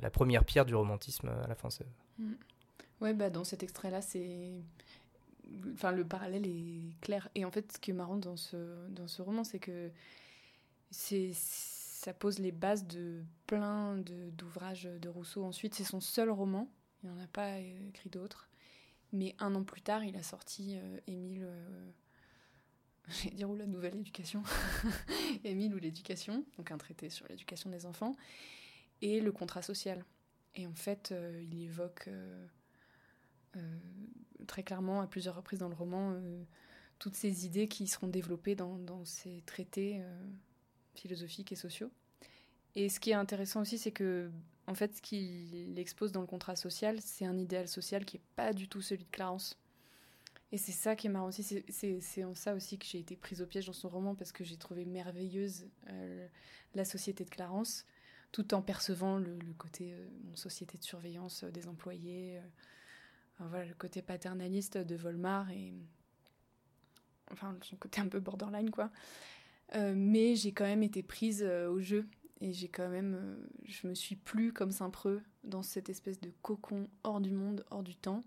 la, 0.00 0.10
première 0.10 0.44
pierre 0.44 0.66
du 0.66 0.74
romantisme 0.74 1.28
à 1.28 1.46
la 1.46 1.54
française. 1.54 1.88
Mm. 2.18 2.32
Ouais, 3.00 3.14
bah 3.14 3.30
dans 3.30 3.44
cet 3.44 3.62
extrait-là, 3.62 4.02
c'est. 4.02 4.54
Enfin, 5.72 5.92
le 5.92 6.04
parallèle 6.04 6.46
est 6.46 7.00
clair. 7.00 7.28
Et 7.34 7.44
en 7.44 7.50
fait, 7.50 7.72
ce 7.72 7.78
qui 7.78 7.90
est 7.90 7.94
marrant 7.94 8.16
dans 8.16 8.36
ce, 8.36 8.88
dans 8.88 9.08
ce 9.08 9.22
roman, 9.22 9.44
c'est 9.44 9.58
que 9.58 9.90
c'est 10.90 11.32
ça 11.34 12.14
pose 12.14 12.38
les 12.38 12.52
bases 12.52 12.86
de 12.86 13.24
plein 13.46 13.96
d'ouvrages 13.96 14.84
de, 14.84 15.08
Rousseau. 15.08 15.44
Ensuite, 15.44 15.74
c'est 15.74 15.84
son 15.84 16.00
seul 16.00 16.30
roman. 16.30 16.70
Il 17.02 17.10
n'en 17.10 17.18
a 17.18 17.26
pas 17.26 17.58
écrit 17.58 18.08
d'autres. 18.08 18.48
Mais 19.12 19.34
un 19.40 19.54
an 19.54 19.64
plus 19.64 19.82
tard, 19.82 20.04
il 20.04 20.16
a 20.16 20.22
sorti 20.22 20.76
euh, 20.76 21.00
Émile, 21.06 21.42
euh, 21.44 21.90
je 23.08 23.24
vais 23.24 23.34
dire, 23.34 23.50
ou 23.50 23.56
la 23.56 23.66
nouvelle 23.66 23.96
éducation, 23.96 24.42
Émile 25.44 25.74
ou 25.74 25.78
l'éducation, 25.78 26.44
donc 26.56 26.70
un 26.70 26.78
traité 26.78 27.08
sur 27.08 27.26
l'éducation 27.28 27.70
des 27.70 27.86
enfants, 27.86 28.14
et 29.00 29.20
le 29.20 29.32
contrat 29.32 29.62
social. 29.62 30.04
Et 30.54 30.66
en 30.66 30.74
fait, 30.74 31.12
euh, 31.12 31.40
il 31.50 31.62
évoque 31.62 32.04
euh, 32.08 32.46
très 34.46 34.62
clairement, 34.62 35.00
à 35.00 35.06
plusieurs 35.06 35.36
reprises 35.36 35.58
dans 35.58 35.68
le 35.68 35.74
roman, 35.74 36.20
toutes 36.98 37.14
ces 37.14 37.46
idées 37.46 37.68
qui 37.68 37.86
seront 37.86 38.08
développées 38.08 38.54
dans, 38.54 38.78
dans 38.78 39.04
ces 39.04 39.42
traités 39.46 40.02
philosophiques 40.94 41.52
et 41.52 41.56
sociaux. 41.56 41.90
Et 42.74 42.88
ce 42.88 43.00
qui 43.00 43.10
est 43.10 43.14
intéressant 43.14 43.62
aussi, 43.62 43.78
c'est 43.78 43.92
que, 43.92 44.30
en 44.66 44.74
fait, 44.74 44.96
ce 44.96 45.02
qu'il 45.02 45.78
expose 45.78 46.12
dans 46.12 46.20
le 46.20 46.26
contrat 46.26 46.56
social, 46.56 47.00
c'est 47.00 47.24
un 47.24 47.36
idéal 47.36 47.68
social 47.68 48.04
qui 48.04 48.16
n'est 48.16 48.22
pas 48.36 48.52
du 48.52 48.68
tout 48.68 48.80
celui 48.80 49.04
de 49.04 49.10
Clarence. 49.10 49.58
Et 50.50 50.58
c'est 50.58 50.72
ça 50.72 50.96
qui 50.96 51.08
est 51.08 51.10
marrant 51.10 51.28
aussi, 51.28 51.42
c'est 51.68 52.24
en 52.24 52.34
ça 52.34 52.54
aussi 52.54 52.78
que 52.78 52.86
j'ai 52.86 53.00
été 53.00 53.16
prise 53.16 53.42
au 53.42 53.46
piège 53.46 53.66
dans 53.66 53.72
son 53.72 53.88
roman, 53.88 54.14
parce 54.14 54.32
que 54.32 54.44
j'ai 54.44 54.56
trouvé 54.56 54.84
merveilleuse 54.84 55.66
la 56.74 56.84
société 56.84 57.24
de 57.24 57.30
Clarence, 57.30 57.84
tout 58.32 58.54
en 58.54 58.62
percevant 58.62 59.18
le, 59.18 59.38
côté 59.56 59.92
euh, 59.92 60.06
société 60.34 60.78
de 60.78 60.84
surveillance 60.84 61.44
euh, 61.44 61.50
des 61.50 61.66
employés, 61.66 62.38
euh, 62.38 62.42
voilà, 63.40 63.64
le 63.64 63.74
côté 63.74 64.02
paternaliste 64.02 64.78
de 64.78 64.96
Volmar 64.96 65.50
et 65.50 65.72
enfin 67.30 67.56
son 67.62 67.76
côté 67.76 68.00
un 68.00 68.08
peu 68.08 68.20
borderline 68.20 68.70
quoi. 68.70 68.90
mais 69.74 70.34
j'ai 70.34 70.52
quand 70.52 70.64
même 70.64 70.82
été 70.82 71.02
prise 71.02 71.42
au 71.42 71.80
jeu 71.80 72.06
et 72.40 72.52
j'ai 72.52 72.68
quand 72.68 72.88
même, 72.88 73.36
je 73.64 73.86
me 73.86 73.94
suis 73.94 74.16
plus 74.16 74.52
comme 74.52 74.70
Saint-Preux 74.70 75.22
dans 75.44 75.62
cette 75.62 75.88
espèce 75.88 76.20
de 76.20 76.32
cocon 76.42 76.88
hors 77.02 77.20
du 77.20 77.32
monde, 77.32 77.64
hors 77.70 77.82
du 77.82 77.96
temps, 77.96 78.22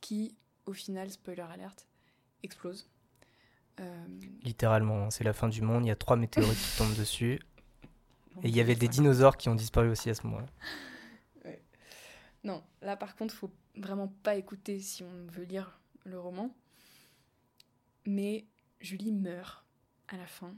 qui 0.00 0.36
au 0.66 0.72
final, 0.72 1.10
spoiler 1.10 1.42
alerte, 1.42 1.86
explose. 2.42 2.88
Littéralement, 4.42 5.06
hein, 5.06 5.10
c'est 5.10 5.24
la 5.24 5.32
fin 5.32 5.48
du 5.48 5.62
monde, 5.62 5.84
il 5.84 5.88
y 5.88 5.92
a 5.92 5.96
trois 5.96 6.16
météorites 6.16 6.58
qui 6.58 6.78
tombent 6.78 6.96
dessus, 6.96 7.40
et 8.42 8.48
il 8.48 8.54
y 8.54 8.60
avait 8.60 8.74
des 8.74 8.88
dinosaures 8.88 9.36
qui 9.36 9.48
ont 9.48 9.54
disparu 9.54 9.88
aussi 9.88 10.10
à 10.10 10.14
ce 10.14 10.26
moment-là. 10.26 10.46
Non, 12.44 12.62
là 12.82 12.96
par 12.96 13.16
contre, 13.16 13.34
faut 13.34 13.52
vraiment 13.76 14.08
pas 14.22 14.36
écouter 14.36 14.80
si 14.80 15.02
on 15.02 15.26
veut 15.26 15.44
lire 15.44 15.80
le 16.04 16.18
roman. 16.18 16.54
Mais 18.06 18.46
Julie 18.80 19.12
meurt 19.12 19.64
à 20.08 20.16
la 20.16 20.26
fin, 20.26 20.54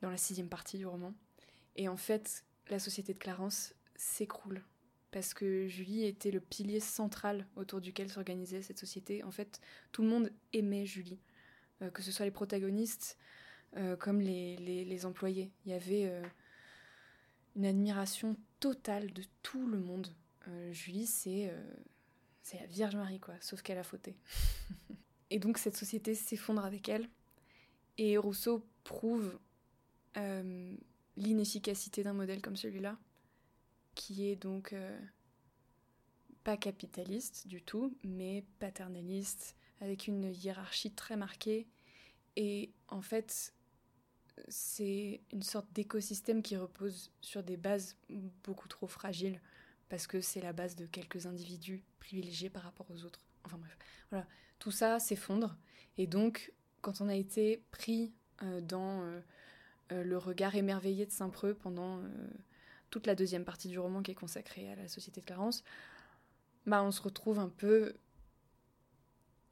dans 0.00 0.10
la 0.10 0.16
sixième 0.16 0.48
partie 0.48 0.78
du 0.78 0.86
roman. 0.86 1.14
Et 1.76 1.88
en 1.88 1.96
fait, 1.96 2.44
la 2.68 2.78
société 2.78 3.14
de 3.14 3.18
Clarence 3.18 3.74
s'écroule. 3.94 4.62
Parce 5.10 5.34
que 5.34 5.68
Julie 5.68 6.04
était 6.04 6.30
le 6.30 6.40
pilier 6.40 6.80
central 6.80 7.46
autour 7.54 7.82
duquel 7.82 8.10
s'organisait 8.10 8.62
cette 8.62 8.78
société. 8.78 9.22
En 9.24 9.30
fait, 9.30 9.60
tout 9.92 10.02
le 10.02 10.08
monde 10.08 10.32
aimait 10.54 10.86
Julie. 10.86 11.20
Euh, 11.82 11.90
que 11.90 12.02
ce 12.02 12.12
soit 12.12 12.24
les 12.24 12.30
protagonistes 12.30 13.18
euh, 13.76 13.96
comme 13.96 14.20
les, 14.20 15.06
employés. 15.06 15.50
Il 15.64 15.72
y 15.72 15.74
avait 15.74 16.06
euh, 16.06 16.22
une 17.56 17.66
admiration 17.66 18.36
totale 18.60 19.12
de 19.12 19.22
tout 19.42 19.66
le 19.66 19.78
monde. 19.78 20.08
Euh, 20.48 20.72
Julie, 20.72 21.06
c'est 21.06 21.50
euh, 21.50 21.74
c'est 22.42 22.58
la 22.58 22.66
Vierge 22.66 22.96
Marie, 22.96 23.20
quoi, 23.20 23.34
sauf 23.40 23.62
qu'elle 23.62 23.78
a 23.78 23.84
fauté. 23.84 24.16
et 25.30 25.38
donc 25.38 25.58
cette 25.58 25.76
société 25.76 26.14
s'effondre 26.14 26.64
avec 26.64 26.88
elle. 26.88 27.08
Et 27.98 28.16
Rousseau 28.16 28.66
prouve 28.84 29.38
euh, 30.16 30.74
l'inefficacité 31.16 32.02
d'un 32.02 32.14
modèle 32.14 32.40
comme 32.40 32.56
celui-là, 32.56 32.98
qui 33.94 34.28
est 34.28 34.36
donc 34.36 34.74
pas 36.42 36.56
capitaliste 36.56 37.46
du 37.46 37.62
tout, 37.62 37.96
mais 38.02 38.44
paternaliste, 38.58 39.54
avec 39.80 40.06
une 40.06 40.32
hiérarchie 40.34 40.90
très 40.90 41.16
marquée. 41.16 41.68
Et 42.36 42.72
en 42.88 43.02
fait, 43.02 43.54
c'est 44.48 45.20
une 45.32 45.42
sorte 45.42 45.70
d'écosystème 45.72 46.42
qui 46.42 46.56
repose 46.56 47.12
sur 47.20 47.42
des 47.42 47.56
bases 47.56 47.96
beaucoup 48.42 48.68
trop 48.68 48.86
fragiles 48.86 49.40
parce 49.88 50.06
que 50.06 50.20
c'est 50.20 50.40
la 50.40 50.52
base 50.52 50.76
de 50.76 50.86
quelques 50.86 51.26
individus 51.26 51.84
privilégiés 52.00 52.50
par 52.50 52.62
rapport 52.62 52.90
aux 52.90 53.04
autres. 53.04 53.20
Enfin 53.44 53.58
bref, 53.58 53.76
voilà, 54.10 54.26
tout 54.58 54.70
ça 54.70 54.98
s'effondre 54.98 55.56
et 55.98 56.06
donc 56.06 56.52
quand 56.80 57.00
on 57.00 57.08
a 57.08 57.14
été 57.14 57.62
pris 57.70 58.12
euh, 58.42 58.60
dans 58.60 59.02
euh, 59.02 59.20
euh, 59.92 60.04
le 60.04 60.18
regard 60.18 60.54
émerveillé 60.54 61.06
de 61.06 61.12
Saint-Preux 61.12 61.54
pendant 61.54 62.00
toute 62.90 63.06
la 63.06 63.14
deuxième 63.14 63.44
partie 63.44 63.68
du 63.68 63.78
roman 63.78 64.02
qui 64.02 64.10
est 64.10 64.16
consacrée 64.16 64.70
à 64.70 64.76
la 64.76 64.88
société 64.88 65.20
de 65.20 65.26
Clarence, 65.26 65.64
bah 66.66 66.82
on 66.82 66.90
se 66.90 67.00
retrouve 67.02 67.38
un 67.38 67.48
peu 67.48 67.94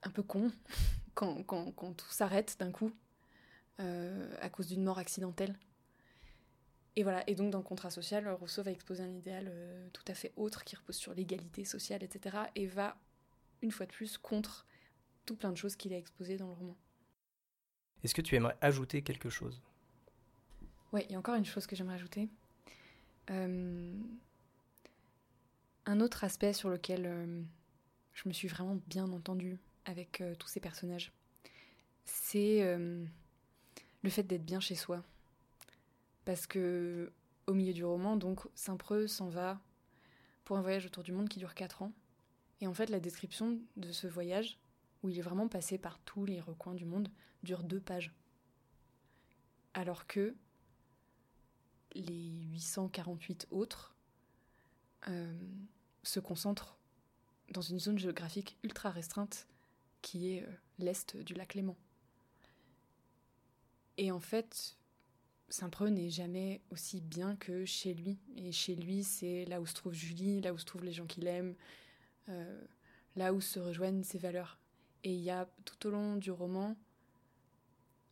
un 0.03 0.09
peu 0.09 0.23
con 0.23 0.51
quand, 1.15 1.93
tout 1.97 2.09
s'arrête 2.09 2.55
d'un 2.59 2.71
coup 2.71 2.91
à 3.79 4.49
cause 4.51 4.67
d'une 4.67 4.83
mort 4.83 4.99
accidentelle. 4.99 5.57
Et 6.95 7.03
voilà, 7.03 7.23
et 7.27 7.35
donc 7.35 7.51
dans 7.51 7.59
le 7.59 7.63
contrat 7.63 7.89
social, 7.89 8.27
Rousseau 8.27 8.63
va 8.63 8.71
exposer 8.71 9.03
un 9.03 9.13
idéal 9.13 9.47
euh, 9.49 9.87
tout 9.93 10.03
à 10.07 10.13
fait 10.13 10.33
autre 10.35 10.65
qui 10.65 10.75
repose 10.75 10.97
sur 10.97 11.13
l'égalité 11.13 11.63
sociale, 11.63 12.03
etc. 12.03 12.37
et 12.55 12.67
va, 12.67 12.97
une 13.61 13.71
fois 13.71 13.85
de 13.85 13.91
plus, 13.91 14.17
contre 14.17 14.65
tout 15.25 15.35
plein 15.35 15.51
de 15.51 15.57
choses 15.57 15.75
qu'il 15.75 15.93
a 15.93 15.97
exposées 15.97 16.37
dans 16.37 16.47
le 16.47 16.53
roman. 16.53 16.75
Est-ce 18.03 18.13
que 18.13 18.21
tu 18.21 18.35
aimerais 18.35 18.57
ajouter 18.59 19.03
quelque 19.03 19.29
chose? 19.29 19.61
Oui, 20.91 21.01
il 21.05 21.13
y 21.13 21.15
a 21.15 21.19
encore 21.19 21.35
une 21.35 21.45
chose 21.45 21.65
que 21.65 21.75
j'aimerais 21.75 21.95
ajouter. 21.95 22.27
Euh, 23.29 23.93
un 25.85 25.99
autre 26.01 26.25
aspect 26.25 26.51
sur 26.51 26.69
lequel 26.69 27.45
je 28.13 28.27
me 28.27 28.33
suis 28.33 28.49
vraiment 28.49 28.77
bien 28.87 29.09
entendue 29.13 29.59
avec 29.85 30.21
tous 30.39 30.47
ces 30.47 30.59
personnages, 30.59 31.13
c'est 32.03 32.77
le 34.01 34.09
fait 34.09 34.23
d'être 34.23 34.43
bien 34.45 34.59
chez 34.59 34.75
soi. 34.75 35.03
Parce 36.31 36.47
que 36.47 37.11
au 37.45 37.53
milieu 37.53 37.73
du 37.73 37.83
roman, 37.83 38.15
donc 38.15 38.47
Saint-Preux 38.55 39.05
s'en 39.07 39.27
va 39.27 39.59
pour 40.45 40.57
un 40.57 40.61
voyage 40.61 40.85
autour 40.85 41.03
du 41.03 41.11
monde 41.11 41.27
qui 41.27 41.39
dure 41.39 41.53
4 41.53 41.81
ans. 41.81 41.91
Et 42.61 42.67
en 42.67 42.73
fait, 42.73 42.89
la 42.89 43.01
description 43.01 43.59
de 43.75 43.91
ce 43.91 44.07
voyage, 44.07 44.57
où 45.03 45.09
il 45.09 45.19
est 45.19 45.21
vraiment 45.21 45.49
passé 45.49 45.77
par 45.77 45.99
tous 45.99 46.23
les 46.23 46.39
recoins 46.39 46.73
du 46.73 46.85
monde, 46.85 47.11
dure 47.43 47.63
deux 47.63 47.81
pages. 47.81 48.13
Alors 49.73 50.07
que 50.07 50.33
les 51.95 52.45
848 52.53 53.47
autres 53.51 53.93
euh, 55.09 55.37
se 56.03 56.21
concentrent 56.21 56.77
dans 57.49 57.59
une 57.61 57.81
zone 57.81 57.99
géographique 57.99 58.57
ultra 58.63 58.89
restreinte 58.89 59.49
qui 60.01 60.31
est 60.31 60.43
euh, 60.43 60.51
l'est 60.79 61.17
du 61.17 61.33
lac 61.33 61.55
Léman. 61.55 61.75
Et 63.97 64.13
en 64.13 64.21
fait, 64.21 64.77
Saint-Preux 65.51 65.89
n'est 65.89 66.09
jamais 66.09 66.61
aussi 66.71 67.01
bien 67.01 67.35
que 67.35 67.65
chez 67.65 67.93
lui. 67.93 68.17
Et 68.37 68.53
chez 68.53 68.73
lui, 68.73 69.03
c'est 69.03 69.43
là 69.45 69.59
où 69.59 69.65
se 69.65 69.75
trouve 69.75 69.93
Julie, 69.93 70.39
là 70.39 70.53
où 70.53 70.57
se 70.57 70.63
trouvent 70.63 70.85
les 70.85 70.93
gens 70.93 71.05
qu'il 71.05 71.27
aime, 71.27 71.55
euh, 72.29 72.61
là 73.17 73.33
où 73.33 73.41
se 73.41 73.59
rejoignent 73.59 74.03
ses 74.03 74.17
valeurs. 74.17 74.57
Et 75.03 75.13
il 75.13 75.19
y 75.19 75.29
a 75.29 75.49
tout 75.65 75.87
au 75.87 75.91
long 75.91 76.15
du 76.15 76.31
roman 76.31 76.77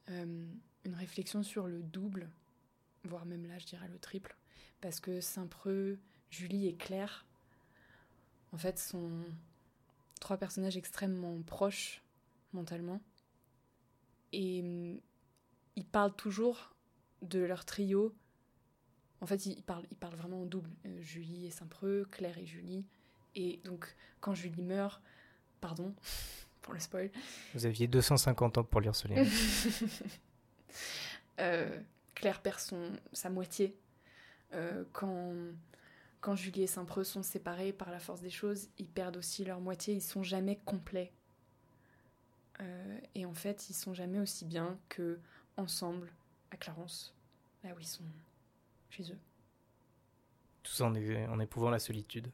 euh, 0.09 0.45
une 0.83 0.95
réflexion 0.95 1.41
sur 1.41 1.67
le 1.67 1.81
double, 1.81 2.29
voire 3.05 3.25
même 3.25 3.45
là, 3.45 3.57
je 3.57 3.65
dirais 3.65 3.87
le 3.87 3.99
triple. 3.99 4.35
Parce 4.81 4.99
que 4.99 5.21
Saint-Preux, 5.21 5.97
Julie 6.29 6.67
et 6.67 6.75
Claire, 6.75 7.25
en 8.51 8.57
fait, 8.57 8.77
sont 8.77 9.23
trois 10.19 10.35
personnages 10.35 10.75
extrêmement 10.75 11.41
proches 11.43 12.03
mentalement. 12.51 13.01
Et 14.33 14.61
ils 15.77 15.85
parlent 15.85 16.15
toujours 16.15 16.75
de 17.21 17.39
leur 17.39 17.65
trio. 17.65 18.15
En 19.21 19.25
fait, 19.25 19.45
ils 19.45 19.61
parlent, 19.63 19.85
ils 19.91 19.97
parlent 19.97 20.15
vraiment 20.15 20.41
en 20.41 20.45
double. 20.45 20.69
Euh, 20.85 21.01
Julie 21.01 21.47
et 21.47 21.51
Saint-Preux, 21.51 22.07
Claire 22.11 22.37
et 22.37 22.45
Julie. 22.45 22.85
Et 23.35 23.59
donc, 23.63 23.95
quand 24.21 24.33
Julie 24.33 24.61
meurt, 24.61 25.01
pardon 25.61 25.93
pour 26.61 26.73
le 26.73 26.79
spoil. 26.79 27.11
Vous 27.53 27.65
aviez 27.65 27.87
250 27.87 28.57
ans 28.59 28.63
pour 28.63 28.81
lire 28.81 28.95
ce 28.95 29.07
livre. 29.07 29.25
Euh, 31.41 31.79
Claire 32.15 32.41
perd 32.41 32.59
son, 32.59 32.91
sa 33.13 33.29
moitié. 33.29 33.73
Euh, 34.51 34.83
quand, 34.91 35.33
quand 36.19 36.35
Julie 36.35 36.63
et 36.63 36.67
Saint-Preux 36.67 37.05
sont 37.05 37.23
séparés 37.23 37.71
par 37.71 37.91
la 37.91 37.99
force 37.99 38.19
des 38.19 38.29
choses, 38.29 38.67
ils 38.77 38.89
perdent 38.89 39.15
aussi 39.15 39.45
leur 39.45 39.61
moitié. 39.61 39.93
Ils 39.93 40.01
sont 40.01 40.21
jamais 40.21 40.59
complets. 40.65 41.13
et 43.15 43.25
en 43.25 43.33
fait, 43.33 43.69
ils 43.69 43.73
sont 43.73 43.93
jamais 43.93 44.19
aussi 44.19 44.43
bien 44.43 44.77
que 44.89 45.17
ensemble 45.55 46.11
à 46.51 46.57
Clarence, 46.57 47.15
là 47.63 47.73
où 47.75 47.79
ils 47.79 47.87
sont 47.87 48.03
chez 48.89 49.11
eux. 49.11 49.19
Tout 50.63 50.81
en, 50.81 50.93
en 50.93 51.39
éprouvant 51.39 51.69
la 51.69 51.79
solitude. 51.79 52.31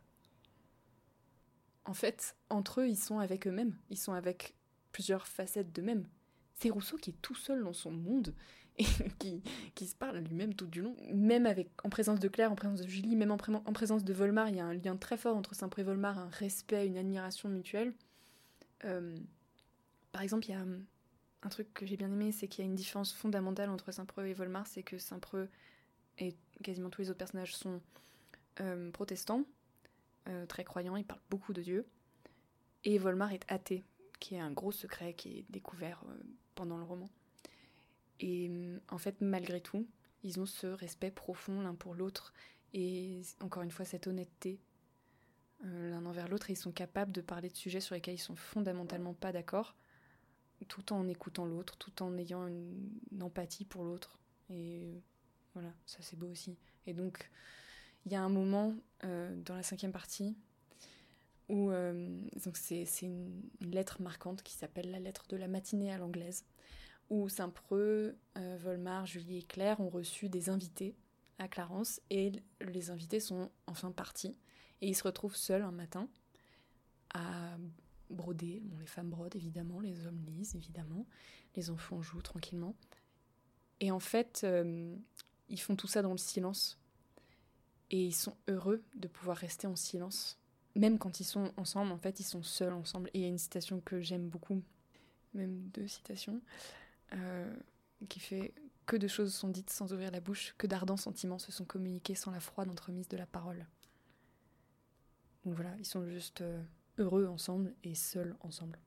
En 1.86 1.94
fait, 1.94 2.36
entre 2.50 2.82
eux, 2.82 2.88
ils 2.88 2.98
sont 2.98 3.20
avec 3.20 3.48
eux-mêmes. 3.48 3.78
Ils 3.90 3.98
sont 3.98 4.14
avec 4.14 4.56
plusieurs 4.92 5.28
facettes 5.28 5.72
d'eux-mêmes. 5.72 6.08
C'est 6.56 6.70
Rousseau 6.70 6.98
qui 6.98 7.12
est 7.12 7.22
tout 7.22 7.36
seul 7.36 7.64
dans 7.64 7.74
son 7.74 7.92
monde 7.92 8.34
et 8.78 8.86
qui, 9.20 9.44
qui 9.76 9.86
se 9.86 9.96
parle 9.96 10.18
à 10.18 10.22
lui-même 10.22 10.54
tout 10.56 10.66
du 10.66 10.82
long. 10.82 10.96
Même 11.14 11.46
avec, 11.46 11.70
en 11.84 11.90
présence 11.90 12.20
de 12.20 12.28
Claire, 12.28 12.52
en 12.52 12.56
présence 12.56 12.82
de 12.82 12.88
Julie, 12.88 13.16
même 13.16 13.32
en, 13.32 13.38
en 13.38 13.74
présence 13.74 14.04
de 14.04 14.14
Volmar, 14.14 14.50
il 14.50 14.56
y 14.56 14.60
a 14.60 14.66
un 14.66 14.74
lien 14.74 14.98
très 14.98 15.18
fort 15.18 15.38
entre 15.38 15.54
Saint-Pré 15.54 15.82
et 15.84 15.86
Volmar, 15.86 16.18
un 16.18 16.30
respect, 16.30 16.88
une 16.88 16.98
admiration 16.98 17.50
mutuelle. 17.50 17.94
Euh, 18.84 19.16
par 20.12 20.22
exemple, 20.22 20.46
il 20.48 20.52
y 20.52 20.56
a 20.56 20.66
un 21.46 21.50
truc 21.50 21.72
que 21.76 21.86
j'ai 21.86 21.96
bien 21.96 22.12
aimé, 22.12 22.32
c'est 22.32 22.48
qu'il 22.48 22.66
y 22.66 22.68
a 22.68 22.70
une 22.70 22.76
différence 22.76 23.14
fondamentale 23.14 23.70
entre 23.70 23.92
Saint-Preux 23.92 24.26
et 24.26 24.34
Volmar, 24.34 24.66
c'est 24.66 24.82
que 24.82 24.98
Saint-Preux 24.98 25.48
et 26.18 26.36
quasiment 26.64 26.90
tous 26.90 27.02
les 27.02 27.10
autres 27.10 27.20
personnages 27.20 27.56
sont 27.56 27.82
euh, 28.62 28.90
protestants, 28.92 29.44
euh, 30.28 30.48
très 30.48 30.64
croyants, 30.64 30.96
ils 30.96 31.06
parlent 31.06 31.22
beaucoup 31.30 31.54
de 31.54 31.62
Dieu. 31.62 31.86
Et 32.84 32.98
Volmar 32.98 33.32
est 33.32 33.46
athée, 33.48 33.84
qui 34.20 34.36
est 34.36 34.40
un 34.40 34.52
gros 34.52 34.72
secret 34.72 35.14
qui 35.14 35.40
est 35.40 35.46
découvert 35.50 36.04
euh, 36.10 36.18
pendant 36.56 36.78
le 36.78 36.84
roman. 36.84 37.10
Et 38.20 38.50
en 38.90 38.98
fait, 38.98 39.22
malgré 39.22 39.62
tout, 39.62 39.88
ils 40.24 40.40
ont 40.40 40.46
ce 40.48 40.66
respect 40.66 41.12
profond 41.12 41.62
l'un 41.62 41.76
pour 41.76 41.94
l'autre 41.94 42.34
et 42.74 43.22
encore 43.42 43.62
une 43.62 43.72
fois 43.72 43.86
cette 43.86 44.08
honnêteté 44.08 44.60
l'un 45.64 46.06
envers 46.06 46.28
l'autre 46.28 46.50
ils 46.50 46.58
sont 46.58 46.72
capables 46.72 47.12
de 47.12 47.22
parler 47.22 47.50
de 47.50 47.56
sujets 47.56 47.82
sur 47.82 47.94
lesquels 47.94 48.16
ils 48.16 48.20
sont 48.20 48.36
fondamentalement 48.36 49.14
pas 49.14 49.32
d'accord 49.32 49.76
tout 50.68 50.94
en 50.94 51.08
écoutant 51.08 51.46
l'autre, 51.46 51.78
tout 51.78 52.04
en 52.04 52.18
ayant 52.18 52.48
une, 52.48 53.00
empathie 53.22 53.66
pour 53.66 53.84
l'autre. 53.84 54.20
Et 54.50 55.02
voilà, 55.54 55.74
ça 55.86 56.00
c'est 56.02 56.18
beau 56.18 56.28
aussi. 56.28 56.58
Et 56.86 56.94
donc, 56.94 57.30
il 58.06 58.12
y 58.12 58.16
a 58.16 58.22
un 58.22 58.30
moment 58.30 58.76
euh, 59.04 59.36
dans 59.44 59.56
la 59.56 59.64
cinquième 59.64 59.92
partie 59.92 60.36
où 61.50 61.72
euh, 61.72 62.20
donc 62.44 62.58
c'est, 62.58 62.86
une, 63.02 63.42
lettre 63.62 64.02
marquante 64.02 64.42
qui 64.42 64.54
s'appelle 64.54 64.92
la 64.92 65.00
lettre 65.00 65.26
de 65.30 65.38
la 65.38 65.48
matinée 65.48 65.92
à 65.92 65.98
l'anglaise, 65.98 66.44
où 67.10 67.30
Saint-Preux, 67.30 68.18
euh, 68.38 68.58
Volmar, 68.60 69.06
Julie 69.06 69.40
et 69.40 69.44
Claire 69.44 69.80
ont 69.80 69.90
reçu 69.90 70.30
des 70.30 70.50
invités 70.50 70.96
à 71.38 71.48
Clarence 71.48 72.02
et 72.10 72.32
les 72.62 72.90
invités 72.90 73.20
sont 73.20 73.52
enfin 73.68 73.92
partis 73.92 74.38
et 74.82 74.88
ils 74.88 74.96
se 74.96 75.04
retrouvent 75.04 75.36
seuls 75.36 75.64
un 75.64 75.72
matin 75.72 76.08
à 77.14 77.58
broder. 78.10 78.62
Bon, 78.66 78.78
les 78.78 78.86
femmes 78.86 79.10
brodent 79.10 79.36
évidemment, 79.36 79.80
les 79.80 80.06
hommes 80.06 80.22
lisent 80.26 80.56
évidemment, 80.56 81.06
les 81.56 81.70
enfants 81.70 82.02
jouent 82.02 82.22
tranquillement. 82.22 82.76
Et 83.80 83.92
en 83.92 84.00
fait, 84.00 84.42
euh, 84.44 84.96
ils 85.50 85.60
font 85.60 85.76
tout 85.76 85.88
ça 85.88 86.02
dans 86.02 86.12
le 86.12 86.18
silence. 86.18 86.80
Et 87.92 88.06
ils 88.06 88.16
sont 88.16 88.36
heureux 88.48 88.84
de 88.96 89.08
pouvoir 89.08 89.38
rester 89.38 89.68
en 89.68 89.76
silence. 89.76 90.40
Même 90.76 90.98
quand 90.98 91.20
ils 91.20 91.26
sont 91.26 91.52
ensemble, 91.56 91.92
en 91.92 91.98
fait, 91.98 92.20
ils 92.20 92.26
sont 92.26 92.44
seuls 92.44 92.74
ensemble. 92.74 93.10
Et 93.14 93.20
il 93.20 93.22
y 93.22 93.26
a 93.26 93.30
une 93.30 93.38
citation 93.38 93.80
que 93.80 94.02
j'aime 94.02 94.28
beaucoup, 94.28 94.62
même 95.34 95.70
deux 95.70 95.88
citations, 95.88 96.42
euh, 97.14 97.56
qui 98.10 98.20
fait 98.20 98.54
Que 98.86 98.98
de 98.98 99.08
choses 99.08 99.34
sont 99.34 99.50
dites 99.50 99.70
sans 99.70 99.94
ouvrir 99.94 100.12
la 100.12 100.20
bouche, 100.20 100.56
que 100.58 100.68
d'ardents 100.68 100.98
sentiments 100.98 101.40
se 101.40 101.52
sont 101.52 101.66
communiqués 101.66 102.16
sans 102.16 102.32
la 102.32 102.40
froide 102.40 102.70
entremise 102.70 103.08
de 103.08 103.18
la 103.18 103.26
parole. 103.26 103.66
Donc 105.44 105.56
voilà, 105.56 105.76
ils 105.78 105.86
sont 105.86 106.08
juste 106.08 106.42
euh, 106.42 106.62
heureux 106.98 107.28
ensemble 107.28 107.74
et 107.84 107.96
seuls 107.96 108.36
ensemble. 108.42 108.80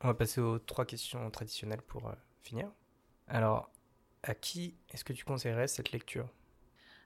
On 0.00 0.08
va 0.08 0.14
passer 0.14 0.40
aux 0.40 0.58
trois 0.58 0.84
questions 0.84 1.30
traditionnelles 1.30 1.82
pour 1.82 2.08
euh, 2.08 2.14
finir. 2.42 2.70
Alors, 3.28 3.70
à 4.22 4.34
qui 4.34 4.76
est-ce 4.90 5.04
que 5.04 5.12
tu 5.12 5.24
conseillerais 5.24 5.68
cette 5.68 5.92
lecture? 5.92 6.28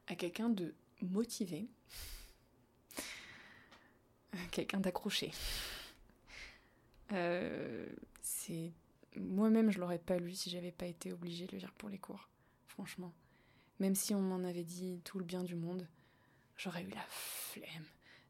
À 0.07 0.15
quelqu'un 0.15 0.49
de 0.49 0.75
motivé, 1.03 1.69
quelqu'un 4.51 4.81
d'accroché. 4.81 5.33
Euh, 7.13 7.87
c'est 8.23 8.73
moi-même, 9.17 9.71
je 9.71 9.79
l'aurais 9.79 9.99
pas 9.99 10.19
lu 10.19 10.33
si 10.33 10.51
j'avais 10.51 10.73
pas 10.73 10.87
été 10.87 11.13
obligée 11.13 11.47
de 11.47 11.53
le 11.53 11.59
lire 11.59 11.73
pour 11.73 11.89
les 11.89 11.99
cours. 11.99 12.29
Franchement, 12.67 13.13
même 13.79 13.95
si 13.95 14.15
on 14.15 14.21
m'en 14.21 14.45
avait 14.45 14.65
dit 14.65 15.01
tout 15.05 15.19
le 15.19 15.25
bien 15.25 15.43
du 15.43 15.55
monde, 15.55 15.87
j'aurais 16.57 16.83
eu 16.83 16.91
la 16.91 17.05
flemme. 17.09 17.85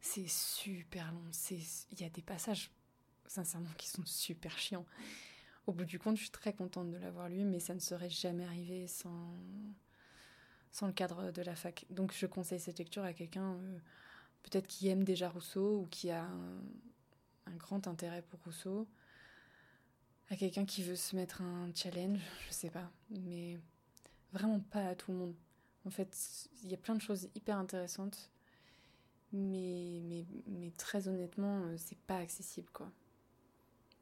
C'est 0.09 0.29
super 0.29 1.11
long. 1.11 1.25
Il 1.91 2.01
y 2.01 2.05
a 2.05 2.09
des 2.09 2.23
passages, 2.23 2.71
sincèrement, 3.27 3.69
qui 3.77 3.89
sont 3.89 4.07
super 4.07 4.57
chiants. 4.57 4.87
Au 5.67 5.73
bout 5.73 5.85
du 5.85 5.99
compte, 5.99 6.17
je 6.17 6.23
suis 6.23 6.31
très 6.31 6.53
contente 6.53 6.93
de 6.93 6.97
l'avoir 6.97 7.29
lu, 7.29 7.45
mais 7.45 7.59
ça 7.59 7.75
ne 7.75 7.81
serait 7.81 8.09
jamais 8.09 8.45
arrivé 8.45 8.87
sans, 8.87 9.37
sans 10.71 10.87
le 10.87 10.93
cadre 10.93 11.33
de 11.33 11.43
la 11.43 11.57
fac. 11.57 11.87
Donc 11.91 12.15
je 12.17 12.27
conseille 12.27 12.61
cette 12.61 12.79
lecture 12.79 13.03
à 13.03 13.13
quelqu'un 13.13 13.55
euh, 13.55 13.79
peut-être 14.45 14.69
qui 14.69 14.87
aime 14.89 15.03
déjà 15.03 15.29
Rousseau 15.29 15.81
ou 15.81 15.87
qui 15.89 16.11
a 16.13 16.23
un, 16.23 16.63
un 17.47 17.57
grand 17.57 17.89
intérêt 17.89 18.23
pour 18.23 18.39
Rousseau. 18.45 18.87
À 20.31 20.37
quelqu'un 20.37 20.65
qui 20.65 20.85
veut 20.85 20.97
se 20.97 21.17
mettre 21.17 21.43
un 21.43 21.69
challenge, 21.75 22.21
je 22.47 22.53
sais 22.53 22.71
pas, 22.71 22.91
mais 23.11 23.59
vraiment 24.33 24.61
pas 24.61 24.87
à 24.87 24.95
tout 24.95 25.11
le 25.11 25.19
monde. 25.19 25.35
En 25.85 25.91
fait, 25.91 26.49
il 26.63 26.71
y 26.71 26.75
a 26.75 26.79
plein 26.79 26.95
de 26.95 27.03
choses 27.03 27.29
hyper 27.35 27.59
intéressantes 27.59 28.31
mais, 29.33 30.01
mais, 30.05 30.25
mais 30.47 30.71
très 30.77 31.09
honnêtement, 31.09 31.63
euh, 31.65 31.75
c'est 31.77 31.99
pas 31.99 32.19
accessible, 32.19 32.69
quoi. 32.73 32.91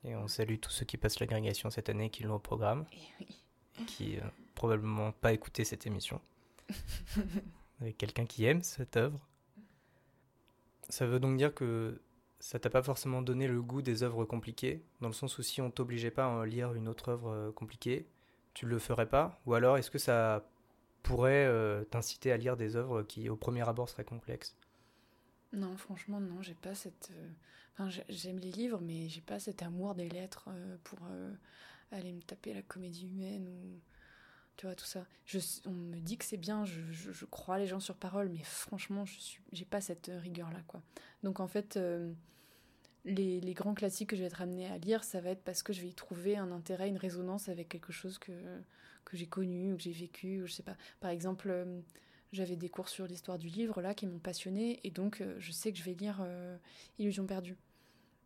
Et 0.04 0.14
on 0.14 0.28
salue 0.28 0.56
tous 0.60 0.70
ceux 0.70 0.84
qui 0.84 0.96
passent 0.98 1.18
l'agrégation 1.18 1.70
cette 1.70 1.88
année, 1.88 2.10
qui 2.10 2.24
l'ont 2.24 2.34
au 2.34 2.38
programme, 2.38 2.84
et 3.80 3.84
qui 3.86 4.16
n'ont 4.16 4.30
probablement 4.54 5.12
pas 5.12 5.32
écouté 5.32 5.64
cette 5.64 5.86
émission. 5.86 6.20
Avec 7.80 7.96
quelqu'un 7.96 8.26
qui 8.26 8.44
aime 8.44 8.62
cette 8.62 8.96
œuvre. 8.96 9.18
Ça 10.90 11.06
veut 11.06 11.18
donc 11.18 11.38
dire 11.38 11.54
que 11.54 12.00
ça 12.38 12.58
t'a 12.58 12.68
pas 12.68 12.82
forcément 12.82 13.22
donné 13.22 13.48
le 13.48 13.62
goût 13.62 13.80
des 13.80 14.02
œuvres 14.02 14.26
compliquées, 14.26 14.84
dans 15.00 15.08
le 15.08 15.14
sens 15.14 15.38
où 15.38 15.42
si 15.42 15.62
on 15.62 15.70
t'obligeait 15.70 16.10
pas 16.10 16.26
à 16.26 16.44
lire 16.44 16.74
une 16.74 16.88
autre 16.88 17.08
œuvre 17.08 17.30
euh, 17.30 17.52
compliquée, 17.52 18.06
tu 18.52 18.66
le 18.66 18.78
ferais 18.78 19.08
pas? 19.08 19.40
Ou 19.46 19.54
alors 19.54 19.78
est-ce 19.78 19.90
que 19.90 19.98
ça 19.98 20.46
pourrait 21.02 21.46
euh, 21.46 21.84
t'inciter 21.84 22.30
à 22.32 22.36
lire 22.36 22.58
des 22.58 22.76
œuvres 22.76 23.02
qui 23.02 23.30
au 23.30 23.36
premier 23.36 23.66
abord 23.66 23.88
seraient 23.88 24.04
complexes? 24.04 24.54
Non, 25.54 25.76
franchement, 25.76 26.20
non, 26.20 26.42
j'ai 26.42 26.54
pas 26.54 26.74
cette. 26.74 27.10
Euh, 27.12 27.28
enfin, 27.72 27.88
j'aime 28.08 28.38
les 28.38 28.50
livres, 28.50 28.80
mais 28.80 29.08
j'ai 29.08 29.20
pas 29.20 29.38
cet 29.38 29.62
amour 29.62 29.94
des 29.94 30.08
lettres 30.08 30.48
euh, 30.48 30.76
pour 30.84 30.98
euh, 31.10 31.32
aller 31.90 32.12
me 32.12 32.22
taper 32.22 32.54
la 32.54 32.62
comédie 32.62 33.06
humaine 33.06 33.48
ou. 33.48 33.80
Tu 34.56 34.66
vois, 34.66 34.76
tout 34.76 34.84
ça. 34.84 35.04
On 35.66 35.72
me 35.72 35.98
dit 35.98 36.16
que 36.16 36.24
c'est 36.24 36.36
bien, 36.36 36.64
je, 36.64 37.24
crois 37.24 37.58
les 37.58 37.66
gens 37.66 37.80
sur 37.80 37.96
parole, 37.96 38.28
mais 38.28 38.44
franchement, 38.44 39.04
je 39.04 39.18
suis, 39.18 39.40
j'ai 39.50 39.64
pas 39.64 39.80
cette 39.80 40.12
rigueur-là, 40.22 40.60
quoi. 40.68 40.80
Donc, 41.24 41.40
en 41.40 41.48
fait, 41.48 41.76
les, 43.04 43.40
les, 43.40 43.54
grands 43.54 43.74
classiques 43.74 44.10
que 44.10 44.14
je 44.14 44.20
vais 44.20 44.28
être 44.28 44.42
amenée 44.42 44.68
à 44.68 44.78
lire, 44.78 45.02
ça 45.02 45.20
va 45.20 45.30
être 45.30 45.42
parce 45.42 45.64
que 45.64 45.72
je 45.72 45.80
vais 45.80 45.88
y 45.88 45.94
trouver 45.94 46.36
un 46.36 46.52
intérêt, 46.52 46.88
une 46.88 46.98
résonance 46.98 47.48
avec 47.48 47.68
quelque 47.68 47.92
chose 47.92 48.16
que, 48.18 48.30
que 49.04 49.16
j'ai 49.16 49.26
connu 49.26 49.72
ou 49.72 49.76
que 49.76 49.82
j'ai 49.82 49.90
vécu, 49.90 50.42
ou 50.42 50.46
je 50.46 50.52
sais 50.52 50.62
pas. 50.62 50.76
Par 51.00 51.10
exemple 51.10 51.82
j'avais 52.34 52.56
des 52.56 52.68
cours 52.68 52.88
sur 52.88 53.06
l'histoire 53.06 53.38
du 53.38 53.48
livre 53.48 53.80
là 53.80 53.94
qui 53.94 54.06
m'ont 54.06 54.18
passionné 54.18 54.80
et 54.84 54.90
donc 54.90 55.20
euh, 55.20 55.36
je 55.38 55.52
sais 55.52 55.72
que 55.72 55.78
je 55.78 55.84
vais 55.84 55.94
lire 55.94 56.18
euh, 56.20 56.58
Illusion 56.98 57.26
perdue 57.26 57.56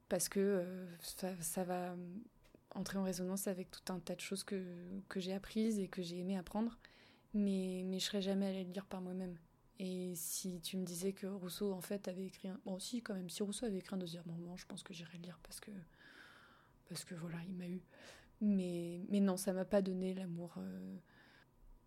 parce 0.09 0.29
que 0.29 0.41
euh, 0.41 0.87
ça, 1.41 1.65
va 1.65 1.95
entrer 2.75 2.99
en 2.99 3.03
résonance 3.03 3.47
avec 3.47 3.71
tout 3.71 3.93
un 3.93 4.01
tas 4.01 4.15
de 4.15 4.21
choses 4.21 4.45
que, 4.45 4.65
que 5.09 5.21
j'ai 5.21 5.35
apprises 5.35 5.79
et 5.79 5.89
que 5.89 6.03
j'ai 6.03 6.19
aimé 6.19 6.37
apprendre 6.37 6.79
mais, 7.35 7.83
mais 7.85 7.99
je 7.99 8.07
serais 8.07 8.23
jamais 8.23 8.47
allée 8.47 8.65
le 8.65 8.73
lire 8.73 8.87
par 8.87 9.03
moi-même. 9.03 9.37
Et 9.79 10.15
si 10.17 10.61
tu 10.61 10.79
me 10.79 10.85
disais 10.85 11.13
que 11.13 11.27
Rousseau 11.27 11.73
en 11.73 11.83
fait 11.83 12.09
avait 12.09 12.25
écrit 12.25 12.49
un... 12.49 12.59
Bon 12.65 12.79
si 12.79 13.03
quand 13.03 13.15
même, 13.15 13.29
si 13.29 13.43
Rousseau 13.43 13.67
avait 13.67 13.79
écrit 13.79 13.95
un 13.95 13.99
deuxième 13.99 14.25
roman, 14.27 14.57
je 14.57 14.67
pense 14.67 14.83
que 14.83 14.95
j'irais 14.95 15.19
le 15.19 15.25
lire 15.25 15.39
parce 15.43 15.61
que 15.61 15.71
parce 16.89 17.05
que 17.05 17.15
voilà, 17.15 17.37
il 17.47 17.55
m'a 17.55 17.69
eu. 17.69 17.83
Mais, 18.41 19.03
mais 19.11 19.21
non, 19.21 19.37
ça 19.37 19.53
m'a 19.53 19.67
pas 19.67 19.83
donné 19.83 20.15
l'amour 20.15 20.55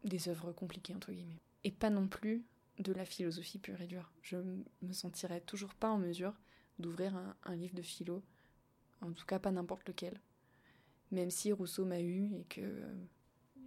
des 0.03 0.30
œuvres 0.30 0.51
compliquées 0.53 0.93
entre 0.93 1.11
guillemets 1.11 1.41
et 1.64 1.72
pas 1.72 1.89
non 1.89 2.07
plus 2.07 2.43
de 2.80 2.93
la 2.93 3.05
philosophie 3.05 3.59
pure 3.59 3.82
et 3.82 3.88
dure. 3.88 4.12
Je 4.22 4.38
me 4.38 4.93
sentirais 4.93 5.41
toujours 5.41 5.76
pas 5.76 5.89
en 5.89 5.97
mesure 5.97 6.34
d'ouvrir 6.80 7.16
un, 7.43 7.55
livre 7.55 7.76
de 7.76 7.82
philo, 7.82 8.24
en 9.01 9.12
tout 9.12 9.26
cas 9.26 9.39
pas 9.39 9.51
n'importe 9.51 9.88
lequel. 9.88 10.20
Même 11.12 11.30
si 11.30 11.51
Rousseau 11.51 11.86
m'a 11.86 12.01
eu 12.01 12.34
et 12.34 12.45
que 12.45 12.82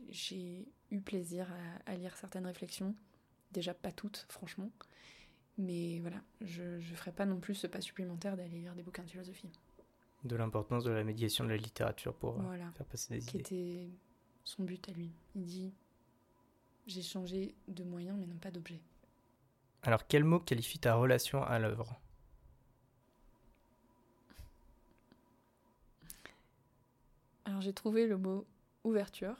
j'ai 0.08 0.66
eu 0.90 1.00
plaisir 1.00 1.48
à, 1.86 1.96
lire 1.96 2.16
certaines 2.16 2.46
réflexions, 2.46 2.94
déjà 3.52 3.74
pas 3.74 3.92
toutes, 3.92 4.26
franchement. 4.28 4.70
Mais 5.56 6.00
voilà, 6.00 6.20
je 6.40 6.62
ne 6.62 6.80
ferai 6.80 7.12
pas 7.12 7.26
non 7.26 7.38
plus 7.38 7.54
ce 7.54 7.66
pas 7.66 7.80
supplémentaire 7.80 8.36
d'aller 8.36 8.58
lire 8.58 8.74
des 8.74 8.82
bouquins 8.82 9.04
de 9.04 9.10
philosophie. 9.10 9.52
De 10.24 10.36
l'importance 10.36 10.84
de 10.84 10.90
la 10.90 11.04
médiation 11.04 11.44
de 11.44 11.50
la 11.50 11.56
littérature 11.56 12.14
pour 12.14 12.40
euh, 12.40 12.56
faire 12.72 12.86
passer 12.86 13.14
des 13.14 13.20
qui 13.20 13.38
idées. 13.38 13.40
Était 13.40 13.90
son 14.42 14.64
but 14.64 14.88
à 14.88 14.92
lui. 14.92 15.12
Il 15.36 15.44
dit 15.44 15.72
j'ai 16.86 17.02
changé 17.02 17.54
de 17.68 17.84
moyen 17.84 18.14
mais 18.14 18.26
non 18.26 18.36
pas 18.36 18.50
d'objet. 18.50 18.80
Alors 19.82 20.06
quel 20.06 20.24
mot 20.24 20.40
qualifie 20.40 20.78
ta 20.78 20.94
relation 20.94 21.42
à 21.42 21.58
l'œuvre? 21.58 22.00
Alors 27.44 27.60
j'ai 27.60 27.72
trouvé 27.72 28.06
le 28.06 28.16
mot 28.16 28.46
ouverture. 28.84 29.36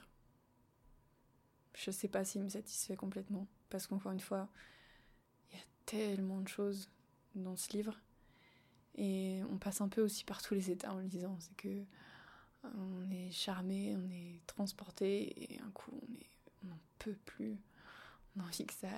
Je 1.73 1.91
sais 1.91 2.07
pas 2.07 2.23
s'il 2.23 2.43
me 2.43 2.49
satisfait 2.49 2.95
complètement 2.95 3.47
parce 3.69 3.87
qu'encore 3.87 4.11
une 4.11 4.19
fois, 4.19 4.47
il 5.51 5.57
y 5.57 5.59
a 5.59 5.65
tellement 5.85 6.41
de 6.41 6.47
choses 6.47 6.89
dans 7.33 7.55
ce 7.55 7.73
livre 7.73 7.99
et 8.97 9.41
on 9.51 9.57
passe 9.57 9.81
un 9.81 9.89
peu 9.89 10.01
aussi 10.01 10.23
par 10.23 10.41
tous 10.41 10.53
les 10.53 10.71
états 10.71 10.93
en 10.93 10.99
le 10.99 11.07
lisant. 11.07 11.37
C'est 11.39 11.57
que 11.57 11.83
on 12.63 13.11
est 13.11 13.31
charmé, 13.31 13.95
on 13.95 14.09
est 14.09 14.39
transporté 14.47 15.53
et 15.53 15.59
un 15.59 15.69
coup 15.71 15.99
on 16.07 16.13
est 16.15 16.34
plus. 17.13 17.57
On 18.35 18.41
a 18.41 18.43
envie 18.43 18.65
que 18.65 18.73
ça, 18.73 18.89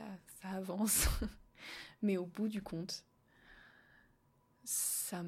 ça 0.41 0.49
avance. 0.49 1.07
Mais 2.01 2.17
au 2.17 2.25
bout 2.25 2.47
du 2.47 2.61
compte, 2.61 3.03
ça, 4.63 5.23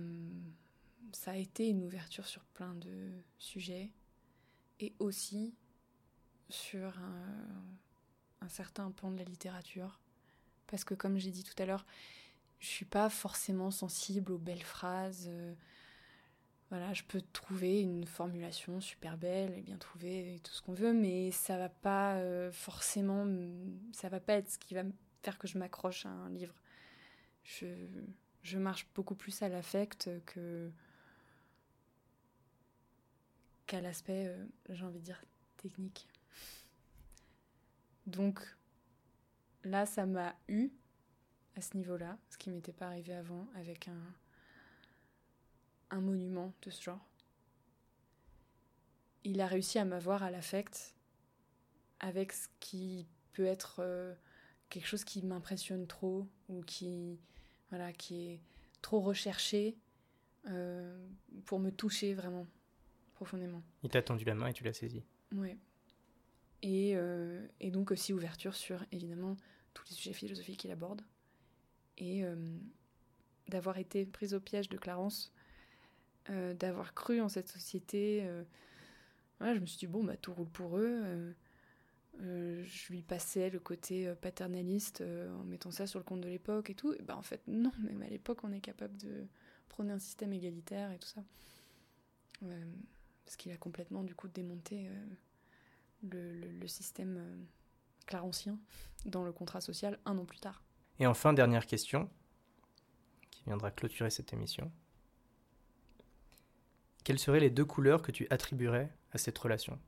ça 1.12 1.32
a 1.32 1.36
été 1.36 1.68
une 1.68 1.84
ouverture 1.84 2.28
sur 2.28 2.44
plein 2.46 2.74
de 2.76 3.12
sujets. 3.38 3.92
et 4.80 4.94
aussi 5.00 5.54
sur 6.50 6.98
un, 8.42 8.50
certain 8.50 8.90
pan 8.92 9.12
de 9.12 9.18
la 9.18 9.24
littérature. 9.24 10.00
Parce 10.68 10.84
que 10.84 10.96
comme 10.96 11.18
j'ai 11.18 11.32
dit 11.32 11.44
tout 11.44 11.62
à 11.62 11.66
l'heure, 11.66 11.86
je 12.60 12.68
suis 12.68 12.86
pas 12.86 13.10
forcément 13.10 13.72
sensible 13.72 14.32
aux 14.32 14.38
belles 14.38 14.64
phrases. 14.64 15.30
Voilà, 16.70 16.94
je 16.94 17.04
peux 17.04 17.22
trouver 17.34 17.82
une 17.82 18.06
formulation 18.06 18.80
super 18.80 19.18
belle 19.18 19.58
et 19.58 19.62
bien 19.62 19.78
trouver 19.78 20.40
tout 20.44 20.52
ce 20.52 20.62
qu'on 20.62 20.74
veut, 20.74 20.94
mais 20.94 21.32
ça 21.32 21.58
va 21.58 21.70
pas 21.70 22.16
euh, 22.18 22.52
forcément, 22.52 23.26
ça 23.92 24.08
va 24.08 24.20
pas 24.20 24.34
être 24.34 24.50
ce 24.52 24.60
qui 24.60 24.76
va 24.76 24.84
faire 25.24 25.40
que 25.40 25.48
je 25.48 25.58
m'accroche 25.58 26.06
à 26.06 26.10
un 26.10 26.30
livre. 26.30 26.54
Je, 27.44 27.66
je 28.44 28.60
marche 28.60 28.88
beaucoup 28.94 29.16
plus 29.16 29.42
à 29.42 29.50
l'affect 29.50 30.12
que 30.28 30.72
qu'à 33.66 33.82
l'aspect, 33.82 34.26
euh, 34.28 34.46
j'ai 34.70 34.84
envie 34.84 35.00
de 35.00 35.06
dire, 35.06 35.24
technique. 35.58 36.08
Donc 38.08 38.42
là, 39.64 39.86
ça 39.86 40.08
m'a 40.08 40.36
eu 40.48 40.72
à 41.56 41.62
ce 41.62 41.78
niveau-là, 41.78 42.18
ce 42.30 42.38
qui 42.38 42.50
m'était 42.50 42.74
pas 42.74 42.88
arrivé 42.88 43.14
avant 43.14 43.48
avec 43.56 43.88
un, 43.88 44.14
un 45.92 46.02
monument 46.02 46.54
de 46.62 46.70
ce 46.70 46.82
genre. 46.82 47.06
Il 49.24 49.42
a 49.42 49.48
réussi 49.48 49.80
à 49.80 49.86
m'avoir 49.86 50.24
à 50.24 50.32
l'affect 50.32 50.96
avec 52.00 52.32
ce 52.32 52.48
qui 52.60 53.06
peut 53.34 53.46
être 53.46 53.78
euh, 53.80 54.14
quelque 54.70 54.88
chose 54.88 55.04
qui 55.04 55.24
m'impressionne 55.24 55.88
trop 55.88 56.28
ou 56.48 56.62
qui 56.62 57.20
voilà 57.70 57.92
qui 57.94 58.28
est 58.28 58.40
trop 58.82 59.02
recherché 59.02 59.78
euh, 60.48 61.08
pour 61.46 61.60
me 61.60 61.70
toucher 61.70 62.14
vraiment 62.14 62.48
profondément. 63.14 63.62
Il 63.84 63.90
t'a 63.90 64.02
tendu 64.02 64.24
la 64.24 64.36
main 64.36 64.48
et 64.48 64.54
tu 64.54 64.64
l'as 64.64 64.74
saisi. 64.74 65.04
Oui. 65.34 65.58
Et, 66.62 66.94
euh, 66.96 67.46
et, 67.60 67.72
donc 67.72 67.92
aussi 67.92 68.14
ouverture 68.14 68.56
sur 68.56 68.84
évidemment 68.92 69.38
tous 69.74 69.86
les 69.90 69.96
sujets 69.96 70.14
philosophiques 70.14 70.60
qu'il 70.60 70.72
aborde 70.72 71.02
et 71.98 72.24
d'avoir 73.50 73.78
été 73.78 74.06
prise 74.06 74.34
au 74.34 74.40
piège 74.40 74.70
de 74.70 74.78
Clarence, 74.78 75.34
d'avoir 76.60 76.94
cru 76.94 77.22
en 77.22 77.30
cette 77.30 77.50
société. 77.50 78.28
Voilà, 79.40 79.56
je 79.56 79.60
me 79.60 79.66
suis 79.66 79.78
dit 79.78 79.88
bon 79.88 80.04
bah 80.04 80.18
tout 80.18 80.34
roule 80.34 80.50
pour 80.50 80.78
eux. 80.78 81.34
Euh, 82.22 82.64
je 82.66 82.92
lui 82.92 83.02
passais 83.02 83.50
le 83.50 83.60
côté 83.60 84.08
euh, 84.08 84.16
paternaliste 84.16 85.00
euh, 85.02 85.34
en 85.38 85.44
mettant 85.46 85.72
ça 85.72 85.88
sur 85.88 86.00
le 86.00 86.04
compte 86.04 86.22
de 86.22 86.28
l'époque 86.28 86.70
et 86.70 86.76
tout. 86.76 86.94
Et 86.94 87.02
ben 87.02 87.16
en 87.16 87.22
fait, 87.22 87.42
non, 87.48 87.72
même 87.80 88.02
à 88.02 88.08
l'époque, 88.08 88.44
on 88.44 88.52
est 88.52 88.60
capable 88.60 88.98
de 88.98 89.26
prôner 89.70 89.94
un 89.94 90.00
système 90.00 90.34
égalitaire 90.34 90.92
et 90.92 91.00
tout 91.00 91.08
ça. 91.08 91.22
parce 93.26 93.38
qu'il 93.38 93.52
a 93.52 93.58
complètement, 93.58 94.04
du 94.04 94.16
coup, 94.16 94.28
démonté 94.28 94.90
le, 96.04 96.68
système 96.68 97.48
clarencien 98.06 98.60
dans 99.06 99.24
le 99.24 99.32
contrat 99.32 99.62
social 99.62 100.00
un 100.06 100.18
an 100.18 100.26
plus 100.26 100.40
tard. 100.40 100.64
Et 101.00 101.08
enfin, 101.08 101.32
dernière 101.34 101.66
question, 101.66 102.10
qui 103.30 103.44
viendra 103.46 103.72
clôturer 103.72 104.10
cette 104.10 104.34
émission. 104.34 104.72
Quelles 107.04 107.20
seraient 107.20 107.40
les 107.40 107.50
deux 107.50 107.66
couleurs 107.66 108.02
que 108.02 108.12
tu 108.12 108.28
attribuerais 108.30 108.92
à 109.12 109.18
cette 109.18 109.38
relation? 109.38 109.80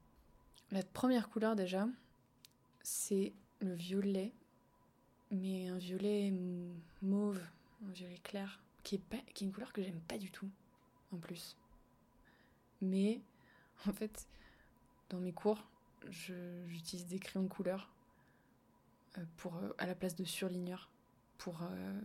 La 0.72 0.84
première 0.84 1.30
couleur 1.30 1.55
déjà, 1.55 1.88
c'est 2.82 3.34
le 3.59 3.74
violet, 3.74 4.32
mais 5.30 5.68
un 5.68 5.78
violet 5.78 6.34
mauve, 7.01 7.41
un 7.88 7.91
violet 7.91 8.20
clair, 8.24 8.62
qui 8.84 8.95
est, 8.95 9.03
pas, 9.03 9.18
qui 9.34 9.43
est 9.43 9.47
une 9.47 9.53
couleur 9.53 9.74
que 9.74 9.84
j'aime 9.84 9.99
pas 10.01 10.18
du 10.18 10.32
tout, 10.32 10.49
en 11.14 11.18
plus. 11.18 11.55
Mais, 12.82 13.22
en 13.88 13.93
fait, 13.93 14.28
dans 15.09 15.20
mes 15.20 15.34
cours, 15.34 15.64
j'utilise 16.09 17.05
des 17.05 17.20
crayons 17.20 17.43
de 17.43 17.49
couleur 17.49 17.89
euh, 19.18 19.24
pour, 19.38 19.57
euh, 19.57 19.70
à 19.78 19.86
la 19.86 19.95
place 19.95 20.16
de 20.16 20.24
surligneurs 20.24 20.89
pour 21.38 21.62
euh, 21.64 22.01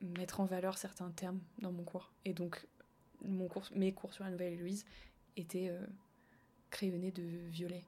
mettre 0.00 0.40
en 0.40 0.44
valeur 0.44 0.78
certains 0.78 1.10
termes 1.10 1.40
dans 1.58 1.72
mon 1.72 1.82
cours. 1.82 2.12
Et 2.24 2.32
donc, 2.32 2.66
mes 3.24 3.92
cours 3.92 4.12
sur 4.12 4.24
la 4.24 4.30
Nouvelle 4.30 4.54
Héloïse 4.54 4.84
étaient 5.36 5.72
crayonnés 6.70 7.10
de 7.10 7.22
violet. 7.48 7.84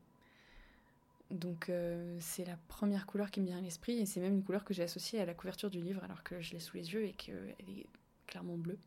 Donc 1.31 1.69
euh, 1.69 2.17
c'est 2.21 2.45
la 2.45 2.57
première 2.69 3.07
couleur 3.07 3.31
qui 3.31 3.41
me 3.41 3.47
vient 3.47 3.59
à 3.59 3.61
l'esprit 3.61 3.99
et 3.99 4.07
c'est 4.07 4.21
même 4.21 4.35
une 4.35 4.43
couleur 4.43 4.65
que 4.65 4.75
j'ai 4.75 4.83
associée 4.83 5.21
à 5.21 5.27
la 5.27 5.35
couverture 5.35 5.71
du 5.71 5.81
livre 5.81 6.03
alors 6.03 6.25
que 6.25 6.41
je 6.41 6.53
l'ai 6.53 6.61
sous 6.61 6.77
les 6.77 6.93
yeux 6.93 7.05
et 7.05 7.13
qu'elle 7.13 7.55
est 7.69 7.87
clairement 8.27 8.57
bleue. 8.57 8.79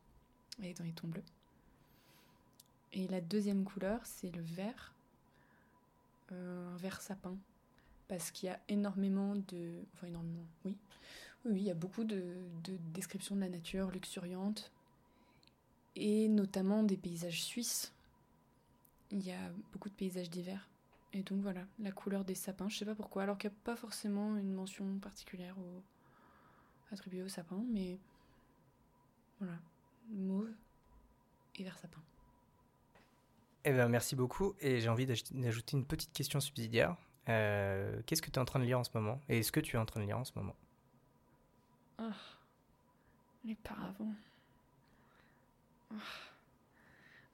Elle 0.58 0.66
est 0.66 0.78
dans 0.78 0.84
les 0.84 0.92
tons 0.92 1.08
bleus. 1.08 1.24
Et 2.92 3.08
la 3.08 3.20
deuxième 3.20 3.64
couleur, 3.64 4.00
c'est 4.04 4.30
le 4.30 4.42
vert, 4.42 4.94
euh, 6.32 6.74
un 6.74 6.76
vert 6.76 7.00
sapin, 7.00 7.36
parce 8.06 8.30
qu'il 8.30 8.48
y 8.48 8.52
a 8.52 8.60
énormément 8.68 9.34
de... 9.34 9.82
Enfin 9.94 10.06
énormément, 10.06 10.46
oui. 10.64 10.76
Oui, 11.44 11.60
il 11.60 11.66
y 11.66 11.70
a 11.70 11.74
beaucoup 11.74 12.04
de 12.04 12.22
descriptions 12.94 13.34
de 13.34 13.40
la 13.40 13.48
nature 13.48 13.90
luxuriante 13.90 14.70
et 15.96 16.28
notamment 16.28 16.82
des 16.82 16.96
paysages 16.96 17.42
suisses. 17.42 17.92
Il 19.10 19.24
y 19.24 19.32
a 19.32 19.50
beaucoup 19.72 19.88
de 19.88 19.94
paysages 19.94 20.30
d'hiver 20.30 20.68
et 21.12 21.22
donc 21.22 21.40
voilà, 21.42 21.64
la 21.78 21.92
couleur 21.92 22.24
des 22.24 22.34
sapins, 22.34 22.68
je 22.68 22.76
sais 22.76 22.84
pas 22.84 22.96
pourquoi, 22.96 23.22
alors 23.22 23.38
qu'il 23.38 23.48
n'y 23.48 23.56
a 23.56 23.58
pas 23.62 23.76
forcément 23.76 24.36
une 24.36 24.52
mention 24.52 24.98
particulière 24.98 25.54
attribuée 26.90 27.22
au 27.22 27.28
sapin, 27.28 27.62
mais 27.70 28.00
voilà, 29.38 29.56
mauve 30.08 30.50
et 31.56 31.62
vert 31.62 31.78
sapin. 31.78 32.00
Eh 33.64 33.72
bien, 33.72 33.88
merci 33.88 34.16
beaucoup. 34.16 34.54
Et 34.60 34.80
j'ai 34.80 34.88
envie 34.88 35.06
d'ajouter 35.06 35.76
une 35.76 35.86
petite 35.86 36.12
question 36.12 36.40
subsidiaire. 36.40 36.96
Euh, 37.28 38.02
qu'est-ce 38.04 38.20
que 38.20 38.30
tu 38.30 38.34
es 38.34 38.38
en 38.38 38.44
train 38.44 38.58
de 38.58 38.64
lire 38.64 38.78
en 38.78 38.84
ce 38.84 38.90
moment? 38.94 39.20
Et 39.28 39.38
est-ce 39.38 39.52
que 39.52 39.60
tu 39.60 39.76
es 39.76 39.78
en 39.78 39.86
train 39.86 40.00
de 40.00 40.06
lire 40.06 40.18
en 40.18 40.24
ce 40.24 40.32
moment? 40.36 40.56
Ah, 41.96 42.12
les 43.44 43.54
paravents. 43.54 44.12
Ah. 45.94 45.98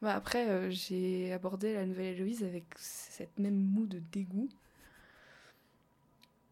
Bah 0.02 0.14
après, 0.14 0.48
euh, 0.48 0.70
j'ai 0.70 1.32
abordé 1.32 1.74
la 1.74 1.84
nouvelle 1.84 2.14
Héloïse 2.14 2.42
avec 2.42 2.64
cette 2.76 3.38
même 3.38 3.58
moue 3.58 3.86
de 3.86 3.98
dégoût. 3.98 4.48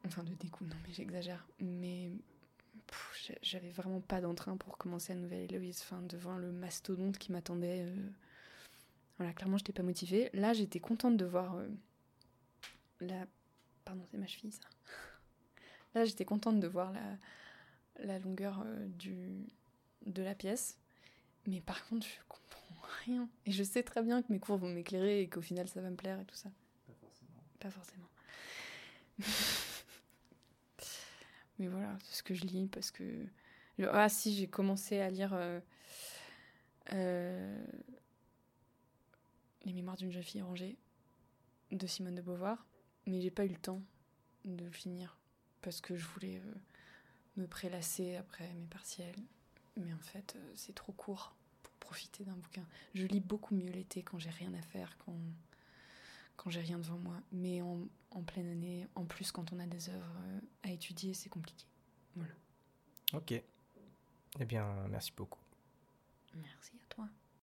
Enfin, 0.06 0.22
de 0.22 0.34
dégoût, 0.34 0.64
non, 0.64 0.76
mais 0.86 0.92
j'exagère. 0.92 1.46
Mais 1.60 2.10
j'avais 3.42 3.70
vraiment 3.70 4.00
pas 4.00 4.20
d'entrain 4.20 4.56
pour 4.56 4.76
commencer 4.76 5.14
la 5.14 5.20
nouvelle 5.20 5.44
Héloïse. 5.50 5.80
Enfin, 5.82 6.02
devant 6.02 6.36
le 6.36 6.52
mastodonte 6.52 7.16
qui 7.16 7.32
m'attendait. 7.32 7.86
Euh, 7.86 8.10
voilà, 9.16 9.32
clairement, 9.32 9.56
j'étais 9.56 9.72
pas 9.72 9.82
motivée. 9.82 10.28
Là, 10.34 10.52
j'étais 10.52 10.80
contente 10.80 11.16
de 11.16 11.24
voir 11.24 11.56
euh, 11.56 11.68
la. 13.00 13.26
Pardon, 13.86 14.04
c'est 14.10 14.18
ma 14.18 14.26
cheville, 14.26 14.52
ça. 14.52 14.68
Là, 15.94 16.04
j'étais 16.04 16.26
contente 16.26 16.60
de 16.60 16.66
voir 16.66 16.92
la, 17.98 18.18
longueur 18.18 18.62
de 20.04 20.22
la 20.22 20.34
pièce. 20.34 20.76
Mais 21.48 21.60
par 21.60 21.84
contre, 21.88 22.06
je 22.06 22.12
rien. 23.06 23.28
Et 23.46 23.52
je 23.52 23.62
sais 23.62 23.82
très 23.82 24.02
bien 24.02 24.22
que 24.22 24.32
mes 24.32 24.38
cours 24.38 24.56
vont 24.56 24.68
m'éclairer 24.68 25.22
et 25.22 25.28
qu'au 25.28 25.40
final 25.40 25.68
ça 25.68 25.80
va 25.80 25.90
me 25.90 25.96
plaire 25.96 26.20
et 26.20 26.24
tout 26.24 26.34
ça. 26.34 26.50
Pas 26.86 26.94
forcément. 27.00 27.40
Pas 27.58 27.70
forcément. 27.70 28.08
Mais 31.58 31.68
voilà, 31.68 31.98
c'est 32.04 32.16
ce 32.16 32.22
que 32.22 32.34
je 32.34 32.44
lis 32.44 32.68
parce 32.68 32.90
que. 32.90 33.26
Ah 33.92 34.08
si, 34.08 34.34
j'ai 34.34 34.48
commencé 34.48 35.00
à 35.00 35.08
lire 35.08 35.32
euh, 35.34 35.60
euh, 36.92 37.64
Les 39.64 39.72
mémoires 39.72 39.96
d'une 39.96 40.10
jeune 40.10 40.22
fille 40.22 40.42
rangée 40.42 40.76
de 41.70 41.86
Simone 41.86 42.16
de 42.16 42.22
Beauvoir, 42.22 42.66
mais 43.06 43.20
j'ai 43.20 43.30
pas 43.30 43.44
eu 43.44 43.50
le 43.50 43.58
temps 43.58 43.82
de 44.44 44.64
le 44.64 44.70
finir 44.70 45.18
parce 45.62 45.80
que 45.80 45.96
je 45.96 46.06
voulais 46.06 46.38
euh, 46.38 46.54
me 47.36 47.46
prélasser 47.46 48.16
après 48.16 48.52
mes 48.54 48.66
partiels. 48.66 49.16
Mais 49.76 49.92
en 49.92 50.00
fait, 50.00 50.36
c'est 50.56 50.74
trop 50.74 50.92
court 50.92 51.37
profiter 51.78 52.24
d'un 52.24 52.34
bouquin. 52.34 52.64
Je 52.94 53.06
lis 53.06 53.20
beaucoup 53.20 53.54
mieux 53.54 53.70
l'été 53.70 54.02
quand 54.02 54.18
j'ai 54.18 54.30
rien 54.30 54.52
à 54.54 54.62
faire, 54.62 54.96
quand, 55.04 55.18
quand 56.36 56.50
j'ai 56.50 56.60
rien 56.60 56.78
devant 56.78 56.98
moi. 56.98 57.16
Mais 57.32 57.62
en, 57.62 57.80
en, 58.10 58.22
pleine 58.22 58.48
année, 58.48 58.86
en 58.94 59.04
plus 59.04 59.32
quand 59.32 59.52
on 59.52 59.58
a 59.58 59.66
des 59.66 59.88
œuvres 59.88 60.16
euh, 60.26 60.40
à 60.64 60.70
étudier, 60.70 61.14
c'est 61.14 61.28
compliqué. 61.28 61.66
Voilà. 62.16 62.34
Ok. 63.14 63.32
Eh 63.32 64.44
bien, 64.44 64.66
merci 64.88 65.12
beaucoup. 65.16 65.40
Merci 66.34 66.77